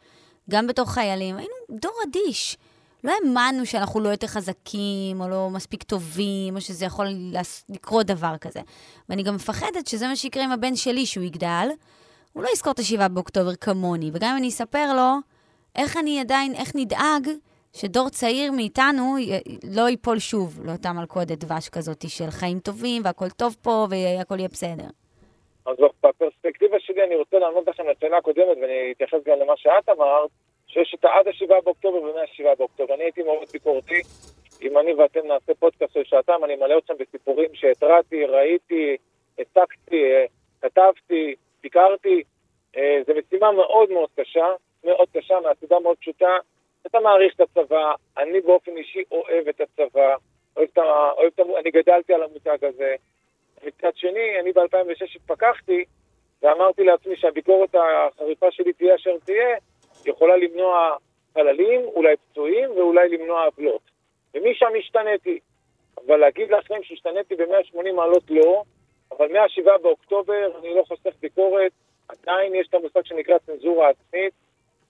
גם 0.50 0.66
בתור 0.66 0.90
חיילים. 0.90 1.36
היינו 1.36 1.54
דור 1.70 1.94
אדיש. 2.08 2.56
לא 3.04 3.12
האמנו 3.12 3.66
שאנחנו 3.66 4.00
לא 4.00 4.08
יותר 4.08 4.26
חזקים, 4.26 5.20
או 5.20 5.28
לא 5.28 5.50
מספיק 5.50 5.82
טובים, 5.82 6.56
או 6.56 6.60
שזה 6.60 6.84
יכול 6.84 7.06
לקרות 7.68 8.06
דבר 8.06 8.36
כזה. 8.40 8.60
ואני 9.08 9.22
גם 9.22 9.34
מפחדת 9.34 9.86
שזה 9.86 10.08
מה 10.08 10.16
שיקרה 10.16 10.44
עם 10.44 10.52
הבן 10.52 10.76
שלי, 10.76 11.06
שהוא 11.06 11.24
יגדל. 11.24 11.68
הוא 12.32 12.42
לא 12.42 12.48
יזכור 12.52 12.72
את 12.72 12.78
השבעה 12.78 13.08
באוקטובר 13.08 13.54
כמוני, 13.54 14.10
וגם 14.14 14.30
אם 14.30 14.36
אני 14.36 14.48
אספר 14.48 14.94
לו, 14.94 15.18
איך 15.78 15.96
אני 15.96 16.20
עדיין, 16.20 16.52
איך 16.54 16.72
נדאג 16.74 17.28
שדור 17.72 18.08
צעיר 18.08 18.52
מאיתנו 18.52 19.02
לא 19.76 19.88
ייפול 19.88 20.18
שוב 20.18 20.60
לאותה 20.66 20.92
מלכודת 20.92 21.44
דבש 21.44 21.68
כזאת 21.68 22.04
של 22.08 22.30
חיים 22.30 22.58
טובים, 22.58 23.02
והכל 23.04 23.28
טוב 23.28 23.56
פה, 23.62 23.86
והכל 23.90 24.38
יהיה 24.38 24.48
בסדר. 24.48 24.88
אז 25.66 25.76
בפרספקטיבה 26.02 26.76
שלי 26.80 27.04
אני 27.04 27.16
רוצה 27.16 27.38
לענות 27.38 27.68
לכם 27.68 27.82
לשאלה 27.88 28.16
הקודמת, 28.16 28.56
ואני 28.60 28.92
אתייחס 28.92 29.18
גם 29.26 29.38
למה 29.38 29.52
שאת 29.56 29.88
אמרת, 29.88 30.30
שיש 30.66 30.94
את 30.98 31.04
עד 31.04 31.28
ה-7 31.28 31.64
באוקטובר 31.64 32.02
ומ-7 32.02 32.58
באוקטובר. 32.58 32.94
אני 32.94 33.02
הייתי 33.02 33.22
מאוד 33.22 33.48
ביקורתי. 33.52 34.00
אם 34.62 34.78
אני 34.78 34.94
ואתם 34.94 35.26
נעשה 35.26 35.54
פודקאסט 35.58 35.92
של 35.94 36.04
שעתיים, 36.04 36.44
אני 36.44 36.56
מלא 36.56 36.78
אתכם 36.78 36.94
בסיפורים 36.98 37.50
שהתרעתי, 37.54 38.24
ראיתי, 38.24 38.96
הצגתי, 39.38 40.12
אה, 40.12 40.24
כתבתי, 40.62 41.34
ביקרתי. 41.62 42.22
אה, 42.76 43.00
זו 43.06 43.12
משימה 43.18 43.52
מאוד 43.52 43.90
מאוד 43.90 44.08
קשה, 44.16 44.46
מאוד 44.84 45.08
קשה, 45.12 45.40
מהסיבה 45.40 45.78
מאוד 45.78 45.96
פשוטה. 45.96 46.36
אתה 46.86 47.00
מעריך 47.00 47.34
את 47.34 47.40
הצבא, 47.40 47.92
אני 48.18 48.40
באופן 48.40 48.76
אישי 48.76 49.02
אוהב 49.10 49.48
את 49.48 49.60
הצבא, 49.60 50.14
אוהב 50.56 50.68
את 50.72 50.78
ה... 50.78 51.10
אוהב 51.16 51.30
את 51.34 51.38
ה... 51.38 51.42
אני 51.58 51.70
גדלתי 51.70 52.14
על 52.14 52.22
המותג 52.22 52.64
הזה. 52.64 52.94
מצד 53.66 53.96
שני, 53.96 54.40
אני 54.40 54.52
ב-2006 54.52 55.16
התפכחתי, 55.16 55.84
ואמרתי 56.42 56.84
לעצמי 56.84 57.16
שהביקורת 57.16 57.74
החריפה 57.74 58.50
שלי 58.50 58.72
תהיה 58.72 58.94
אשר 58.94 59.16
תהיה, 59.24 59.56
יכולה 60.06 60.36
למנוע 60.36 60.96
חללים, 61.34 61.80
אולי 61.80 62.16
פצועים, 62.16 62.70
ואולי 62.70 63.08
למנוע 63.08 63.44
עוולות. 63.44 63.82
ומשם 64.34 64.72
השתניתי. 64.78 65.38
אבל 66.06 66.16
להגיד 66.16 66.50
לכם 66.50 66.82
שהשתניתי 66.82 67.34
ב-180 67.36 67.92
מעלות 67.92 68.22
לא, 68.30 68.62
אבל 69.10 69.32
מה-7 69.32 69.78
באוקטובר 69.82 70.58
אני 70.60 70.74
לא 70.74 70.82
חוסך 70.88 71.14
ביקורת, 71.20 71.72
עדיין 72.08 72.54
יש 72.54 72.68
את 72.68 72.74
המושג 72.74 73.04
שנקרא 73.04 73.38
צנזורה 73.38 73.88
עצמית, 73.88 74.32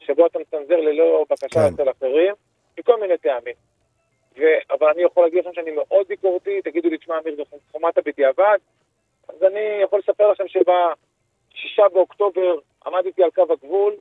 שבו 0.07 0.27
אתה 0.27 0.39
מצנזר 0.39 0.77
ללא 0.77 1.25
בקשה 1.31 1.61
כן. 1.61 1.75
אצל 1.75 1.91
אחרים, 1.91 2.35
מכל 2.79 3.01
מיני 3.01 3.19
טעמים. 3.19 3.55
ו... 4.39 4.43
אבל 4.71 4.87
אני 4.89 5.03
יכול 5.03 5.25
להגיד 5.25 5.39
לכם 5.39 5.55
שאני 5.55 5.71
מאוד 5.71 6.07
ביקורתי, 6.09 6.63
תגידו 6.63 6.89
לי, 6.89 6.99
תשמע, 6.99 7.19
אמיר, 7.19 7.45
חומת 7.73 7.99
בדיעבד, 8.07 8.59
אז 9.29 9.43
אני 9.43 9.83
יכול 9.83 9.99
לספר 9.99 10.31
לכם 10.33 10.45
שבשישה 10.49 11.89
באוקטובר 11.93 12.59
עמדתי 12.87 13.23
על 13.23 13.31
קו 13.31 13.53
הגבול, 13.53 13.97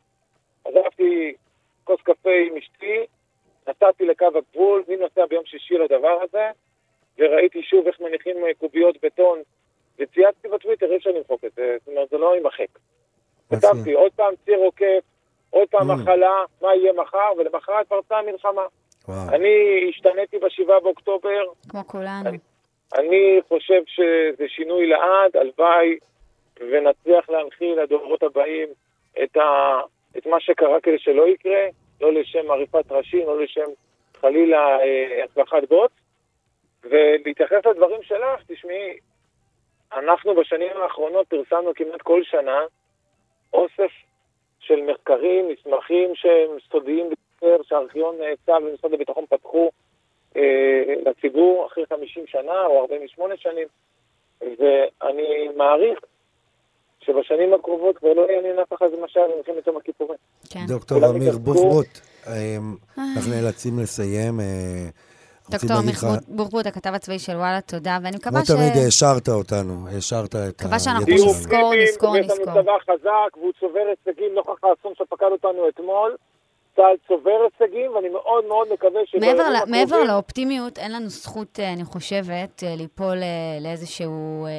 עזבתי 0.66 1.34
כוס 1.84 2.02
קפה 2.02 2.30
עם 2.48 2.58
אשתי, 2.58 3.06
נסעתי 3.68 4.06
לקו 4.06 4.26
הגבול, 4.36 4.84
מי 4.88 4.96
נוסע 4.96 5.26
ביום 5.26 5.46
שישי 5.46 5.78
לדבר 5.78 6.20
הזה, 6.22 6.50
וראיתי 7.18 7.64
שוב 7.64 7.88
איך 7.88 8.00
מניחים 8.00 8.36
קוביות 8.58 8.96
בטון, 9.04 9.40
וצייצתי 10.00 10.48
בטוויטר, 10.48 10.92
אי 10.92 10.98
אפשר 10.98 11.10
למחוק 11.10 11.46
את 11.46 11.52
זה, 11.54 11.78
זאת 11.80 11.88
אומרת, 11.88 12.10
זה 12.10 12.18
לא 12.18 12.36
יימחק. 12.36 12.80
כתבתי 13.50 13.94
עוד 13.94 14.12
פעם 14.16 14.34
ציר 14.46 14.58
עוקף, 14.58 15.04
עוד 15.52 15.68
פעם 15.68 15.92
Mm. 15.92 15.94
מחלה, 15.94 16.44
מה 16.62 16.76
יהיה 16.76 16.94
מחר, 16.94 17.32
ולמחרת 17.38 17.88
פרצה 17.88 18.18
המלחמה. 18.18 18.66
וואו. 19.08 19.36
אני 19.36 19.86
השתניתי 19.90 20.38
בשבעה 20.40 20.80
באוקטובר, 20.80 21.44
כמו 21.70 21.88
כולנו. 21.88 22.30
אני 22.96 23.40
חושב 23.48 23.82
שזה 23.86 24.48
שינוי 24.48 24.88
לעד, 24.88 25.38
הלוואי 25.38 25.98
ונצליח 26.60 27.30
להנחיל 27.30 27.82
לדורות 27.82 28.24
הבאים 28.24 28.68
את, 29.24 29.38
ה, 29.38 29.80
את 30.18 30.26
מה 30.26 30.40
שקרה 30.40 30.82
כדי 30.82 31.00
שלא 31.00 31.28
יקרה, 31.28 31.66
לא 32.02 32.14
לשם 32.14 32.52
עריפת 32.52 32.92
ראשים, 32.92 33.28
לא 33.28 33.44
לשם 33.44 33.66
חלילה 34.22 34.80
אה, 34.80 35.24
הצלחת 35.24 35.64
בוץ. 35.70 35.92
ולהתייחס 36.84 37.66
לדברים 37.66 38.04
שלך, 38.04 38.42
תשמעי, 38.48 38.98
אנחנו 39.94 40.36
בשנים 40.36 40.78
האחרונות 40.84 41.28
פרסמנו 41.28 41.72
כמעט 41.76 42.02
כל 42.02 42.24
שנה 42.24 42.60
אוסף 43.54 43.92
של 44.72 44.92
מחקרים, 44.92 45.46
מסמכים 45.50 46.16
שהם 46.16 46.58
סודיים 46.72 47.10
ביותר, 47.10 47.64
שהארכיון 47.64 48.16
אה, 48.22 48.34
צה"ל 48.46 48.64
ומשרד 48.64 48.94
הביטחון 48.94 49.26
פתחו 49.30 49.70
אה, 50.36 50.84
לציבור 51.06 51.68
אחרי 51.68 51.84
50 51.90 52.24
שנה 52.28 52.66
או 52.66 52.80
48 52.80 53.36
שנים, 53.38 53.68
ואני 54.42 55.48
מעריך 55.58 56.00
שבשנים 57.00 57.54
הקרובות 57.54 57.98
כבר 57.98 58.14
לא 58.14 58.32
יעניין 58.32 58.60
אף 58.60 58.74
אחד 58.74 58.86
מה 59.02 59.08
שהיה 59.08 59.26
במלחמת 59.28 59.68
יום 59.68 59.78
הכיפורים. 59.78 60.18
כן. 60.50 60.60
דוקטור 60.68 60.98
אמיר. 61.10 61.38
בוחבוט, 61.38 61.88
אמ, 62.28 62.76
אנחנו 62.98 63.32
נאלצים 63.32 63.80
לסיים. 63.80 64.40
אה, 64.40 64.90
דוקטור 65.52 65.78
לך- 65.88 66.08
בוחבוט, 66.28 66.66
הכתב 66.66 66.94
הצבאי 66.94 67.20
של 67.20 67.36
וואלה, 67.36 67.62
תודה, 67.62 67.98
ואני 68.04 68.20
כמו 68.20 68.32
מקווה 68.40 68.46
ש... 68.46 68.52
תמיד 68.52 68.84
העשרת 68.84 69.30
אותנו, 69.30 69.88
העשרת 69.88 70.36
את 70.36 70.62
מקווה 70.62 70.80
שאנחנו 70.80 71.06
הידע 71.08 71.16
תהיו 71.16 71.18
שלנו. 71.34 71.40
נזכור, 71.40 71.60
אופטימיים, 71.64 71.88
נזכור, 71.90 72.12
ויש 72.12 72.26
נזכור. 72.26 72.46
לנו 72.54 72.62
צבא 72.64 72.94
חזק, 72.94 73.38
והוא 73.38 73.52
צובר 73.60 73.80
הישגים 73.90 74.32
נוכח 74.36 74.64
האסון 74.64 74.94
שפקד 74.98 75.26
אותנו 75.32 75.70
אתמול. 75.70 76.16
צה"ל 76.76 76.96
צובר 77.08 77.32
הישגים, 77.62 77.92
ואני 77.96 78.10
מאוד 78.10 78.46
מאוד 78.48 78.68
מקווה 78.74 79.02
שבימים 79.06 79.30
מעבר, 79.38 79.50
ל- 79.50 79.56
הקרובים- 79.56 79.72
מעבר 79.76 80.04
לאופטימיות, 80.04 80.78
אין 80.78 80.92
לנו 80.92 81.10
זכות, 81.10 81.60
אה, 81.60 81.74
אני 81.74 81.84
חושבת, 81.86 82.64
אה, 82.64 82.76
ליפול 82.76 83.18
אה, 83.24 83.28
לאיזשהו 83.62 84.14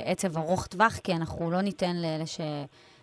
עצב 0.05 0.39
ארוך 0.39 0.67
טווח, 0.67 0.99
כי 1.05 1.13
אנחנו 1.13 1.51
לא 1.51 1.61
ניתן 1.61 1.97
לאלה 1.97 2.25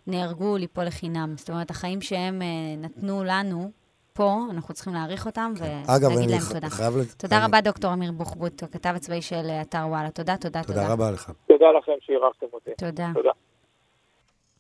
שנהרגו 0.08 0.58
ליפול 0.58 0.84
לחינם. 0.86 1.34
זאת 1.38 1.50
אומרת, 1.50 1.70
החיים 1.72 2.02
שהם 2.02 2.42
נתנו 2.78 3.24
לנו 3.24 3.72
פה, 4.20 4.38
אנחנו 4.52 4.74
צריכים 4.74 4.94
להעריך 4.94 5.26
אותם 5.26 5.54
אגב, 5.88 6.04
ולהגיד 6.12 6.18
אני 6.30 6.32
להם 6.32 6.42
תודה. 6.54 6.70
חייב... 6.70 6.98
לת- 6.98 7.14
תודה 7.18 7.38
אני- 7.38 7.46
רבה, 7.46 7.62
דוקטור 7.62 7.94
אמיר 7.94 8.12
בוחבוט, 8.12 8.64
הכתב 8.64 8.94
הצבאי 8.96 9.22
של 9.22 9.46
אה, 9.50 9.62
אתר 9.62 9.86
וואלה. 9.90 10.12
תודה, 10.12 10.38
תודה, 10.38 10.64
תודה. 10.64 10.80
תודה 10.80 10.94
רבה 10.94 11.12
לך. 11.12 11.32
תודה 11.48 11.66
לכם 11.80 11.92
שאירחתם 12.02 12.46
אותי. 12.54 12.70
תודה. 12.78 13.12
תודה. 13.14 13.30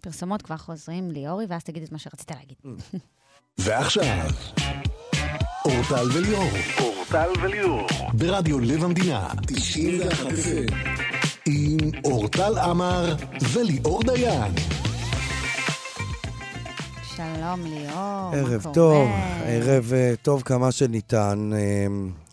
פרסומות 0.01 0.41
כבר 0.41 0.57
חוזרים, 0.57 1.11
ליאורי, 1.11 1.45
ואז 1.49 1.63
תגיד 1.63 1.83
את 1.83 1.91
מה 1.91 1.97
שרצית 1.99 2.31
להגיד. 2.31 2.57
ועכשיו, 3.65 4.29
אורטל 5.65 6.05
וליאור. 6.17 6.49
אורטל 6.81 7.29
וליאור. 7.41 7.81
ברדיו 8.13 8.59
לב 8.59 8.83
המדינה, 8.83 9.27
91 9.47 10.25
עם 11.47 11.77
אורטל 12.05 12.53
עמר 12.57 13.05
וליאור 13.53 14.03
דיין. 14.03 14.51
שלום, 17.19 17.63
ליאור, 17.65 17.91
מה 17.95 18.31
ערב 18.33 18.61
קורה? 18.63 18.73
טוב, 18.75 19.09
ערב 19.45 19.93
אה, 19.93 20.13
טוב 20.21 20.41
כמה 20.41 20.71
שניתן. 20.71 21.49
אה, 21.53 21.85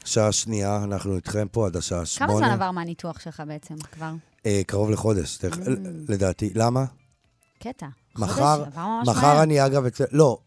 שעה 0.05 0.33
שנייה, 0.33 0.85
אנחנו 0.85 1.17
איתכם 1.17 1.47
פה 1.53 1.67
עד 1.67 1.77
השעה 1.77 2.07
שמונה. 2.07 2.33
כמה 2.33 2.39
זמן 2.39 2.51
עבר 2.51 2.71
מהניתוח 2.71 3.21
שלך 3.21 3.43
בעצם 3.47 3.75
כבר? 3.93 4.13
אה, 4.47 4.61
קרוב 4.67 4.91
לחודש, 4.91 5.39
Mm. 5.39 5.47
לדעתי. 6.09 6.51
למה? 6.55 6.85
קטע. 7.59 7.87
מחר, 8.19 8.57
חודש, 8.57 8.67
עבר 8.73 8.87
ממש 8.87 9.09
מחר 9.09 9.27
מהר. 9.27 9.43
אני 9.43 9.67
אגב 9.67 9.85
אצל... 9.87 10.05
לא. 10.13 10.39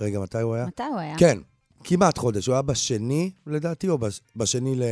רגע, 0.00 0.20
מתי 0.20 0.40
הוא 0.40 0.54
היה? 0.54 0.66
מתי 0.66 0.82
הוא 0.82 0.98
היה? 0.98 1.16
כן, 1.18 1.38
כמעט 1.84 2.18
חודש. 2.18 2.46
הוא 2.46 2.52
היה 2.52 2.62
בשני, 2.62 3.30
לדעתי, 3.46 3.88
או 3.88 3.98
בש- 3.98 4.20
בשני 4.36 4.74
ל... 4.76 4.82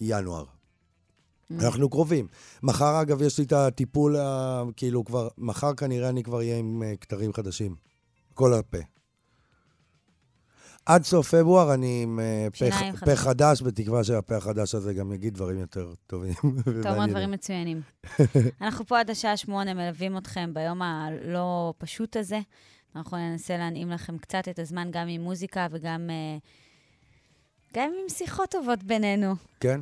לינואר. 0.00 0.44
Mm. 1.52 1.64
אנחנו 1.64 1.90
קרובים. 1.90 2.26
מחר, 2.62 3.02
אגב, 3.02 3.22
יש 3.22 3.38
לי 3.38 3.44
את 3.44 3.52
הטיפול, 3.52 4.16
כאילו, 4.76 5.04
כבר, 5.04 5.28
מחר 5.38 5.74
כנראה 5.74 6.08
אני 6.08 6.22
כבר 6.22 6.36
אהיה 6.36 6.56
עם 6.56 6.82
אה, 6.82 6.96
כתרים 6.96 7.32
חדשים. 7.32 7.74
כל 8.34 8.54
הפה. 8.54 8.78
עד 10.86 11.04
סוף 11.04 11.34
פברואר 11.34 11.74
אני 11.74 12.02
עם 12.02 12.20
אה, 12.20 12.46
פה, 12.50 12.56
שיניים 12.56 12.96
פה. 12.96 13.16
חדש, 13.16 13.62
בתקווה 13.62 14.04
שהפה 14.04 14.36
החדש 14.36 14.74
הזה 14.74 14.94
גם 14.94 15.12
יגיד 15.12 15.34
דברים 15.34 15.58
יותר 15.58 15.92
טובים. 16.06 16.34
אתה 16.80 16.94
אומר. 16.94 17.06
דברים 17.06 17.30
מצוינים. 17.30 17.80
אנחנו 18.62 18.86
פה 18.86 19.00
עד 19.00 19.10
השעה 19.10 19.36
שמונה 19.36 19.74
מלווים 19.74 20.16
אתכם 20.16 20.50
ביום 20.54 20.82
הלא 20.82 21.74
פשוט 21.78 22.16
הזה. 22.16 22.40
אנחנו 22.96 23.16
ננסה 23.16 23.56
להנעים 23.56 23.90
לכם 23.90 24.18
קצת 24.18 24.48
את 24.48 24.58
הזמן 24.58 24.88
גם 24.90 25.08
עם 25.08 25.20
מוזיקה 25.20 25.66
וגם 25.70 26.10
אה, 26.10 26.38
גם 27.74 27.90
עם 28.02 28.08
שיחות 28.08 28.50
טובות 28.50 28.84
בינינו. 28.84 29.34
כן? 29.60 29.80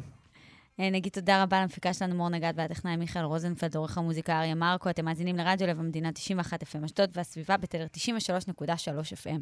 אה, 0.81 0.91
נגיד 0.91 1.13
תודה 1.13 1.43
רבה 1.43 1.61
למפיקה 1.61 1.95
שלנו 1.95 2.15
מור 2.15 2.29
נגד 2.29 2.53
והטכנאי 2.57 2.97
מיכאל 2.97 3.25
רוזנפלד, 3.25 3.77
עורך 3.77 3.99
המוזיקה 3.99 4.39
אריה 4.39 4.55
מרקו. 4.55 4.91
אתם 4.91 5.05
מאזינים 5.05 5.37
לרדיו 5.37 5.67
לב 5.67 5.81
המדינה 5.81 6.13
91 6.13 6.63
FM 6.63 6.85
אשדוד 6.85 7.11
והסביבה 7.15 7.57
בתדר 7.57 7.87
93.3 7.97 8.63
FM. 9.13 9.41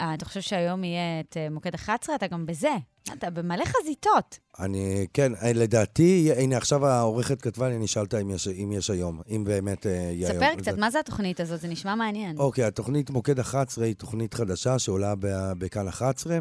אה, 0.00 0.14
אתה 0.14 0.24
חושב 0.24 0.40
שהיום 0.40 0.84
יהיה 0.84 1.20
את 1.20 1.36
אה, 1.36 1.50
מוקד 1.50 1.74
11? 1.74 2.14
אתה 2.14 2.26
גם 2.26 2.46
בזה. 2.46 2.74
אתה 3.12 3.30
במלא 3.30 3.64
חזיתות. 3.64 4.38
אני, 4.60 5.06
כן, 5.12 5.32
לדעתי, 5.54 6.30
הנה 6.36 6.56
עכשיו 6.56 6.86
העורכת 6.86 7.42
כתבה 7.42 7.68
לי, 7.68 7.76
אני 7.76 7.84
אשאל 7.84 8.02
אותה 8.02 8.20
אם 8.20 8.30
יש, 8.30 8.48
אם 8.48 8.72
יש 8.72 8.90
היום, 8.90 9.20
אם 9.28 9.44
באמת 9.44 9.84
יהיה 9.84 10.28
היום. 10.28 10.40
ספר 10.40 10.54
קצת, 10.54 10.62
לדעתי. 10.62 10.80
מה 10.80 10.90
זה 10.90 11.00
התוכנית 11.00 11.40
הזאת? 11.40 11.60
זה 11.60 11.68
נשמע 11.68 11.94
מעניין. 11.94 12.38
אוקיי, 12.38 12.64
התוכנית 12.64 13.10
מוקד 13.10 13.38
11 13.38 13.84
היא 13.84 13.94
תוכנית 13.94 14.34
חדשה 14.34 14.78
שעולה 14.78 15.14
בכאן 15.58 15.88
11, 15.88 16.38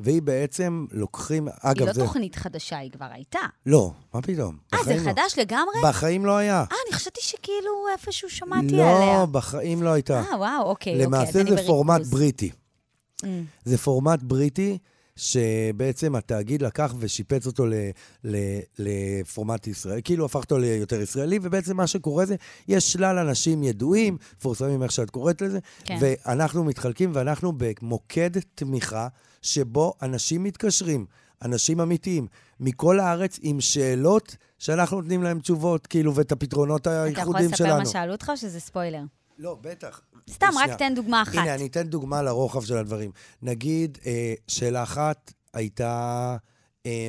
והיא 0.00 0.22
בעצם 0.22 0.86
לוקחים, 0.90 1.48
היא 1.48 1.54
אגב, 1.62 1.86
לא 1.86 1.92
זה... 1.92 2.00
תוכנית 2.00 2.36
חדשה, 2.36 2.78
היא 2.78 2.90
כבר 2.90 3.06
הייתה. 3.12 3.38
לא, 3.66 3.92
מה 4.14 4.22
פתאום? 4.22 4.56
אה, 4.74 4.78
זה 4.84 4.94
לא. 4.94 5.00
חדש 5.00 5.38
לגמרי? 5.38 5.74
בחיים 5.84 6.26
לא 6.26 6.36
היה. 6.36 6.58
אה, 6.58 6.76
אני 6.86 6.94
חשבתי 6.94 7.20
שכאילו 7.22 7.70
איפשהו 7.92 8.30
שמעתי 8.30 8.76
לא, 8.76 8.96
עליה. 8.96 9.26
בחיים 9.26 9.82
לא 9.82 9.88
הייתה. 9.88 10.20
אה, 10.20 10.38
וואו, 10.38 10.62
אוקיי, 10.62 10.92
אוקיי, 10.92 11.06
למעשה 11.06 11.40
אני 11.40 11.50
זה. 11.50 11.66
פורמט 11.66 12.06
בריטי. 12.06 12.50
Mm, 13.22 13.26
זה 13.64 13.78
פורמט 13.78 14.22
בריטי 14.22 14.78
שבעצם 15.16 16.14
התאגיד 16.14 16.62
לקח 16.62 16.94
ושיפץ 16.98 17.46
אותו 17.46 17.66
ל, 17.66 17.74
ל, 18.24 18.36
לפורמט 18.78 19.66
ישראל, 19.66 20.00
כאילו 20.04 20.24
הפך 20.24 20.40
אותו 20.40 20.58
ליותר 20.58 21.00
ישראלי, 21.00 21.38
ובעצם 21.42 21.76
מה 21.76 21.86
שקורה 21.86 22.26
זה, 22.26 22.36
יש 22.68 22.92
שלל 22.92 23.18
אנשים 23.18 23.62
ידועים, 23.62 24.16
מפורסמים 24.38 24.82
איך 24.82 24.92
שאת 24.92 25.10
קוראת 25.10 25.42
לזה, 25.42 25.58
כן. 25.84 25.98
ואנחנו 26.00 26.64
מתחלקים 26.64 27.10
ואנחנו 27.14 27.52
במוקד 27.56 28.30
תמיכה 28.54 29.08
שבו 29.42 29.94
אנשים 30.02 30.42
מתקשרים, 30.42 31.06
אנשים 31.42 31.80
אמיתיים, 31.80 32.26
מכל 32.60 33.00
הארץ 33.00 33.38
עם 33.42 33.60
שאלות 33.60 34.36
שאנחנו 34.58 35.00
נותנים 35.00 35.22
להם 35.22 35.40
תשובות, 35.40 35.86
כאילו, 35.86 36.14
ואת 36.14 36.32
הפתרונות 36.32 36.82
אתה 36.82 36.90
יכול 36.90 37.06
הייחודיים 37.06 37.50
לספר 37.50 37.64
שלנו. 37.64 37.78
מה 37.78 37.86
שאלו 37.86 38.12
אותך 38.12 38.28
או 38.30 38.36
שזה 38.36 38.60
ספיילר? 38.60 39.02
לא, 39.38 39.58
בטח. 39.60 40.00
סתם, 40.30 40.50
רק. 40.56 40.78
תן 40.78 40.94
דוגמה 40.94 41.22
אחת. 41.22 41.34
הנה, 41.34 41.54
אני 41.54 41.66
אתן 41.66 41.82
דוגמה 41.82 42.22
לרוחב 42.22 42.64
של 42.64 42.76
הדברים. 42.76 43.10
נגיד, 43.42 43.98
אה, 44.06 44.34
שאלה 44.48 44.82
אחת 44.82 45.32
הייתה 45.54 46.36
אה, 46.86 47.08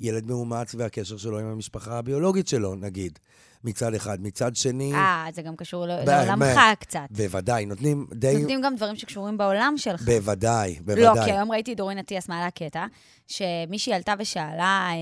ילד 0.00 0.26
מאומץ 0.26 0.74
והקשר 0.74 1.16
שלו 1.16 1.38
עם 1.38 1.46
המשפחה 1.46 1.98
הביולוגית 1.98 2.48
שלו, 2.48 2.74
נגיד, 2.74 3.18
מצד 3.64 3.94
אחד. 3.94 4.18
מצד 4.20 4.56
שני, 4.56 4.94
אה, 4.94 5.26
זה 5.34 5.42
גם 5.42 5.56
קשור 5.56 5.86
לעולמך 5.86 6.60
קצת. 6.80 7.06
בוודאי, 7.10 7.66
נותנים 7.66 8.06
די... 8.14 8.36
נותנים 8.38 8.60
גם 8.60 8.76
דברים 8.76 8.96
שקשורים 8.96 9.38
בעולם 9.38 9.74
שלך. 9.76 10.02
בוודאי, 10.02 10.74
לא, 10.74 10.82
בוודאי. 10.84 11.24
כי 11.24 11.32
היום 11.32 11.52
ראיתי 11.52 11.74
דורין 11.74 11.98
אטיאס 11.98 12.28
מעלה 12.28 12.50
קטע, 12.50 12.86
שמישהי 13.26 13.92
עלתה 13.94 14.14
ושאלה, 14.18 14.88
אה, 14.90 14.92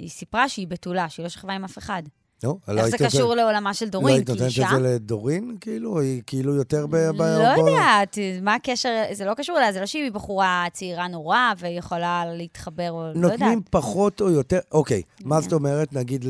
היא 0.00 0.10
סיפרה 0.10 0.48
שהיא 0.48 0.66
בתולה, 0.66 1.08
שהיא 1.08 1.24
לא 1.24 1.28
שכבה 1.28 1.52
עם 1.52 1.64
אף 1.64 1.78
אחד. 1.78 2.02
לא, 2.44 2.56
לא 2.68 2.80
איך 2.80 2.86
זה 2.88 2.96
היית 3.00 3.14
קשור 3.14 3.34
לעולמה 3.34 3.74
של 3.74 3.84
לא 3.84 3.90
דורין? 3.90 4.14
היית 4.14 4.26
כי 4.26 4.32
נותנת? 4.32 4.48
את 4.48 4.52
זה 4.70 4.88
לדורין? 4.94 5.56
כאילו, 5.60 6.00
היא 6.00 6.22
כאילו 6.26 6.54
יותר 6.54 6.86
ב... 6.86 6.90
ב- 6.96 7.22
לא 7.22 7.54
ב- 7.54 7.58
יודעת, 7.58 8.18
מה 8.42 8.54
הקשר, 8.54 8.88
זה 9.12 9.24
לא 9.24 9.34
קשור 9.34 9.58
אליה, 9.58 9.72
זה 9.72 9.80
לא 9.80 9.86
שהיא 9.86 10.12
בחורה 10.12 10.66
צעירה 10.72 11.08
נורא 11.08 11.38
ויכולה 11.58 12.24
להתחבר, 12.34 12.92
לא 13.14 13.26
יודעת. 13.26 13.40
נותנים 13.40 13.60
פחות 13.70 14.20
או 14.20 14.30
יותר, 14.30 14.58
אוקיי, 14.72 15.02
מה 15.24 15.40
זאת 15.40 15.52
אומרת, 15.52 15.92
נגיד 15.92 16.24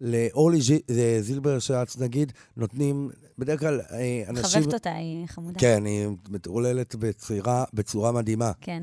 לאורלי 0.00 0.60
ז'י- 0.60 0.82
זילבר 1.20 1.58
שץ, 1.58 1.96
נגיד, 1.98 2.32
נותנים, 2.56 3.10
בדרך 3.38 3.60
כלל 3.60 3.80
אה, 3.92 4.22
אנשים... 4.28 4.62
חבבת 4.62 4.74
אותה, 4.74 4.92
היא 4.94 5.26
חמודה. 5.26 5.60
כן, 5.60 5.84
היא 5.84 6.06
מטורללת 6.28 6.94
בצורה 7.74 8.12
מדהימה. 8.12 8.52
כן. 8.60 8.82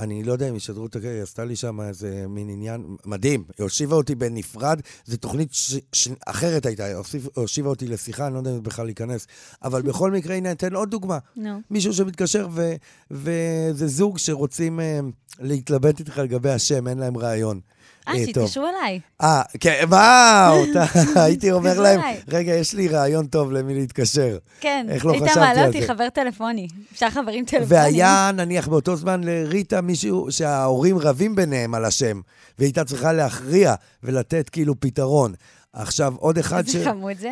אני 0.00 0.22
לא 0.22 0.32
יודע 0.32 0.48
אם 0.48 0.56
ישדרו 0.56 0.86
את 0.86 0.96
הקטע, 0.96 1.08
היא 1.08 1.22
עשתה 1.22 1.44
לי 1.44 1.56
שם 1.56 1.80
איזה 1.80 2.24
מין 2.28 2.48
עניין 2.50 2.96
מדהים. 3.04 3.44
היא 3.58 3.64
הושיבה 3.64 3.96
אותי 3.96 4.14
בנפרד, 4.14 4.80
זו 5.06 5.16
תוכנית 5.16 5.54
ש... 5.54 5.74
ש... 5.92 6.08
אחרת 6.26 6.66
הייתה, 6.66 6.84
היא 6.84 6.94
הושיב- 6.94 7.28
הושיבה 7.34 7.68
אותי 7.68 7.86
לשיחה, 7.88 8.26
אני 8.26 8.34
לא 8.34 8.38
יודע 8.38 8.50
אם 8.50 8.62
בכלל 8.62 8.84
להיכנס. 8.84 9.26
אבל 9.62 9.82
בכל 9.82 10.10
מקרה, 10.10 10.34
הנה, 10.34 10.52
אתן 10.52 10.74
עוד 10.74 10.90
דוגמה. 10.90 11.18
נו. 11.36 11.60
מישהו 11.70 11.92
שמתקשר, 11.92 12.48
ו... 12.52 12.72
וזה 13.10 13.86
זוג 13.86 14.18
שרוצים 14.18 14.80
אה, 14.80 15.00
להתלבט 15.40 15.98
איתך 16.00 16.18
לגבי 16.18 16.50
השם, 16.50 16.88
אין 16.88 16.98
להם 16.98 17.16
רעיון. 17.18 17.60
אה, 18.08 18.12
אה. 18.12 18.18
שיתקשרו 18.18 18.66
אליי. 18.66 19.00
אה, 19.22 19.42
כן, 19.60 19.84
וואו, 19.88 20.64
הייתי 21.24 21.52
אומר 21.52 21.80
להם. 21.80 22.00
רגע, 22.28 22.54
יש 22.54 22.74
לי 22.74 22.88
רעיון 22.88 23.26
טוב 23.26 23.52
למי 23.52 23.74
להתקשר. 23.74 24.38
כן. 24.60 24.86
איך 24.90 25.06
לא 25.06 25.12
היית 25.12 25.24
חשבתי 25.24 25.40
מעלה 25.40 25.60
על 25.60 25.66
אותי 25.66 25.80
זה? 25.80 25.86
חבר 25.86 26.08
טלפוני. 26.08 26.68
אפשר 26.92 27.10
חברים 27.10 27.44
טלפונים. 27.44 27.68
והיה, 27.70 28.30
נניח, 28.34 28.68
באותו 28.68 28.96
זמן 28.96 29.20
לריטה 29.24 29.80
מישהו 29.80 30.26
שההורים 30.30 30.98
רבים 30.98 31.34
ביניהם 31.34 31.74
על 31.74 31.84
השם, 31.84 32.20
והיא 32.58 32.66
הייתה 32.66 32.84
צריכה 32.84 33.12
להכריע 33.12 33.74
ולתת 34.02 34.48
כאילו 34.48 34.80
פתרון. 34.80 35.34
עכשיו, 35.72 36.14
עוד 36.18 36.38
אחד 36.38 36.62
ש... 36.66 36.76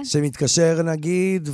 שמתקשר, 0.05 0.83
נגיד, 0.83 1.49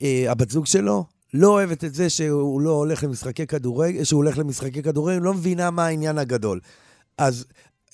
והבת 0.00 0.50
זוג 0.50 0.66
שלו 0.66 1.04
לא 1.34 1.48
אוהבת 1.48 1.84
את 1.84 1.94
זה 1.94 2.10
שהוא 2.10 2.60
לא 2.60 2.70
הולך 2.70 3.04
למשחקי 3.04 3.46
כדורגל, 3.46 4.04
שהוא 4.04 4.18
הולך 4.18 4.38
למשחקי 4.38 4.82
כדורגל, 4.82 5.22
לא 5.22 5.34
מבינה 5.34 5.70
מה 5.70 5.86
העניין 5.86 6.18
הגדול. 6.18 6.60
אז 7.18 7.44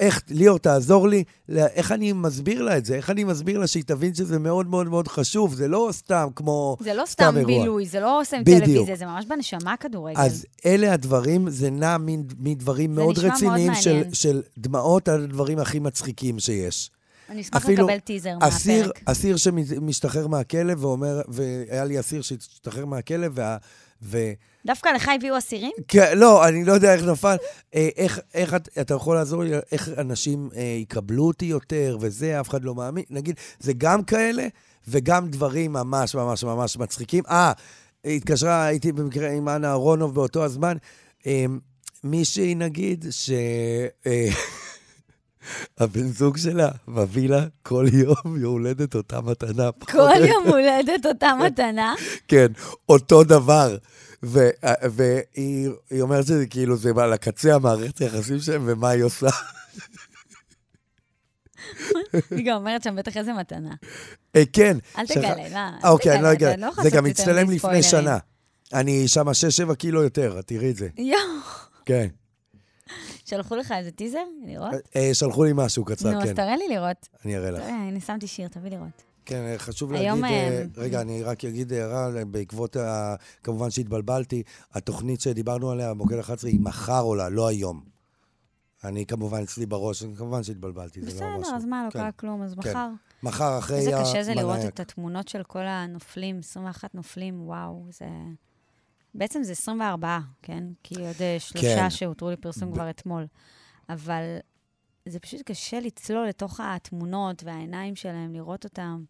איך, 0.01 0.23
ליאור, 0.31 0.59
תעזור 0.59 1.09
לי, 1.09 1.25
לה- 1.49 1.67
איך 1.67 1.93
אני 1.93 2.13
מסביר 2.13 2.63
לה 2.63 2.77
את 2.79 2.85
זה? 2.85 2.95
איך 2.95 3.11
אני 3.11 3.25
מסביר 3.25 3.59
לה 3.59 3.67
שהיא 3.67 3.85
תבין 3.87 4.15
שזה 4.15 4.39
מאוד 4.39 4.67
מאוד 4.67 4.87
מאוד 4.89 5.09
חשוב? 5.09 5.55
זה 5.55 5.69
לא 5.69 5.89
סתם 5.93 6.29
כמו... 6.37 6.77
זה 6.81 6.95
לא 6.95 7.03
סתם 7.07 7.25
סתם 7.25 7.37
אירוע. 7.37 7.59
בילוי, 7.61 7.87
זה 7.87 8.01
לא 8.01 8.21
בדיוק. 8.41 8.65
טלוויזיה, 8.65 8.97
זה 8.97 9.07
ממש 9.07 9.25
בנשמה 9.27 9.75
כדורגל. 9.77 10.21
אז 10.21 10.47
אלה 10.67 10.93
הדברים, 10.93 11.51
זה 11.51 11.71
נע 11.71 11.97
מדברים 12.39 12.95
מאוד 12.95 13.19
נשמע 13.19 13.23
מאוד 13.29 13.35
רציניים 13.35 13.75
של. 13.75 14.03
של 14.13 14.43
דמעות 14.59 15.09
על 15.09 15.25
הדברים 15.25 15.59
הכי 15.59 15.79
מצחיקים 15.79 16.39
שיש. 16.39 16.91
אני 17.31 17.41
אשמח 17.41 17.67
לקבל 17.67 17.99
טיזר 17.99 18.31
אסיר, 18.41 18.87
מהפרק. 18.87 19.03
אסיר 19.09 19.37
שמשתחרר 19.37 20.27
מהכלא 20.27 20.75
ואומר, 20.79 21.21
והיה 21.29 21.85
לי 21.85 22.01
אסיר 22.01 22.23
שהשתחרר 22.23 22.85
מהכלא, 22.87 23.27
וה... 23.33 23.57
ו... 24.03 24.33
דווקא 24.67 24.89
לך 24.89 25.11
הביאו 25.15 25.39
אסירים? 25.39 25.73
כן, 25.89 26.19
לא, 26.19 26.49
אני 26.49 26.65
לא 26.65 26.73
יודע 26.73 26.95
איך 26.95 27.03
נפל. 27.03 27.37
אה, 27.75 27.89
איך, 27.97 28.21
איך 28.35 28.55
את, 28.55 28.69
אתה 28.81 28.95
יכול 28.95 29.17
לעזור 29.17 29.43
לי, 29.43 29.51
איך 29.73 29.89
אנשים 29.99 30.49
אה, 30.57 30.63
יקבלו 30.63 31.27
אותי 31.27 31.45
יותר, 31.45 31.99
וזה, 32.01 32.41
אף 32.41 32.49
אחד 32.49 32.65
לא 32.65 32.75
מאמין. 32.75 33.05
נגיד, 33.11 33.37
זה 33.61 33.73
גם 33.79 34.05
כאלה, 34.05 34.47
וגם 34.89 35.29
דברים 35.29 35.73
ממש 35.73 36.15
ממש 36.15 36.45
ממש 36.45 36.77
מצחיקים. 36.77 37.25
אה, 37.31 37.53
התקשרה, 38.05 38.65
הייתי 38.65 38.93
במקרה 38.93 39.31
עם 39.31 39.49
אנה 39.49 39.69
אהרונוב 39.69 40.15
באותו 40.15 40.45
הזמן. 40.45 40.77
אה, 41.27 41.45
מישהי, 42.05 42.55
נגיד, 42.55 43.05
ש... 43.11 43.31
אה, 44.07 44.29
הבן 45.79 46.07
זוג 46.07 46.37
שלה 46.37 46.69
מביא 46.89 47.29
לה 47.29 47.45
כל 47.63 47.87
יום 47.93 48.37
יום 48.37 48.53
הולדת 48.53 48.95
אותה 48.95 49.21
מתנה. 49.21 49.71
כל. 49.91 50.25
יום 50.29 50.47
הולדת 50.49 51.07
אותה 51.07 51.31
מתנה. 51.47 51.95
כן, 52.29 52.47
אותו 52.89 53.25
דבר. 53.25 53.77
ו- 54.25 54.51
והיא 54.83 55.71
היא 55.91 56.03
אומרת 56.03 56.27
שזה 56.27 56.47
כאילו, 56.47 56.77
זה 56.77 56.91
על 56.97 57.13
הקצה 57.13 57.55
המערכת 57.55 57.99
היחסים 57.99 58.41
שלהם, 58.41 58.63
ומה 58.67 58.89
היא 58.89 59.03
עושה. 59.03 59.29
היא 62.31 62.47
גם 62.47 62.57
אומרת 62.57 62.83
שם 62.83 62.97
בטח 62.97 63.17
איזה 63.17 63.33
מתנה. 63.33 63.75
אה, 64.37 64.43
כן. 64.53 64.77
אל 64.99 65.07
תגלה, 65.07 65.71
לא, 65.83 65.89
אוקיי, 65.89 66.15
אני 66.15 66.23
לא 66.23 66.33
אגלה. 66.33 66.57
לא 66.57 66.71
זה 66.83 66.91
גם 66.91 67.07
הצטלם 67.07 67.51
לפני. 67.51 67.83
שנה. 67.83 68.19
אני 68.73 69.09
שם 69.09 69.29
6-7 69.71 69.75
קילו 69.75 70.03
יותר, 70.03 70.41
תראי 70.47 70.71
את 70.71 70.77
זה. 70.77 70.89
יואו. 70.99 71.19
כן. 71.87 72.07
שלחו 73.35 73.57
לך 73.57 73.73
איזה 73.79 73.91
טיזר? 73.91 74.19
לראות? 74.47 74.75
אה, 74.97 75.11
שלחו 75.15 75.45
לי 75.45 75.51
משהו 75.55 75.85
קצר, 75.85 76.11
נו, 76.11 76.19
אז 76.23 76.29
כן. 76.29 76.35
תראה 76.35 76.57
לי 76.57 76.69
לראות. 76.69 77.09
אני 77.25 77.37
אראה 77.37 77.51
לך. 77.51 77.63
הנה, 77.65 78.01
שמתי 78.01 78.27
שיר, 78.27 78.49
תביא 78.49 78.71
לראות. 78.71 79.03
כן, 79.25 79.43
אה, 79.43 79.59
חשוב 79.59 79.93
להגיד, 79.93 80.25
אה, 80.25 80.31
אה, 80.31 80.65
רגע, 80.77 81.01
אני 81.01 81.23
רק 81.23 81.45
אגיד 81.45 81.73
הערה, 81.73 82.25
בעקבות, 82.25 82.77
ה- 82.77 83.15
כמובן 83.43 83.71
שהתבלבלתי, 83.71 84.43
התוכנית 84.73 85.21
שדיברנו 85.21 85.71
עליה, 85.71 85.95
מוקד 85.95 86.19
11, 86.19 86.51
היא 86.51 86.61
מחר 86.61 87.03
עולה, 87.03 87.29
לא 87.29 87.47
היום. 87.49 87.81
אני 88.85 89.07
כמובן, 89.07 89.43
אצלי 89.43 89.67
בראש, 89.67 90.03
כמובן 90.17 90.43
שהתבלבלתי, 90.43 91.01
זה 91.03 91.07
לא 91.25 91.37
בסדר. 91.39 91.57
אז 91.57 91.65
מה, 91.65 91.85
לא 91.85 91.91
כן. 91.91 91.99
קרה 91.99 92.13
כלום, 92.13 92.43
אז 92.43 92.55
כן. 92.63 92.71
מחר. 92.71 92.89
מחר 93.23 93.59
אחרי 93.59 93.79
איזה 93.79 93.91
קשה 94.01 94.23
זה 94.23 94.35
לראות. 94.35 94.59
את 94.69 94.81
התמונות 94.81 95.29
של 95.29 95.43
כל 95.43 95.67
הנופלים, 95.67 96.39
21 96.39 96.95
נופלים, 96.95 97.49
וואו, 97.49 97.83
זה... 97.91 98.05
בעצם 99.15 99.43
זה 99.43 99.53
24, 99.53 100.19
כן? 100.43 100.65
כי 100.83 100.95
עוד 100.95 101.17
אה, 101.21 101.37
שלושה 101.39 101.77
כן. 101.77 101.91
שהותרו 101.91 102.31
לפרסום 102.31 102.73
כבר 102.73 102.91
אתמול. 102.91 103.27
אבל 103.89 104.39
זה 105.09 105.21
פשוט 105.21 105.43
קשה 105.45 105.81
לצלול 105.81 106.29
לתוך 106.29 106.61
התמונות 106.61 107.43
והעיניים 107.45 107.97
שלהם, 107.97 108.35
לראות 108.35 108.65
אותם. 108.65 109.05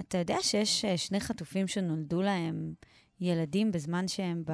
אתה 0.00 0.18
יודע 0.18 0.36
שיש 0.40 0.84
אה, 0.84 0.96
שני 0.96 1.20
חטופים 1.20 1.68
שנולדו 1.68 2.22
להם 2.22 2.74
ילדים 3.20 3.72
בזמן 3.72 4.08
שהם 4.08 4.42
ב... 4.46 4.52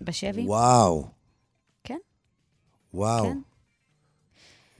בשבי? 0.00 0.44
וואו. 0.46 1.06
כן. 1.84 1.98
וואו. 2.94 3.22
כן. 3.22 3.38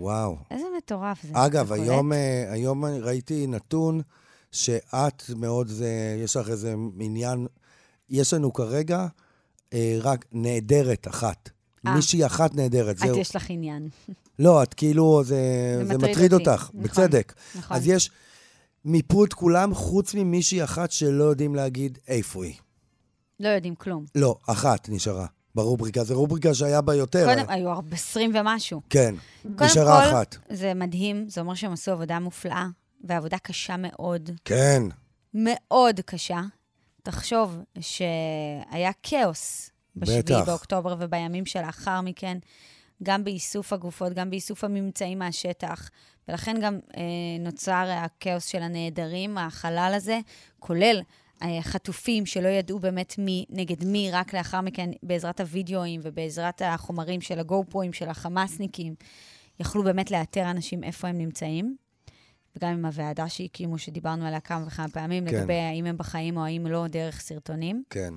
וואו. 0.00 0.36
איזה 0.50 0.66
מטורף 0.78 1.22
זה. 1.22 1.32
אגב? 1.34 1.72
היום, 1.72 2.12
אה, 2.12 2.52
היום 2.52 2.84
ראיתי 2.84 3.46
נתון 3.46 4.00
שאת 4.52 5.22
מאוד, 5.36 5.68
זה, 5.68 6.18
יש 6.24 6.36
לך 6.36 6.48
איזה 6.48 6.74
עניין, 7.00 7.46
יש 8.10 8.34
לנו 8.34 8.52
כרגע 8.52 9.06
אה, 9.72 9.98
רק 10.00 10.24
נעדרת 10.32 11.08
אחת. 11.08 11.50
אה. 11.86 11.94
מישהי 11.94 12.26
אחת 12.26 12.54
נעדרת, 12.54 12.96
את, 12.96 12.98
זהו. 12.98 13.18
יש 13.18 13.36
לך 13.36 13.50
עניין. 13.50 13.88
לא, 14.38 14.62
את 14.62 14.74
כאילו, 14.74 15.22
זה, 15.24 15.36
זה 15.78 15.84
זה 15.84 15.98
מטריד 15.98 16.32
אותי, 16.32 16.48
אותך, 16.48 16.62
נכון, 16.62 16.82
בצדק. 16.82 17.34
נכון. 17.54 17.76
אז 17.76 17.86
יש, 17.86 18.10
מיפו 18.84 19.24
את 19.24 19.32
כולם 19.32 19.74
חוץ 19.74 20.14
ממישהי 20.14 20.64
אחת 20.64 20.90
שלא 20.90 21.24
יודעים 21.24 21.54
להגיד 21.54 21.98
איפה 22.08 22.44
היא. 22.44 22.54
לא 23.40 23.48
יודעים 23.48 23.74
כלום. 23.74 24.04
לא, 24.14 24.36
אחת 24.46 24.88
נשארה 24.88 25.26
ברובריקה. 25.54 26.04
זו 26.04 26.14
רובריקה 26.18 26.54
שהיה 26.54 26.80
בה 26.80 26.94
יותר. 26.94 27.34
קודם, 27.34 27.48
היו 27.48 27.70
הרבה 27.70 27.94
עשרים 27.96 28.32
ומשהו. 28.34 28.80
כן, 28.90 29.14
נשארה 29.44 30.02
כל, 30.04 30.10
אחת. 30.10 30.36
זה 30.50 30.74
מדהים, 30.74 31.24
זה 31.28 31.40
אומר 31.40 31.54
שהם 31.54 31.72
עשו 31.72 31.90
עבודה 31.92 32.18
מופלאה, 32.18 32.66
ועבודה 33.04 33.38
קשה 33.38 33.74
מאוד, 33.78 34.30
כן, 34.44 34.82
מאוד 35.34 36.00
קשה. 36.00 36.40
תחשוב 37.02 37.58
שהיה 37.80 38.90
כאוס 39.02 39.70
בשביעי 39.96 40.22
בטח. 40.22 40.46
באוקטובר 40.46 40.96
ובימים 40.98 41.46
שלאחר 41.46 42.00
מכן, 42.00 42.38
גם 43.02 43.24
באיסוף 43.24 43.72
הגופות, 43.72 44.12
גם 44.12 44.30
באיסוף 44.30 44.64
הממצאים 44.64 45.18
מהשטח, 45.18 45.90
ולכן 46.28 46.56
גם 46.60 46.78
אה, 46.96 47.02
נוצר 47.40 47.88
הכאוס 47.90 48.46
של 48.46 48.62
הנעדרים, 48.62 49.38
החלל 49.38 49.92
הזה, 49.96 50.20
כולל 50.58 51.00
אה, 51.42 51.58
חטופים 51.62 52.26
שלא 52.26 52.48
ידעו 52.48 52.78
באמת 52.78 53.14
מי 53.18 53.44
נגד 53.50 53.84
מי, 53.84 54.10
רק 54.12 54.34
לאחר 54.34 54.60
מכן, 54.60 54.90
בעזרת 55.02 55.40
הוידאוים 55.40 56.00
ובעזרת 56.04 56.62
החומרים 56.64 57.20
של 57.20 57.38
הגו-פרואים 57.38 57.92
של 57.92 58.08
החמאסניקים, 58.08 58.94
יכלו 59.60 59.82
באמת 59.82 60.10
לאתר 60.10 60.50
אנשים 60.50 60.84
איפה 60.84 61.08
הם 61.08 61.18
נמצאים. 61.18 61.76
וגם 62.56 62.72
עם 62.72 62.84
הוועדה 62.84 63.28
שהקימו, 63.28 63.78
שדיברנו 63.78 64.26
עליה 64.26 64.40
כמה 64.40 64.66
וכמה 64.66 64.88
פעמים, 64.88 65.28
כן. 65.28 65.36
לגבי 65.36 65.54
האם 65.54 65.86
הם 65.86 65.98
בחיים 65.98 66.36
או 66.36 66.44
האם 66.44 66.66
לא 66.66 66.86
דרך 66.86 67.20
סרטונים. 67.20 67.82
כן. 67.90 68.14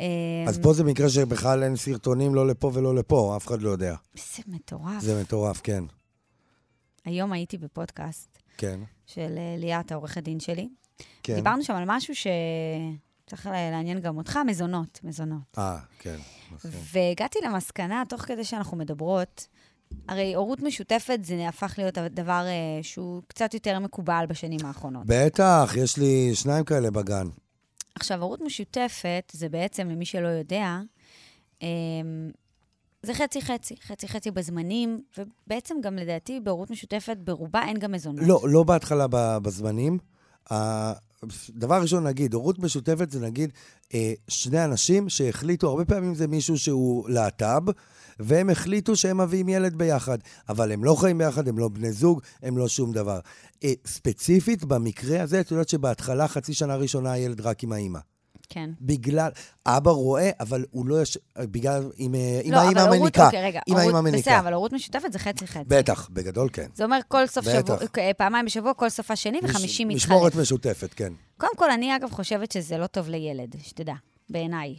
אה, 0.00 0.44
אז 0.48 0.58
פה 0.62 0.72
זה 0.72 0.84
מקרה 0.84 1.08
שבכלל 1.08 1.62
אין 1.62 1.76
סרטונים 1.76 2.34
לא 2.34 2.46
לפה 2.46 2.70
ולא 2.74 2.94
לפה, 2.94 3.36
אף 3.36 3.46
אחד 3.46 3.62
לא 3.62 3.70
יודע. 3.70 3.94
זה 4.14 4.42
מטורף. 4.46 5.00
זה 5.00 5.20
מטורף, 5.20 5.60
כן. 5.60 5.84
היום 7.04 7.32
הייתי 7.32 7.58
בפודקאסט 7.58 8.38
כן, 8.56 8.80
של 9.06 9.34
אה, 9.38 9.56
ליאת, 9.58 9.92
העורכת 9.92 10.22
דין 10.22 10.40
שלי. 10.40 10.68
כן. 11.22 11.34
דיברנו 11.34 11.64
שם 11.64 11.74
על 11.74 11.84
משהו 11.86 12.14
שצריך 12.14 13.46
לעניין 13.46 14.00
גם 14.00 14.16
אותך, 14.16 14.38
מזונות, 14.46 15.00
מזונות. 15.04 15.58
אה, 15.58 15.78
כן. 15.98 16.16
נכון. 16.54 16.70
והגעתי 16.92 17.38
למסקנה, 17.44 18.02
תוך 18.08 18.22
כדי 18.22 18.44
שאנחנו 18.44 18.76
מדברות, 18.76 19.46
הרי 20.08 20.34
הורות 20.34 20.62
משותפת 20.62 21.18
זה 21.22 21.48
הפך 21.48 21.74
להיות 21.78 21.98
דבר 21.98 22.44
אה, 22.46 22.82
שהוא 22.82 23.22
קצת 23.28 23.54
יותר 23.54 23.78
מקובל 23.78 24.24
בשנים 24.28 24.60
האחרונות. 24.64 25.02
בטח, 25.06 25.72
יש 25.76 25.96
לי 25.96 26.34
שניים 26.34 26.64
כאלה 26.64 26.90
בגן. 26.90 27.26
עכשיו, 27.94 28.22
הורות 28.22 28.40
משותפת 28.40 29.32
זה 29.32 29.48
בעצם, 29.48 29.88
למי 29.88 30.04
שלא 30.04 30.28
יודע, 30.28 30.78
אמ, 31.62 31.66
זה 33.02 33.14
חצי-חצי, 33.14 33.74
חצי-חצי 33.86 34.30
בזמנים, 34.30 35.02
ובעצם 35.18 35.74
גם 35.82 35.96
לדעתי 35.96 36.40
בהורות 36.40 36.70
משותפת 36.70 37.16
ברובה 37.16 37.62
אין 37.62 37.78
גם 37.78 37.92
מזונות. 37.92 38.26
לא, 38.26 38.40
לא 38.48 38.62
בהתחלה 38.62 39.06
בזמנים. 39.42 39.98
דבר 41.50 41.80
ראשון, 41.82 42.06
נגיד, 42.06 42.34
הורות 42.34 42.58
משותפת 42.58 43.10
זה 43.10 43.20
נגיד 43.20 43.52
אה, 43.94 44.12
שני 44.28 44.64
אנשים 44.64 45.08
שהחליטו, 45.08 45.68
הרבה 45.68 45.84
פעמים 45.84 46.14
זה 46.14 46.26
מישהו 46.26 46.58
שהוא 46.58 47.08
להט"ב, 47.08 47.70
והם 48.20 48.50
החליטו 48.50 48.96
שהם 48.96 49.20
מביאים 49.20 49.48
ילד 49.48 49.78
ביחד. 49.78 50.18
אבל 50.48 50.72
הם 50.72 50.84
לא 50.84 50.94
חיים 50.94 51.18
ביחד, 51.18 51.48
הם 51.48 51.58
לא 51.58 51.68
בני 51.68 51.92
זוג, 51.92 52.20
הם 52.42 52.58
לא 52.58 52.68
שום 52.68 52.92
דבר. 52.92 53.20
אה, 53.64 53.72
ספציפית, 53.86 54.64
במקרה 54.64 55.22
הזה, 55.22 55.40
את 55.40 55.50
יודעת 55.50 55.68
שבהתחלה, 55.68 56.28
חצי 56.28 56.54
שנה 56.54 56.76
ראשונה, 56.76 57.12
הילד 57.12 57.40
רק 57.40 57.62
עם 57.62 57.72
האימא. 57.72 57.98
כן. 58.48 58.70
בגלל, 58.80 59.30
אבא 59.66 59.90
רואה, 59.90 60.30
אבל 60.40 60.64
הוא 60.70 60.86
לא 60.86 61.02
יש... 61.02 61.18
בגלל, 61.38 61.90
עם, 61.96 62.14
אה, 62.14 62.40
עם 62.44 62.52
לא, 62.52 62.58
האמא 62.58 62.70
אבל 62.82 62.96
הורות-. 62.96 63.18
אוקיי, 63.18 63.42
רגע. 63.44 63.60
עם 63.66 63.76
האמא 63.76 63.98
המניקה. 63.98 64.18
בסדר, 64.18 64.38
אבל 64.38 64.52
הורות 64.52 64.72
משותפת 64.72 65.12
זה 65.12 65.18
חצי-חצי. 65.18 65.64
בטח, 65.68 66.08
בגדול 66.12 66.48
כן. 66.52 66.66
זה 66.74 66.84
אומר 66.84 66.98
כל 67.08 67.26
סוף. 67.26 67.44
שבוע, 67.44 67.76
אה, 67.98 68.10
פעמיים 68.16 68.46
בשבוע, 68.46 68.74
כל 68.74 68.88
סופה 68.88 69.16
שני 69.16 69.40
וחמישי 69.42 69.84
מש- 69.84 69.94
מתחלף. 69.94 70.10
משמורת 70.10 70.34
משותפת, 70.34 70.94
כן. 70.94 71.12
קודם 71.38 71.56
כל, 71.56 71.70
אני 71.70 71.96
אגב 71.96 72.10
חושבת 72.10 72.52
שזה 72.52 72.78
לא 72.78 72.86
טוב 72.86 73.08
לילד, 73.08 73.54
שתדע, 73.62 73.94
בעיניי. 74.30 74.74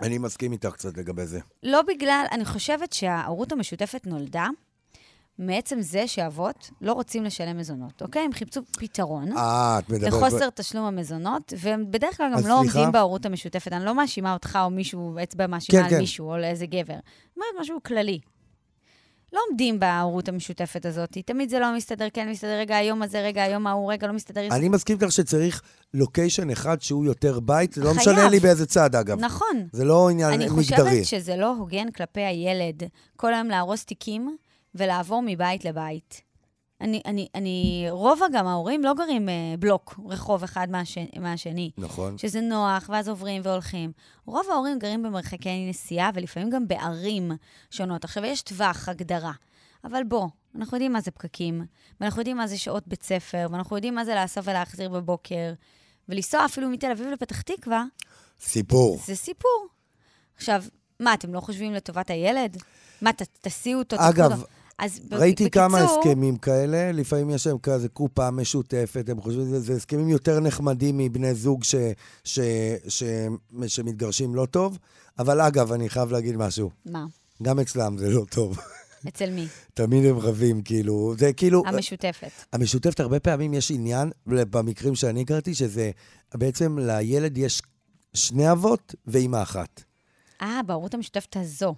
אני 0.00 0.18
מסכים 0.18 0.52
איתך 0.52 0.68
קצת 0.72 0.96
לגבי 0.96 1.26
זה. 1.26 1.40
לא 1.62 1.82
בגלל, 1.82 2.24
אני 2.32 2.44
חושבת 2.44 2.92
שההורות 2.92 3.52
המשותפת 3.52 4.06
נולדה 4.06 4.46
מעצם 5.38 5.80
זה 5.80 6.06
שאבות 6.06 6.70
לא 6.80 6.92
רוצים 6.92 7.24
לשלם 7.24 7.58
מזונות, 7.58 8.02
אוקיי? 8.02 8.22
הם 8.22 8.32
חיפשו 8.32 8.60
פתרון. 8.78 9.36
אה, 9.36 9.78
את 9.78 9.90
מדברת... 9.90 10.12
לחוסר 10.12 10.50
תשלום 10.50 10.84
המזונות, 10.84 11.52
והם 11.58 11.84
בדרך 11.90 12.16
כלל 12.16 12.26
גם 12.26 12.32
לא 12.32 12.38
סליחה? 12.38 12.54
עומדים 12.54 12.92
בהורות 12.92 13.26
המשותפת. 13.26 13.72
אני 13.72 13.84
לא 13.84 13.94
מאשימה 13.94 14.32
אותך 14.32 14.58
או 14.64 14.70
מישהו, 14.70 15.16
אצבע 15.22 15.46
מאשימה 15.46 15.78
כן, 15.78 15.84
על 15.84 15.90
כן. 15.90 15.98
מישהו 15.98 16.30
או 16.30 16.36
לאיזה 16.36 16.66
גבר. 16.66 16.92
אני 16.92 17.00
אומרת 17.36 17.60
משהו 17.60 17.78
כללי. 17.82 18.20
לא 19.32 19.40
עומדים 19.48 19.80
בהורות 19.80 20.28
המשותפת 20.28 20.86
הזאת. 20.86 21.18
תמיד 21.26 21.50
זה 21.50 21.58
לא 21.58 21.76
מסתדר, 21.76 22.08
כן 22.12 22.30
מסתדר, 22.30 22.58
רגע, 22.58 22.76
היום 22.76 23.02
הזה, 23.02 23.20
רגע, 23.20 23.42
היום 23.42 23.66
ההוא, 23.66 23.92
רגע, 23.92 24.06
לא 24.06 24.12
מסתדר. 24.12 24.48
אני 24.50 24.68
מסכים 24.68 24.96
איתך 25.00 25.12
שצריך 25.12 25.62
לוקיישן 25.94 26.50
אחד 26.50 26.82
שהוא 26.82 27.04
יותר 27.04 27.40
בית, 27.40 27.72
זה 27.72 27.84
לא. 27.84 27.94
משנה 27.94 28.28
לי 28.28 28.40
באיזה 28.40 28.66
צד, 28.66 28.94
אגב. 28.94 29.20
נכון. 29.20 29.66
זה 29.72 29.84
לא 29.84 30.10
עניין 30.10 30.32
אני 30.32 30.46
מגדרי. 30.46 30.58
חושבת 30.60 31.04
שזה 31.04 31.36
לא 31.36 31.54
הוגן 31.56 31.90
כלפי 31.90 32.20
הילד 32.20 32.82
כל 33.16 33.34
היום 33.34 33.48
להרוס 33.48 33.84
תיקים 33.84 34.36
ולעבור 34.74 35.22
מבית 35.26 35.64
לבית. 35.64 36.22
אני, 36.80 37.02
אני, 37.06 37.28
אני, 37.34 37.86
רוב 37.90 38.20
גם 38.32 38.46
ההורים 38.46 38.84
לא 38.84 38.94
גרים 38.94 39.28
אה, 39.28 39.34
בלוק, 39.58 40.00
רחוב 40.08 40.42
אחד 40.42 40.70
מהשני, 40.70 41.10
מהשני. 41.20 41.70
נכון. 41.78 42.18
שזה 42.18 42.40
נוח, 42.40 42.88
ואז 42.92 43.08
עוברים 43.08 43.42
והולכים. 43.44 43.92
רוב 44.26 44.46
ההורים 44.50 44.78
גרים 44.78 45.02
במרחקי 45.02 45.66
נסיעה, 45.68 46.10
ולפעמים 46.14 46.50
גם 46.50 46.68
בערים 46.68 47.32
שונות. 47.70 48.04
עכשיו, 48.04 48.24
יש 48.24 48.42
טווח, 48.42 48.88
הגדרה. 48.88 49.32
אבל 49.84 50.02
בוא, 50.04 50.26
אנחנו 50.54 50.76
יודעים 50.76 50.92
מה 50.92 51.00
זה 51.00 51.10
פקקים, 51.10 51.66
ואנחנו 52.00 52.20
יודעים 52.20 52.36
מה 52.36 52.46
זה 52.46 52.58
שעות 52.58 52.88
בית 52.88 53.02
ספר, 53.02 53.46
ואנחנו 53.50 53.76
יודעים 53.76 53.94
מה 53.94 54.04
זה 54.04 54.14
לאסוף 54.14 54.48
ולהחזיר 54.48 54.88
בבוקר, 54.88 55.52
ולנסוע 56.08 56.44
אפילו 56.44 56.68
מתל 56.68 56.90
אביב 56.90 57.06
לפתח 57.06 57.40
תקווה, 57.40 57.84
סיפור. 58.40 58.98
זה 59.06 59.16
סיפור. 59.16 59.66
עכשיו, 60.36 60.64
מה, 61.00 61.14
אתם 61.14 61.34
לא 61.34 61.40
חושבים 61.40 61.72
לטובת 61.72 62.10
הילד? 62.10 62.56
מה, 63.02 63.12
ת, 63.12 63.22
תסיעו 63.40 63.78
אותו? 63.78 63.96
אגב, 63.98 64.32
אותו? 64.32 64.46
אז 64.82 65.00
ראיתי 65.12 65.44
בקיצור, 65.44 65.68
כמה 65.68 65.78
הסכמים 65.78 66.36
כאלה, 66.36 66.92
לפעמים 66.92 67.30
יש 67.30 67.46
להם 67.46 67.58
כזה 67.58 67.88
קופה 67.88 68.30
משותפת, 68.30 69.08
הם 69.08 69.20
חושבים 69.20 69.44
שזה 69.44 69.60
זה 69.60 69.74
הסכמים 69.74 70.08
יותר 70.08 70.40
נחמדים 70.40 70.98
מבני 70.98 71.34
זוג 71.34 71.64
ש, 71.64 71.74
ש, 72.24 72.40
ש, 72.88 73.02
שמתגרשים 73.66 74.34
לא 74.34 74.46
טוב, 74.46 74.78
אבל 75.18 75.40
אגב, 75.40 75.72
אני 75.72 75.88
חייב 75.88 76.12
להגיד 76.12 76.36
משהו, 76.36 76.70
מה? 76.86 77.04
גם 77.42 77.60
אצלם 77.60 77.98
זה 77.98 78.10
לא 78.10 78.24
טוב. 78.30 78.58
אצל 79.08 79.30
מי? 79.30 79.46
תמיד 79.74 80.04
הם 80.04 80.18
רבים, 80.18 80.62
כאילו, 80.62 81.14
זה 81.18 81.32
כאילו... 81.32 81.62
המשותפת. 81.66 82.30
המשותפת, 82.52 83.00
הרבה 83.00 83.20
פעמים 83.20 83.54
יש 83.54 83.70
עניין, 83.70 84.10
במקרים 84.26 84.94
שאני 84.94 85.22
הכרתי, 85.22 85.54
שזה 85.54 85.90
בעצם 86.34 86.78
לילד 86.78 87.38
יש 87.38 87.62
שני 88.14 88.52
אבות 88.52 88.94
ואימא 89.06 89.42
אחת. 89.42 89.82
אה, 90.42 90.60
בהורות 90.66 90.94
המשותפת 90.94 91.36
הזו. 91.36 91.74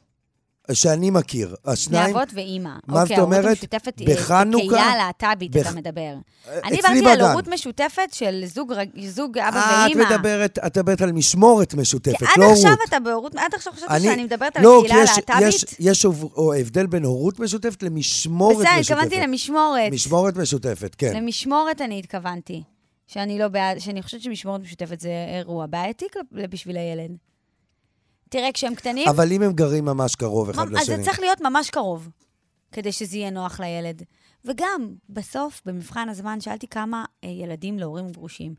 שאני 0.73 1.11
מכיר. 1.11 1.49
שני 1.49 1.73
השניים... 1.73 2.17
אבות 2.17 2.29
ואימא. 2.35 2.71
מה 2.87 3.03
אוקיי, 3.03 3.17
זאת 3.17 3.25
אומרת? 3.25 3.45
המשותפת 3.45 3.99
היא 3.99 4.09
בחנוכה- 4.09 4.65
בקהילה 4.67 4.83
הלהט"בית, 4.83 5.51
בח- 5.57 5.67
אתה 5.67 5.77
מדבר. 5.77 6.15
אה, 6.49 6.59
אני 6.65 6.77
דיברתי 6.77 7.07
על. 7.07 7.21
הורות 7.21 7.49
משותפת 7.49 8.13
של 8.13 8.43
זוג 8.47 8.73
זוג 9.09 9.39
אבא 9.39 9.57
אה, 9.57 9.87
את 9.87 9.91
ואימא. 9.97 10.05
מדברת, 10.17 10.59
את 10.67 10.79
מדברת 10.79 11.01
על 11.01 11.13
משמורת 11.13 11.75
משותפת, 11.75 12.23
עד 12.23 12.29
לא 12.39 12.53
עכשיו 12.53 12.71
הורות. 12.71 12.89
אתה 12.89 13.01
בהורות, 13.01 13.35
עד 13.35 13.55
עכשיו 13.55 13.73
חשבתי 13.73 13.93
אני- 13.95 14.05
שאני 14.05 14.25
מדברת 14.25 14.57
על 14.57 14.63
לא, 14.63 14.79
הקהילה 14.85 14.95
כי 15.07 15.11
יש- 15.13 15.19
הלהט"בית. 15.29 15.55
יש- 15.55 15.65
יש 15.79 16.05
או 16.05 16.55
הבדל 16.55 16.87
בין 16.87 17.05
הורות 17.05 17.41
משותפת 17.41 17.83
למשמורת 17.83 18.57
בסדר, 18.57 18.79
משותפת. 18.81 18.99
התכוונתי 19.03 19.27
למשמורת. 19.27 19.93
משמורת 19.93 20.37
משותפת, 20.37 20.95
כן. 20.99 21.13
למשמורת 21.17 21.81
אני 21.81 21.99
התכוונתי. 21.99 22.63
שאני 23.07 23.39
לא 23.39 23.49
בעד, 23.49 23.79
שאני 23.79 24.03
חושבת 24.03 24.21
שמשמורת 24.21 24.61
משותפת 24.61 25.01
זה 25.01 25.09
אירוע 25.39 25.67
בעייתי 25.67 26.05
בשביל 26.33 26.77
הילד. 26.77 27.11
תראה, 28.35 28.53
כשהם 28.53 28.75
קטנים, 28.75 29.09
אבל 29.09 29.33
אם 29.33 29.43
הם 29.43 29.53
גרים 29.53 29.85
ממש 29.85 30.15
קרוב 30.15 30.51
אחד 30.51 30.69
ממ- 30.69 30.77
אז 30.77 30.87
זה 30.87 30.93
לשני. 30.93 31.05
צריך 31.05 31.21
להיות 31.21 31.41
ממש 31.41 31.71
קרוב, 31.71 32.09
כדי 32.73 32.93
שזה 32.93 33.17
יהיה 33.17 33.31
נוח 33.31 33.61
לילד. 33.61 34.03
וגם, 34.45 34.95
בסוף, 35.09 35.63
במבחן 35.67 36.09
הזמן, 36.09 36.41
שאלתי 36.41 36.67
כמה 36.69 37.05
אה, 37.25 37.29
ילדים 37.29 37.79
להורים 37.79 38.09
גרושים. 38.13 38.55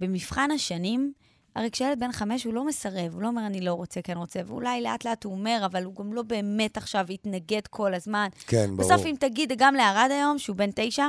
במבחן 0.00 0.50
השנים, 0.50 1.12
הרי 1.56 1.70
כשילד 1.70 2.00
בן 2.00 2.12
חמש, 2.12 2.44
הוא 2.44 2.54
לא 2.54 2.66
מסרב, 2.66 3.14
הוא 3.14 3.22
לא 3.22 3.28
אומר, 3.28 3.46
אני 3.46 3.60
לא 3.60 3.72
רוצה, 3.72 4.02
כן 4.02 4.16
רוצה, 4.16 4.40
ואולי 4.46 4.82
לאט-לאט 4.82 5.24
הוא 5.24 5.32
אומר, 5.32 5.62
אבל 5.66 5.84
הוא 5.84 5.94
גם 5.94 6.12
לא 6.12 6.22
באמת 6.22 6.76
עכשיו 6.76 7.06
יתנגד 7.08 7.66
כל 7.70 7.94
הזמן. 7.94 8.28
כן, 8.46 8.76
ברור. 8.76 8.90
בסוף, 8.92 9.06
אם 9.06 9.14
תגיד 9.20 9.52
גם 9.58 9.74
לערד 9.74 10.10
היום, 10.10 10.38
שהוא 10.38 10.56
בן 10.56 10.70
תשע, 10.74 11.06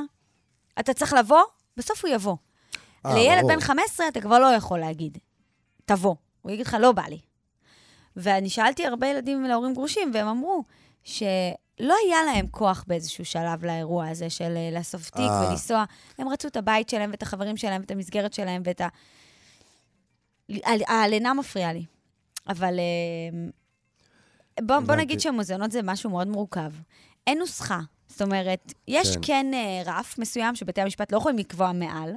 אתה 0.79 0.93
צריך 0.93 1.13
לבוא, 1.13 1.41
בסוף 1.77 2.05
הוא 2.05 2.13
יבוא. 2.13 2.35
אה, 3.05 3.13
לילד 3.13 3.41
ברור. 3.41 3.53
בן 3.53 3.59
15 3.59 4.07
אתה 4.07 4.21
כבר 4.21 4.39
לא 4.39 4.47
יכול 4.47 4.79
להגיד, 4.79 5.17
תבוא. 5.85 6.15
הוא 6.41 6.51
יגיד 6.51 6.65
לך, 6.67 6.77
לא 6.79 6.91
בא 6.91 7.03
לי. 7.09 7.19
ואני 8.17 8.49
שאלתי 8.49 8.85
הרבה 8.85 9.07
ילדים 9.07 9.43
להורים 9.43 9.73
גרושים, 9.73 10.11
והם 10.13 10.27
אמרו 10.27 10.63
שלא 11.03 11.95
היה 12.05 12.23
להם 12.25 12.47
כוח 12.51 12.83
באיזשהו 12.87 13.25
שלב 13.25 13.65
לאירוע 13.65 14.07
הזה 14.07 14.29
של 14.29 14.57
אה, 14.57 14.79
לאסוף 14.79 15.09
תיק 15.09 15.19
אה. 15.19 15.47
ולנסוע. 15.47 15.83
הם 16.17 16.29
רצו 16.29 16.47
את 16.47 16.57
הבית 16.57 16.89
שלהם 16.89 17.11
ואת 17.11 17.21
החברים 17.21 17.57
שלהם 17.57 17.81
ואת 17.81 17.91
המסגרת 17.91 18.33
שלהם 18.33 18.61
ואת 18.65 18.81
ה... 18.81 18.87
הלינה 20.87 21.33
מפריעה 21.33 21.73
לי. 21.73 21.85
אבל 22.49 22.79
אה, 22.79 23.49
בוא. 24.79 24.95
נגיד 24.95 25.19
שמוזיאונות 25.19 25.71
זה 25.71 25.81
משהו 25.83 26.09
מאוד 26.09 26.27
מורכב. 26.27 26.71
אין 27.27 27.37
נוסחה. 27.37 27.79
זאת 28.07 28.21
אומרת, 28.21 28.73
יש 28.87 29.15
כן. 29.15 29.21
כן, 29.21 29.45
רף 29.85 30.19
מסוים 30.19 30.55
שבתי 30.55 30.81
המשפט 30.81 31.11
לא 31.11 31.17
יכולים 31.17 31.37
לקבוע 31.37 31.71
מעל, 31.71 32.13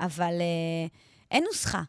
אבל 0.00 0.32
אין 1.30 1.44
נוסחה. 1.44 1.82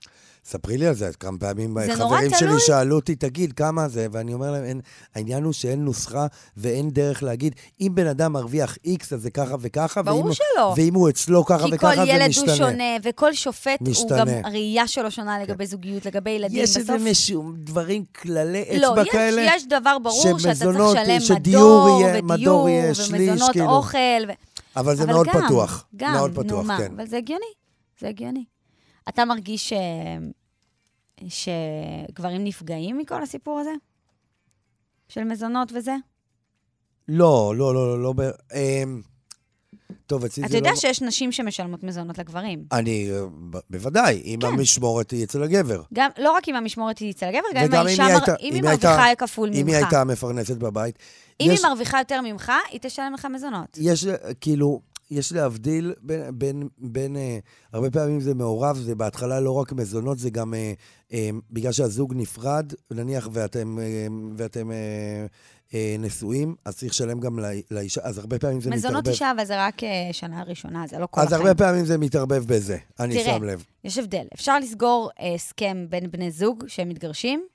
ספרי 0.46 0.78
לי 0.78 0.88
על 0.88 0.94
זה, 0.96 1.10
כמה 1.20 1.38
פעמים 1.38 1.76
זה 1.86 1.96
חברים 1.96 2.30
שלי 2.30 2.48
תלוי. 2.48 2.60
שאלו 2.60 2.96
אותי, 2.96 3.16
תגיד, 3.16 3.54
כמה 3.54 3.88
זה? 3.88 4.08
ואני 4.12 4.34
אומר 4.34 4.52
להם, 4.52 4.64
אין, 4.64 4.82
העניין 5.16 5.44
הוא 5.44 5.54
שאין 5.54 5.86
נוסחה 5.86 6.28
ואין 6.58 6.90
דרך 6.90 7.24
להגיד, 7.24 7.56
אם 7.82 7.92
בן 7.96 8.08
אדם 8.08 8.34
מרוויח 8.34 8.78
איקס, 8.86 9.14
אז 9.14 9.22
זה 9.22 9.32
ככה 9.32 9.56
וככה, 9.60 10.02
ברור 10.02 10.26
ואם, 10.26 10.34
שלא. 10.34 10.74
ואם 10.78 10.94
הוא 10.94 11.10
אצלו 11.10 11.46
ככה 11.46 11.66
כי 11.66 11.72
וככה, 11.74 11.96
כל 11.96 12.06
זה 12.06 12.12
ילד 12.12 12.28
משתנה. 12.30 12.52
הוא 12.52 12.58
שונה, 12.58 12.84
וכל 13.04 13.34
שופט 13.34 13.80
הוא 13.80 13.90
משתנה. 13.90 14.18
גם, 14.20 14.28
הראייה 14.44 14.88
שלו 14.88 15.12
שונה 15.12 15.40
לגבי 15.44 15.66
זוגיות, 15.66 16.06
לגבי 16.06 16.30
ילדים. 16.30 16.64
יש 16.64 16.78
בסוף... 16.78 16.90
איזה 16.90 17.10
משהו, 17.12 17.52
דברים, 17.58 18.04
כללי 18.22 18.66
לא, 18.80 18.90
אצבע 18.92 19.02
יש, 19.02 19.10
כאלה, 19.10 19.42
יש 19.56 19.68
דבר 19.68 19.98
ברור 20.04 20.22
שאתה 20.40 20.54
צריך 20.54 20.58
שמזונות, 20.60 20.98
לשלם 20.98 21.20
שדיור 21.20 21.86
מדור, 21.86 22.02
יהיה- 22.02 22.22
מדור 22.22 22.34
ודיור, 22.34 22.70
יהיה 22.70 22.94
שליש, 22.94 23.30
ומזונות 23.30 23.52
כאילו. 23.52 23.70
אוכל. 23.70 23.98
ו... 24.28 24.32
אבל 24.76 24.96
זה 24.96 25.04
אבל 25.04 25.14
מאוד 25.14 25.28
גם, 25.28 25.46
פתוח. 25.46 25.86
גם, 25.96 26.14
מאוד 26.14 26.46
נו 26.52 26.64
מה, 26.64 26.78
כן. 26.78 26.92
אבל 26.96 27.08
זה 27.08 27.18
הגיוני, 27.18 27.46
זה 28.02 28.08
הגיוני. 28.08 28.44
אתה 29.10 29.26
מרגיש 29.26 29.74
ש... 29.74 29.74
שגברים 31.28 32.44
נפגעים 32.44 32.98
מכל 32.98 33.24
הסיפור 33.24 33.60
הזה? 33.60 33.72
של 35.08 35.24
מזונות 35.24 35.72
וזה? 35.76 35.96
לא, 37.08 37.54
לא, 37.58 37.74
לא, 37.74 38.02
לא, 38.04 38.14
לא, 38.18 38.24
אמ, 38.56 39.02
טוב, 40.08 40.26
אצלי 40.26 40.44
אתה 40.44 40.52
זה 40.52 40.60
לא... 40.60 40.68
יודע 40.68 40.80
שיש 40.80 41.02
נשים 41.02 41.32
שמשלמות 41.32 41.84
מזונות 41.84 42.18
לגברים. 42.18 42.66
אני, 42.72 43.10
אה, 43.12 43.26
ב- 43.50 43.58
בוודאי, 43.70 44.22
אם 44.26 44.40
כן. 44.42 44.48
המשמורת 44.48 45.12
היא 45.12 45.24
אצל 45.24 45.44
הגבר. 45.44 45.82
גם, 45.94 46.10
לא 46.18 46.32
רק 46.32 46.50
אם 46.50 46.56
המשמורת 46.56 47.00
היא 47.00 47.12
אצל 47.12 47.26
הגבר, 47.26 47.40
גם 47.56 47.64
אם 47.66 47.74
האישה, 47.88 48.04
מר... 48.04 48.10
הייתה- 48.10 48.36
אם 48.42 48.54
היא 48.54 48.70
הייתה- 48.70 48.88
מרוויחה 48.90 49.16
כפול 49.16 49.50
ממך. 49.50 49.58
אם 49.58 49.68
היא 49.68 49.76
הייתה 49.76 50.04
מפרנסת 50.04 50.58
בבית. 50.58 51.00
אם 51.42 51.48
יש- 51.52 51.60
היא 51.64 51.70
מרוויחה 51.70 52.00
יותר 52.00 52.22
ממך, 52.22 52.52
היא 52.72 52.80
תשלם 52.84 53.14
לך 53.14 53.26
מזונות. 53.34 53.78
יש, 53.82 54.06
אה, 54.08 54.34
כאילו, 54.34 54.82
יש 55.12 55.34
להבדיל 55.34 55.94
בין, 56.02 56.22
בין, 56.40 56.68
בין 56.78 57.16
אה, 57.16 57.38
הרבה 57.74 57.92
פעמים 57.92 58.22
זה 58.22 58.34
מעורב, 58.36 58.78
זה 58.78 58.96
בהתחלה 58.96 59.40
לא 59.40 59.52
רק 59.52 59.72
מזונות, 59.74 60.20
זה 60.20 60.30
גם 60.30 60.54
אה, 60.54 60.74
אה, 61.14 61.30
בגלל 61.52 61.72
שהזוג 61.72 62.14
נפרד, 62.16 62.74
נניח, 62.92 63.30
ואתם, 63.34 63.80
אה, 63.80 64.08
ואתם 64.38 64.72
אה, 64.72 65.26
אה, 65.74 65.96
נשואים, 66.00 66.56
אז 66.66 66.78
צריך 66.78 66.92
לשלם 66.92 67.20
גם 67.20 67.40
לא, 67.40 67.48
לאישה, 67.72 68.02
אז 68.04 68.18
הרבה 68.18 68.40
פעמים 68.40 68.62
זה 68.62 68.70
מזונות 68.70 68.98
מתערבב. 68.98 69.10
אישה, 69.10 69.32
אבל 69.32 69.46
זה 69.46 69.66
רק 69.68 69.84
אה, 69.84 70.10
שנה 70.12 70.44
ראשונה, 70.44 70.86
זה 70.88 71.00
לא 71.00 71.08
כל 71.12 71.22
אז 71.22 71.28
החיים. 71.28 71.48
הרבה 71.48 71.56
פעמים 71.66 71.86
זה 71.86 71.98
מתערבב 71.98 72.44
בזה, 72.48 72.78
אני 73.00 73.14
תראה, 73.14 73.36
שם 73.38 73.44
לב. 73.44 73.64
יש 73.84 73.98
הבדל. 73.98 74.26
אפשר 74.34 74.60
לסגור 74.60 75.10
אה, 75.20 75.34
הסכם 75.34 75.86
בין 75.90 76.12
בני 76.12 76.32
זוג 76.32 76.64
שהם 76.68 76.90
מתגרשים, 76.90 77.46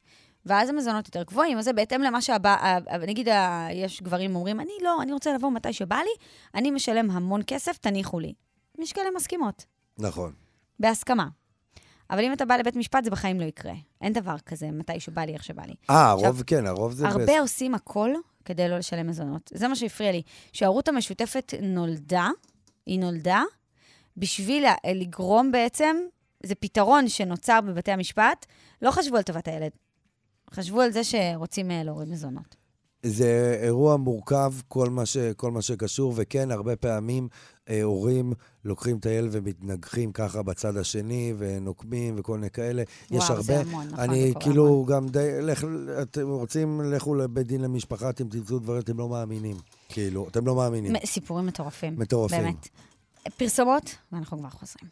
ואז 0.49 0.69
המזונות 0.69 1.07
יותר 1.07 1.23
גבוהים. 1.23 1.59
אז 1.59 1.65
זה 1.65 1.73
בהתאם 1.73 2.03
למה 2.03 2.21
שהבא, 2.23 2.79
נגיד, 3.07 3.29
יש 3.73 4.03
גברים 4.03 4.37
אומרים, 4.37 4.61
אני 4.61 4.73
לא, 4.83 5.03
אני 5.03 5.13
רוצה 5.13 5.33
לבוא 5.35 5.51
מתי 5.51 5.73
שבא 5.73 5.97
לי, 5.97 6.25
אני 6.55 6.71
משלם 6.71 7.11
המון 7.11 7.41
כסף, 7.47 7.77
תניחו 7.79 8.21
לי. 8.21 8.33
יש 8.79 8.93
כאלה 8.93 9.09
מסכימות, 9.17 9.65
נכון. 9.99 10.33
בהסכמה. 10.81 11.29
אבל 12.11 12.25
אם 12.25 12.33
אתה 12.33 12.45
בא 12.45 12.57
לבית 12.57 12.77
משפט, 12.77 13.05
זה 13.05 13.11
בחיים 13.11 13.41
לא 13.41 13.45
יקרה. 13.45 13.73
אין 14.01 14.13
דבר 14.13 14.39
כזה, 14.47 14.71
מתי 14.71 15.01
שבא 15.01 15.23
לי, 15.23 15.33
איך 15.35 15.45
שבא 15.45 15.63
לי. 15.63 15.75
אה, 15.91 16.11
הרוב 16.11 16.43
כן, 16.43 16.67
הרוב 16.67 16.93
זה... 16.93 17.09
הרבה 17.09 17.25
בס- 17.25 17.41
עושים 17.41 17.75
הכל 17.75 18.11
כדי 18.45 18.69
לא 18.69 18.79
לשלם 18.79 19.07
מזונות. 19.07 19.51
זה 19.55 19.69
מה 19.69 19.77
שהפריע 19.77 20.13
לי. 20.13 20.23
שההורות 20.53 20.89
המשותפת 20.89 21.55
נולדה, 21.63 22.29
היא 22.87 23.01
נולדה 23.01 23.43
בשביל 24.17 24.65
לגרום 24.95 25.53
בעצם 25.53 25.97
זה 26.47 26.55
פתרון 26.55 27.09
שנוצר 27.09 27.61
בבתי 27.61 27.93
המשפט, 27.93 28.47
לא 28.83 28.91
חשבו 28.91 29.17
על 29.17 29.23
טובת 29.23 29.49
הילד. 29.49 29.71
חשבו 30.55 30.81
על 30.81 30.93
זה 30.93 31.05
שרוצים 31.05 31.71
אה, 31.71 31.83
להוריד 31.83 32.09
מזונות. 32.09 32.57
זה 33.03 33.59
אירוע 33.63 33.97
מורכב, 33.97 34.53
כל 34.69 34.91
מה, 34.91 35.07
ש, 35.07 35.17
כל 35.37 35.51
מה 35.51 35.63
שקשור, 35.63 36.13
וכן, 36.17 36.51
הרבה 36.51 36.77
פעמים 36.77 37.29
אה, 37.69 37.83
הורים 37.83 38.33
לוקחים 38.65 38.97
את 38.97 39.07
הילד 39.07 39.29
ומתנגחים 39.33 40.13
ככה 40.13 40.43
בצד 40.43 40.77
השני, 40.77 41.35
ונוקמים 41.39 42.15
וכל 42.19 42.35
מיני 42.35 42.51
כאלה. 42.51 42.83
וואו, 43.11 43.23
יש 43.23 43.31
הרבה... 43.31 43.43
זה 43.43 43.61
המון, 43.61 43.87
נכון, 43.87 44.01
אני 44.01 44.29
זה 44.29 44.35
כאילו 44.41 44.67
המון. 44.67 44.87
גם 44.87 45.09
די... 45.09 45.29
לך, 45.43 45.65
אתם 46.03 46.29
רוצים, 46.29 46.81
לכו 46.81 47.15
לבית 47.15 47.47
דין 47.47 47.61
למשפחה, 47.61 48.11
אתם 48.11 48.29
תמצאו 48.29 48.59
דברים, 48.59 48.81
אתם 48.81 48.99
לא 48.99 49.09
מאמינים. 49.09 49.57
כאילו, 49.89 50.29
אתם 50.29 50.47
לא 50.47 50.55
מאמינים. 50.55 50.93
סיפורים 51.05 51.47
מטורפים. 51.47 51.95
מטורפים. 51.99 52.43
באמת. 52.43 52.69
פרסומות, 53.37 53.95
ואנחנו 54.13 54.39
כבר 54.39 54.49
חוזרים. 54.49 54.91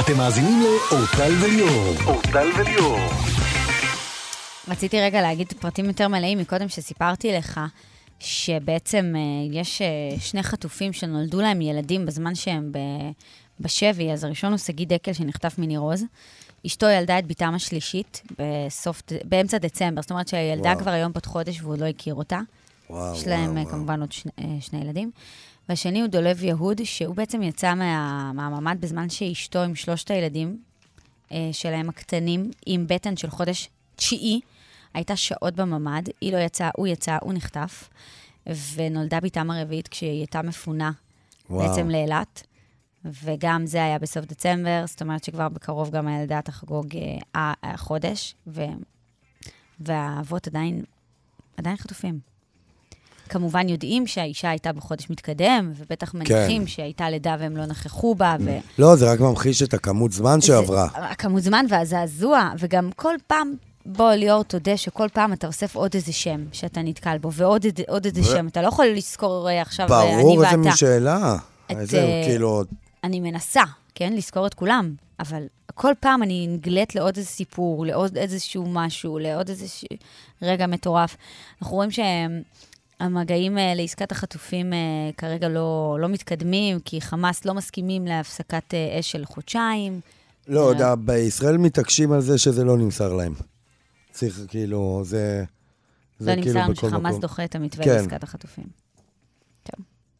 אתם 0.00 0.16
מאזינים 0.16 0.62
לאורטל 0.62 1.32
וליאור. 1.42 1.94
אורטל 2.06 2.48
וליאור. 2.58 2.98
רציתי 4.68 5.00
רגע 5.00 5.22
להגיד 5.22 5.52
פרטים 5.60 5.84
יותר 5.84 6.08
מלאים 6.08 6.38
מקודם 6.38 6.68
שסיפרתי 6.68 7.32
לך, 7.32 7.60
שבעצם 8.20 9.12
אה, 9.16 9.20
יש 9.60 9.82
אה, 9.82 10.20
שני 10.20 10.42
חטופים 10.42 10.92
שנולדו 10.92 11.40
להם 11.40 11.60
ילדים 11.60 12.06
בזמן 12.06 12.34
שהם 12.34 12.72
בשבי, 13.60 14.12
אז 14.12 14.24
הראשון 14.24 14.50
הוא 14.50 14.58
שגיא 14.58 14.86
דקל 14.86 15.12
שנחטף 15.12 15.58
מניר 15.58 15.80
עוז. 15.80 16.04
אשתו 16.66 16.86
ילדה 16.86 17.18
את 17.18 17.26
בתם 17.26 17.54
השלישית 17.54 18.22
בסוף, 18.38 19.02
באמצע 19.24 19.58
דצמבר, 19.58 20.02
זאת 20.02 20.10
אומרת 20.10 20.28
שהילדה 20.28 20.68
וואו. 20.68 20.78
כבר 20.78 20.90
היום 20.90 21.12
בת 21.12 21.26
חודש 21.26 21.60
והוא 21.62 21.76
לא 21.78 21.84
הכיר 21.84 22.14
אותה. 22.14 22.40
וואו, 22.90 23.14
יש 23.16 23.26
להם 23.26 23.40
וואו, 23.40 23.56
אה, 23.56 23.62
וואו. 23.62 23.74
כמובן 23.74 24.00
עוד 24.00 24.12
שני, 24.12 24.32
שני 24.60 24.80
ילדים. 24.80 25.10
והשני 25.68 26.00
הוא 26.00 26.08
דולב 26.08 26.42
יהוד, 26.42 26.80
שהוא 26.84 27.14
בעצם 27.14 27.42
יצא 27.42 27.74
מה, 27.74 28.32
מהממ"ד 28.32 28.80
בזמן 28.80 29.10
שאשתו 29.10 29.62
עם 29.62 29.74
שלושת 29.74 30.10
הילדים 30.10 30.58
שלהם 31.52 31.88
הקטנים, 31.88 32.50
עם 32.66 32.86
בטן 32.88 33.16
של 33.16 33.30
חודש 33.30 33.68
תשיעי, 33.96 34.40
הייתה 34.94 35.16
שעות 35.16 35.54
בממ"ד, 35.54 36.02
היא 36.20 36.32
לא 36.32 36.38
יצאה, 36.38 36.70
הוא 36.76 36.86
יצא, 36.86 37.18
הוא 37.22 37.32
נחטף, 37.32 37.88
ונולדה 38.74 39.20
בתם 39.20 39.50
הרביעית 39.50 39.88
כשהיא 39.88 40.10
הייתה 40.10 40.42
מפונה 40.42 40.90
וואו. 41.50 41.68
בעצם 41.68 41.90
לאילת. 41.90 42.42
וגם 43.24 43.66
זה 43.66 43.84
היה 43.84 43.98
בסוף 43.98 44.24
דצמבר, 44.24 44.84
זאת 44.86 45.02
אומרת 45.02 45.24
שכבר 45.24 45.48
בקרוב 45.48 45.90
גם 45.90 46.08
הילדה 46.08 46.40
תחגוג 46.42 46.86
אה, 47.36 47.52
החודש, 47.62 48.34
ו... 48.46 48.62
והאבות 49.80 50.46
עדיין, 50.46 50.82
עדיין 51.56 51.76
חטופים. 51.76 52.18
כמובן 53.28 53.68
יודעים 53.68 54.06
שהאישה 54.06 54.50
הייתה 54.50 54.72
בחודש 54.72 55.10
מתקדם, 55.10 55.72
ובטח 55.76 56.14
מניחים 56.14 56.66
שהייתה 56.66 57.10
לידה 57.10 57.36
והם 57.38 57.56
לא 57.56 57.66
נכחו 57.66 58.14
בה, 58.14 58.36
ו... 58.40 58.58
לא, 58.78 58.96
זה 58.96 59.12
רק 59.12 59.20
ממחיש 59.20 59.62
את 59.62 59.74
הכמות 59.74 60.12
זמן 60.12 60.40
שעברה. 60.40 60.88
הכמות 60.94 61.42
זמן 61.42 61.64
והזעזוע, 61.68 62.50
וגם 62.58 62.90
כל 62.96 63.14
פעם, 63.26 63.54
בוא, 63.86 64.10
ליאור, 64.12 64.42
תודה 64.42 64.76
שכל 64.76 65.08
פעם 65.12 65.32
אתה 65.32 65.46
אוסף 65.46 65.76
עוד 65.76 65.90
איזה 65.94 66.12
שם 66.12 66.44
שאתה 66.52 66.82
נתקל 66.82 67.18
בו, 67.18 67.32
ועוד 67.32 67.66
עוד 67.88 68.06
איזה 68.06 68.20
ו- 68.20 68.24
שם. 68.24 68.46
אתה 68.46 68.62
לא 68.62 68.68
יכול 68.68 68.86
לזכור 68.86 69.50
אה, 69.50 69.62
עכשיו 69.62 69.92
אה, 69.92 70.02
אני 70.02 70.22
ברור, 70.22 70.38
ואתה. 70.38 70.48
איזה 70.48 70.56
מין 70.56 70.76
שאלה. 70.76 71.36
את, 71.66 71.76
איזה, 71.76 71.98
אה, 71.98 72.22
כאילו, 72.26 72.62
אני 73.04 73.20
מנסה, 73.20 73.62
כן, 73.94 74.12
לזכור 74.12 74.46
את 74.46 74.54
כולם, 74.54 74.94
אבל 75.20 75.42
כל 75.74 75.92
פעם 76.00 76.22
אני 76.22 76.46
נגלית 76.46 76.94
לעוד 76.94 77.16
איזה 77.16 77.28
סיפור, 77.28 77.86
לעוד 77.86 78.18
איזשהו 78.18 78.64
משהו, 78.66 79.18
לעוד 79.18 79.48
איזה 79.48 79.68
ש... 79.68 79.84
רגע 80.42 80.66
מטורף. 80.66 81.16
אנחנו 81.62 81.76
רואים 81.76 81.90
שהמגעים 81.90 83.58
אה, 83.58 83.72
לעסקת 83.76 84.12
החטופים 84.12 84.72
אה, 84.72 84.78
כרגע 85.16 85.48
לא, 85.48 85.96
לא 86.00 86.08
מתקדמים, 86.08 86.80
כי 86.80 87.00
חמאס 87.00 87.44
לא 87.44 87.54
מסכימים 87.54 88.06
להפסקת 88.06 88.74
אה, 88.74 89.00
אש 89.00 89.12
של 89.12 89.24
חודשיים. 89.24 90.00
לא. 90.48 90.60
יודע, 90.60 90.94
בישראל 90.94 91.56
מתעקשים 91.56 92.12
על 92.12 92.20
זה 92.20 92.38
שזה 92.38 92.64
לא 92.64 92.76
נמסר 92.76 93.12
להם. 93.12 93.34
צריך, 94.12 94.40
כאילו, 94.48 95.00
זה... 95.04 95.44
זה 96.18 96.36
לא 96.36 96.42
כאילו 96.42 96.54
נמסר 96.54 96.64
לנו 96.64 96.74
בכל 96.74 96.88
שחמאס 96.88 97.10
מקום. 97.10 97.20
דוחה 97.20 97.44
את 97.44 97.54
המתווה 97.54 97.84
כן. 97.84 97.90
לעסקת 97.90 98.22
החטופים. 98.22 98.64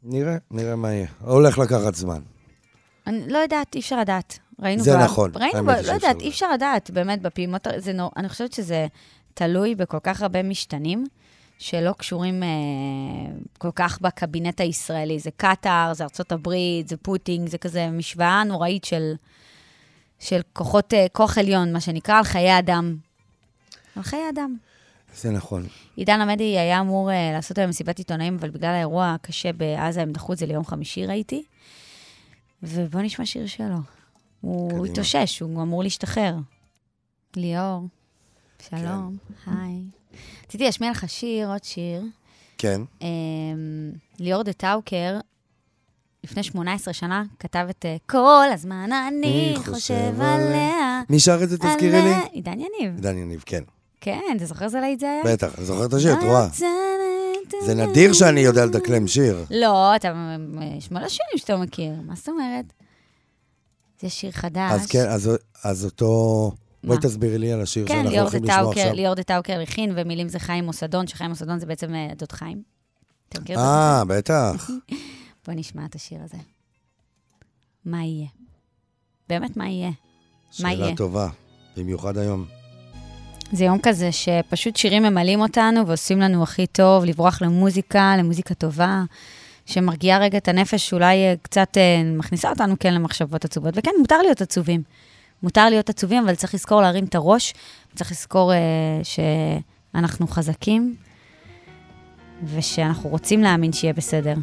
נראה, 0.03 0.37
נראה 0.51 0.77
מה 0.77 0.93
יהיה. 0.93 1.07
הולך 1.21 1.59
לקחת 1.59 1.95
זמן. 1.95 2.21
אני 3.07 3.29
לא 3.29 3.39
יודעת, 3.39 3.75
אי 3.75 3.81
אפשר 3.81 4.01
לדעת. 4.01 4.39
ראינו 4.61 4.83
זה 4.83 4.97
ב- 4.97 5.01
נכון, 5.01 5.31
ראינו, 5.35 5.65
ב- 5.65 5.71
לא 5.71 5.93
יודעת, 5.93 6.21
אי 6.21 6.29
אפשר 6.29 6.53
לדעת, 6.53 6.91
באמת, 6.91 7.23
בפעימות, 7.23 7.67
זה 7.77 7.93
נור... 7.93 8.11
אני 8.17 8.29
חושבת 8.29 8.53
שזה 8.53 8.87
תלוי 9.35 9.75
בכל 9.75 9.99
כך 10.03 10.23
הרבה 10.23 10.43
משתנים, 10.43 11.07
שלא 11.59 11.93
קשורים 11.93 12.43
אה, 12.43 12.49
כל 13.59 13.71
כך 13.75 14.01
בקבינט 14.01 14.61
הישראלי. 14.61 15.19
זה 15.19 15.31
קטאר, 15.37 15.95
זה 15.95 16.05
ארצות 16.05 16.33
הברית, 16.33 16.89
זה 16.89 16.97
פוטינג, 16.97 17.49
זה 17.49 17.59
כזה 17.59 17.91
משוואה 17.91 18.45
נוראית 18.45 18.85
של, 18.85 19.13
של 20.19 20.41
כוחות, 20.53 20.95
אה, 20.95 21.07
כוח 21.13 21.39
עליון, 21.39 21.73
מה 21.73 21.81
שנקרא, 21.81 22.19
על 22.19 22.25
חיי 22.25 22.59
אדם. 22.59 22.97
על 23.97 24.03
חיי 24.03 24.29
אדם. 24.35 24.57
זה 25.17 25.31
נכון. 25.31 25.67
עידן 25.97 26.21
עמדי 26.21 26.59
היה 26.59 26.81
אמור 26.81 27.11
uh, 27.11 27.13
לעשות 27.33 27.59
היום 27.59 27.71
מסיבת 27.71 27.99
עיתונאים, 27.99 28.37
אבל 28.41 28.51
בגלל 28.51 28.75
האירוע 28.75 29.13
הקשה 29.13 29.53
בעזה, 29.53 30.03
הם 30.03 30.13
דחו 30.13 30.33
את 30.33 30.39
זה 30.39 30.47
ליום 30.47 30.65
חמישי, 30.65 31.07
ראיתי. 31.07 31.45
ובואו 32.63 33.03
נשמע 33.03 33.27
שיר 33.27 33.47
שלו. 33.47 33.77
הוא 34.41 34.71
קדימה. 34.71 34.87
התאושש, 34.87 35.41
הוא 35.41 35.63
אמור 35.63 35.83
להשתחרר. 35.83 36.35
ליאור, 37.37 37.87
שלום, 38.71 39.17
היי. 39.47 39.83
רציתי 40.47 40.65
להשמיע 40.65 40.91
לך 40.91 41.09
שיר, 41.09 41.49
עוד 41.49 41.65
שיר. 41.65 42.03
כן. 42.59 42.81
Um, 43.01 43.05
ליאור 44.19 44.43
דה 44.43 44.53
טאוקר, 44.53 45.19
לפני 46.25 46.43
18 46.43 46.95
שנה, 46.95 47.25
כתב 47.39 47.67
את 47.71 47.85
uh, 47.85 48.11
כל 48.11 48.47
הזמן 48.53 48.91
אני 48.93 49.55
חושב 49.57 49.73
חושב 49.73 50.21
עליה." 50.21 50.35
עליה. 50.35 51.03
מי 51.11 51.21
שר 51.21 51.43
את 51.43 51.49
זה, 51.49 51.59
תזכירי 51.59 52.03
לי? 52.03 52.15
עידן 52.33 52.59
יניב. 52.61 53.01
דן 53.01 53.19
יניב, 53.19 53.43
כן. 53.47 53.63
כן, 54.05 54.21
אתה 54.37 54.47
זוכר 54.47 54.65
איזה 54.65 54.81
להיט 54.81 55.01
זה 55.01 55.07
היה? 55.11 55.33
בטח, 55.35 55.59
אני 55.59 55.65
זוכר 55.67 55.87
את 55.87 55.93
השיר, 55.93 56.13
את 56.13 56.23
רואה. 56.23 56.49
זה 57.65 57.75
נדיר 57.75 58.13
שאני 58.13 58.41
יודע 58.41 58.67
לדקלם 58.67 59.07
שיר. 59.07 59.45
לא, 59.51 59.97
אתה, 59.97 60.37
יש 60.79 60.91
מלא 60.91 61.09
שירים 61.09 61.37
שאתה 61.37 61.57
מכיר, 61.57 61.93
מה 62.07 62.15
זאת 62.15 62.29
אומרת? 62.29 62.65
זה 64.01 64.11
שיר 64.11 64.31
חדש. 64.31 64.73
אז 64.73 64.87
כן, 64.87 65.09
אז- 65.09 65.31
אז 65.65 65.85
אותו... 65.85 66.53
בואי? 66.85 66.99
תסבירי 67.03 67.39
לי 67.39 67.53
על 67.53 67.61
השיר 67.61 67.87
כן, 67.89 67.95
שאנחנו 68.03 68.19
הולכים 68.21 68.45
לשמוע 68.45 68.71
עכשיו. 68.71 68.93
ליאור 68.93 69.15
דה 69.15 69.23
טאוקר 69.23 69.61
הכין, 69.61 69.93
ומילים 69.97 70.29
זה 70.29 70.39
חיים 70.39 70.65
מוסדון, 70.65 71.07
שחיים 71.07 71.31
מוסדון 71.31 71.59
זה 71.59 71.67
בעצם 71.67 71.95
אה, 71.95 72.09
דוד 72.17 72.33
חיים. 72.33 72.63
אתה 73.29 73.41
מכיר 73.41 73.57
את 73.57 73.61
זה? 73.61 73.67
אה, 73.67 74.03
בטח. 74.07 74.71
בוא 75.47 75.55
נשמע 75.57 75.85
את 75.85 75.95
השיר 75.95 76.19
הזה. 76.25 76.37
מה 77.85 78.05
יהיה? 78.05 78.29
באמת, 79.29 79.57
מה 79.57 79.69
יהיה? 79.69 79.89
מה 79.89 79.95
שאלה 80.51 80.73
יהיה? 80.73 80.97
טובה, 80.97 81.29
במיוחד 81.77 82.19
היום. 82.19 82.45
זה 83.53 83.65
יום 83.65 83.79
כזה 83.83 84.13
שפשוט 84.13 84.77
שירים 84.77 85.03
ממלאים 85.03 85.41
אותנו 85.41 85.87
ועושים 85.87 86.21
לנו 86.21 86.43
הכי 86.43 86.67
טוב, 86.67 87.05
לברוח 87.05 87.43
למוזיקה, 87.43 88.15
למוזיקה 88.19 88.55
טובה, 88.55 89.03
שמרגיעה 89.67 90.19
רגע 90.19 90.39
את 90.39 90.49
הנפש, 90.49 90.89
שאולי 90.89 91.17
אה, 91.17 91.35
קצת 91.43 91.77
אה, 91.77 92.03
מכניסה 92.05 92.51
אותנו 92.51 92.75
כן 92.81 92.95
למחשבות 92.95 93.45
עצובות. 93.45 93.75
וכן, 93.77 93.91
מותר 93.99 94.23
להיות 94.23 94.41
עצובים. 94.41 94.83
מותר 95.43 95.69
להיות 95.69 95.91
עצובים, 95.91 96.25
אבל 96.25 96.35
צריך 96.35 96.55
לזכור 96.55 96.83
להרים 96.83 97.05
את 97.05 97.15
הראש, 97.15 97.55
צריך 97.95 98.11
לזכור 98.11 98.53
אה, 98.53 98.59
שאנחנו 99.03 100.27
חזקים, 100.27 100.95
ושאנחנו 102.55 103.11
רוצים 103.11 103.43
להאמין 103.43 103.73
שיהיה 103.73 103.93
בסדר. 103.93 104.35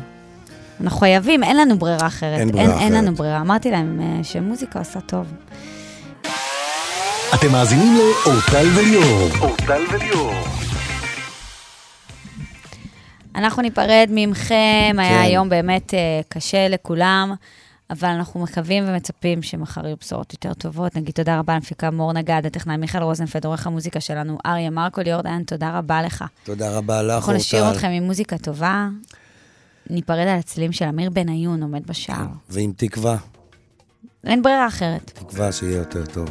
אנחנו 0.82 1.00
חייבים, 1.00 1.44
אין 1.44 1.58
לנו 1.58 1.80
ברירה 1.80 2.08
אחרת. 2.08 2.40
אין 2.40 2.52
ברירה 2.52 2.72
אין, 2.72 2.80
אין 2.80 2.94
לנו 2.94 3.06
אחרת. 3.08 3.18
ברירה. 3.18 3.42
אמרתי 3.42 3.72
להם 3.72 4.00
אה, 4.02 4.24
שמוזיקה 4.24 4.80
עושה 4.80 5.02
טוב. 5.02 5.34
אתם 7.36 7.52
מאזינים 7.52 7.94
לאורטל 7.98 8.68
וליאור. 8.78 9.30
אורטל 9.40 9.82
וליאור. 9.92 10.34
אנחנו 13.36 13.62
ניפרד 13.62 14.08
ממכם, 14.12 14.96
היה 14.98 15.10
כן. 15.10 15.22
היום 15.22 15.50
באמת 15.50 15.94
אה, 15.94 16.22
קשה 16.30 16.68
לכולם, 16.68 17.34
אבל 17.90 18.10
אנחנו 18.10 18.40
מקווים 18.40 18.84
ומצפים 18.88 19.42
שמחר 19.42 19.86
יהיו 19.86 19.96
בשורות 20.00 20.34
יותר 20.34 20.54
טובות. 20.54 20.96
נגיד 20.96 21.16
תודה 21.16 21.40
רבה 21.40 21.56
למפיקה 21.56 21.92
מור 21.92 22.14
נגד, 22.14 22.42
הטכנאי 22.46 22.78
מיכאל 22.78 23.04
רוזנפלד, 23.04 23.46
עורך 23.46 23.68
המוזיקה 23.68 24.00
שלנו, 24.00 24.38
אריה 24.46 24.70
מרקו, 24.70 25.02
ליאור 25.02 25.22
דיין, 25.22 25.44
תודה 25.44 25.78
רבה 25.78 26.02
לך. 26.02 26.26
תודה 26.44 26.78
רבה 26.78 27.04
לך, 27.04 27.16
אנחנו 27.16 27.34
נשאיר 27.34 27.62
אורטל. 27.62 27.76
אתכם 27.76 27.88
עם 27.88 28.04
מוזיקה 28.04 28.38
טובה. 28.38 28.88
ניפרד 29.90 30.20
על 30.20 30.40
הצלילים 30.40 30.72
של 30.72 30.86
אמיר 30.86 31.10
בניון, 31.10 31.64
עומד 31.64 31.88
בשער. 31.88 32.28
ועם 32.50 32.74
תקווה, 32.78 33.18
אין 34.24 34.42
ברירה 34.42 34.68
אחרת. 34.68 35.12
תקווה 35.16 35.52
שיהיה 35.52 35.78
יותר 35.78 36.06
טוב. 36.06 36.30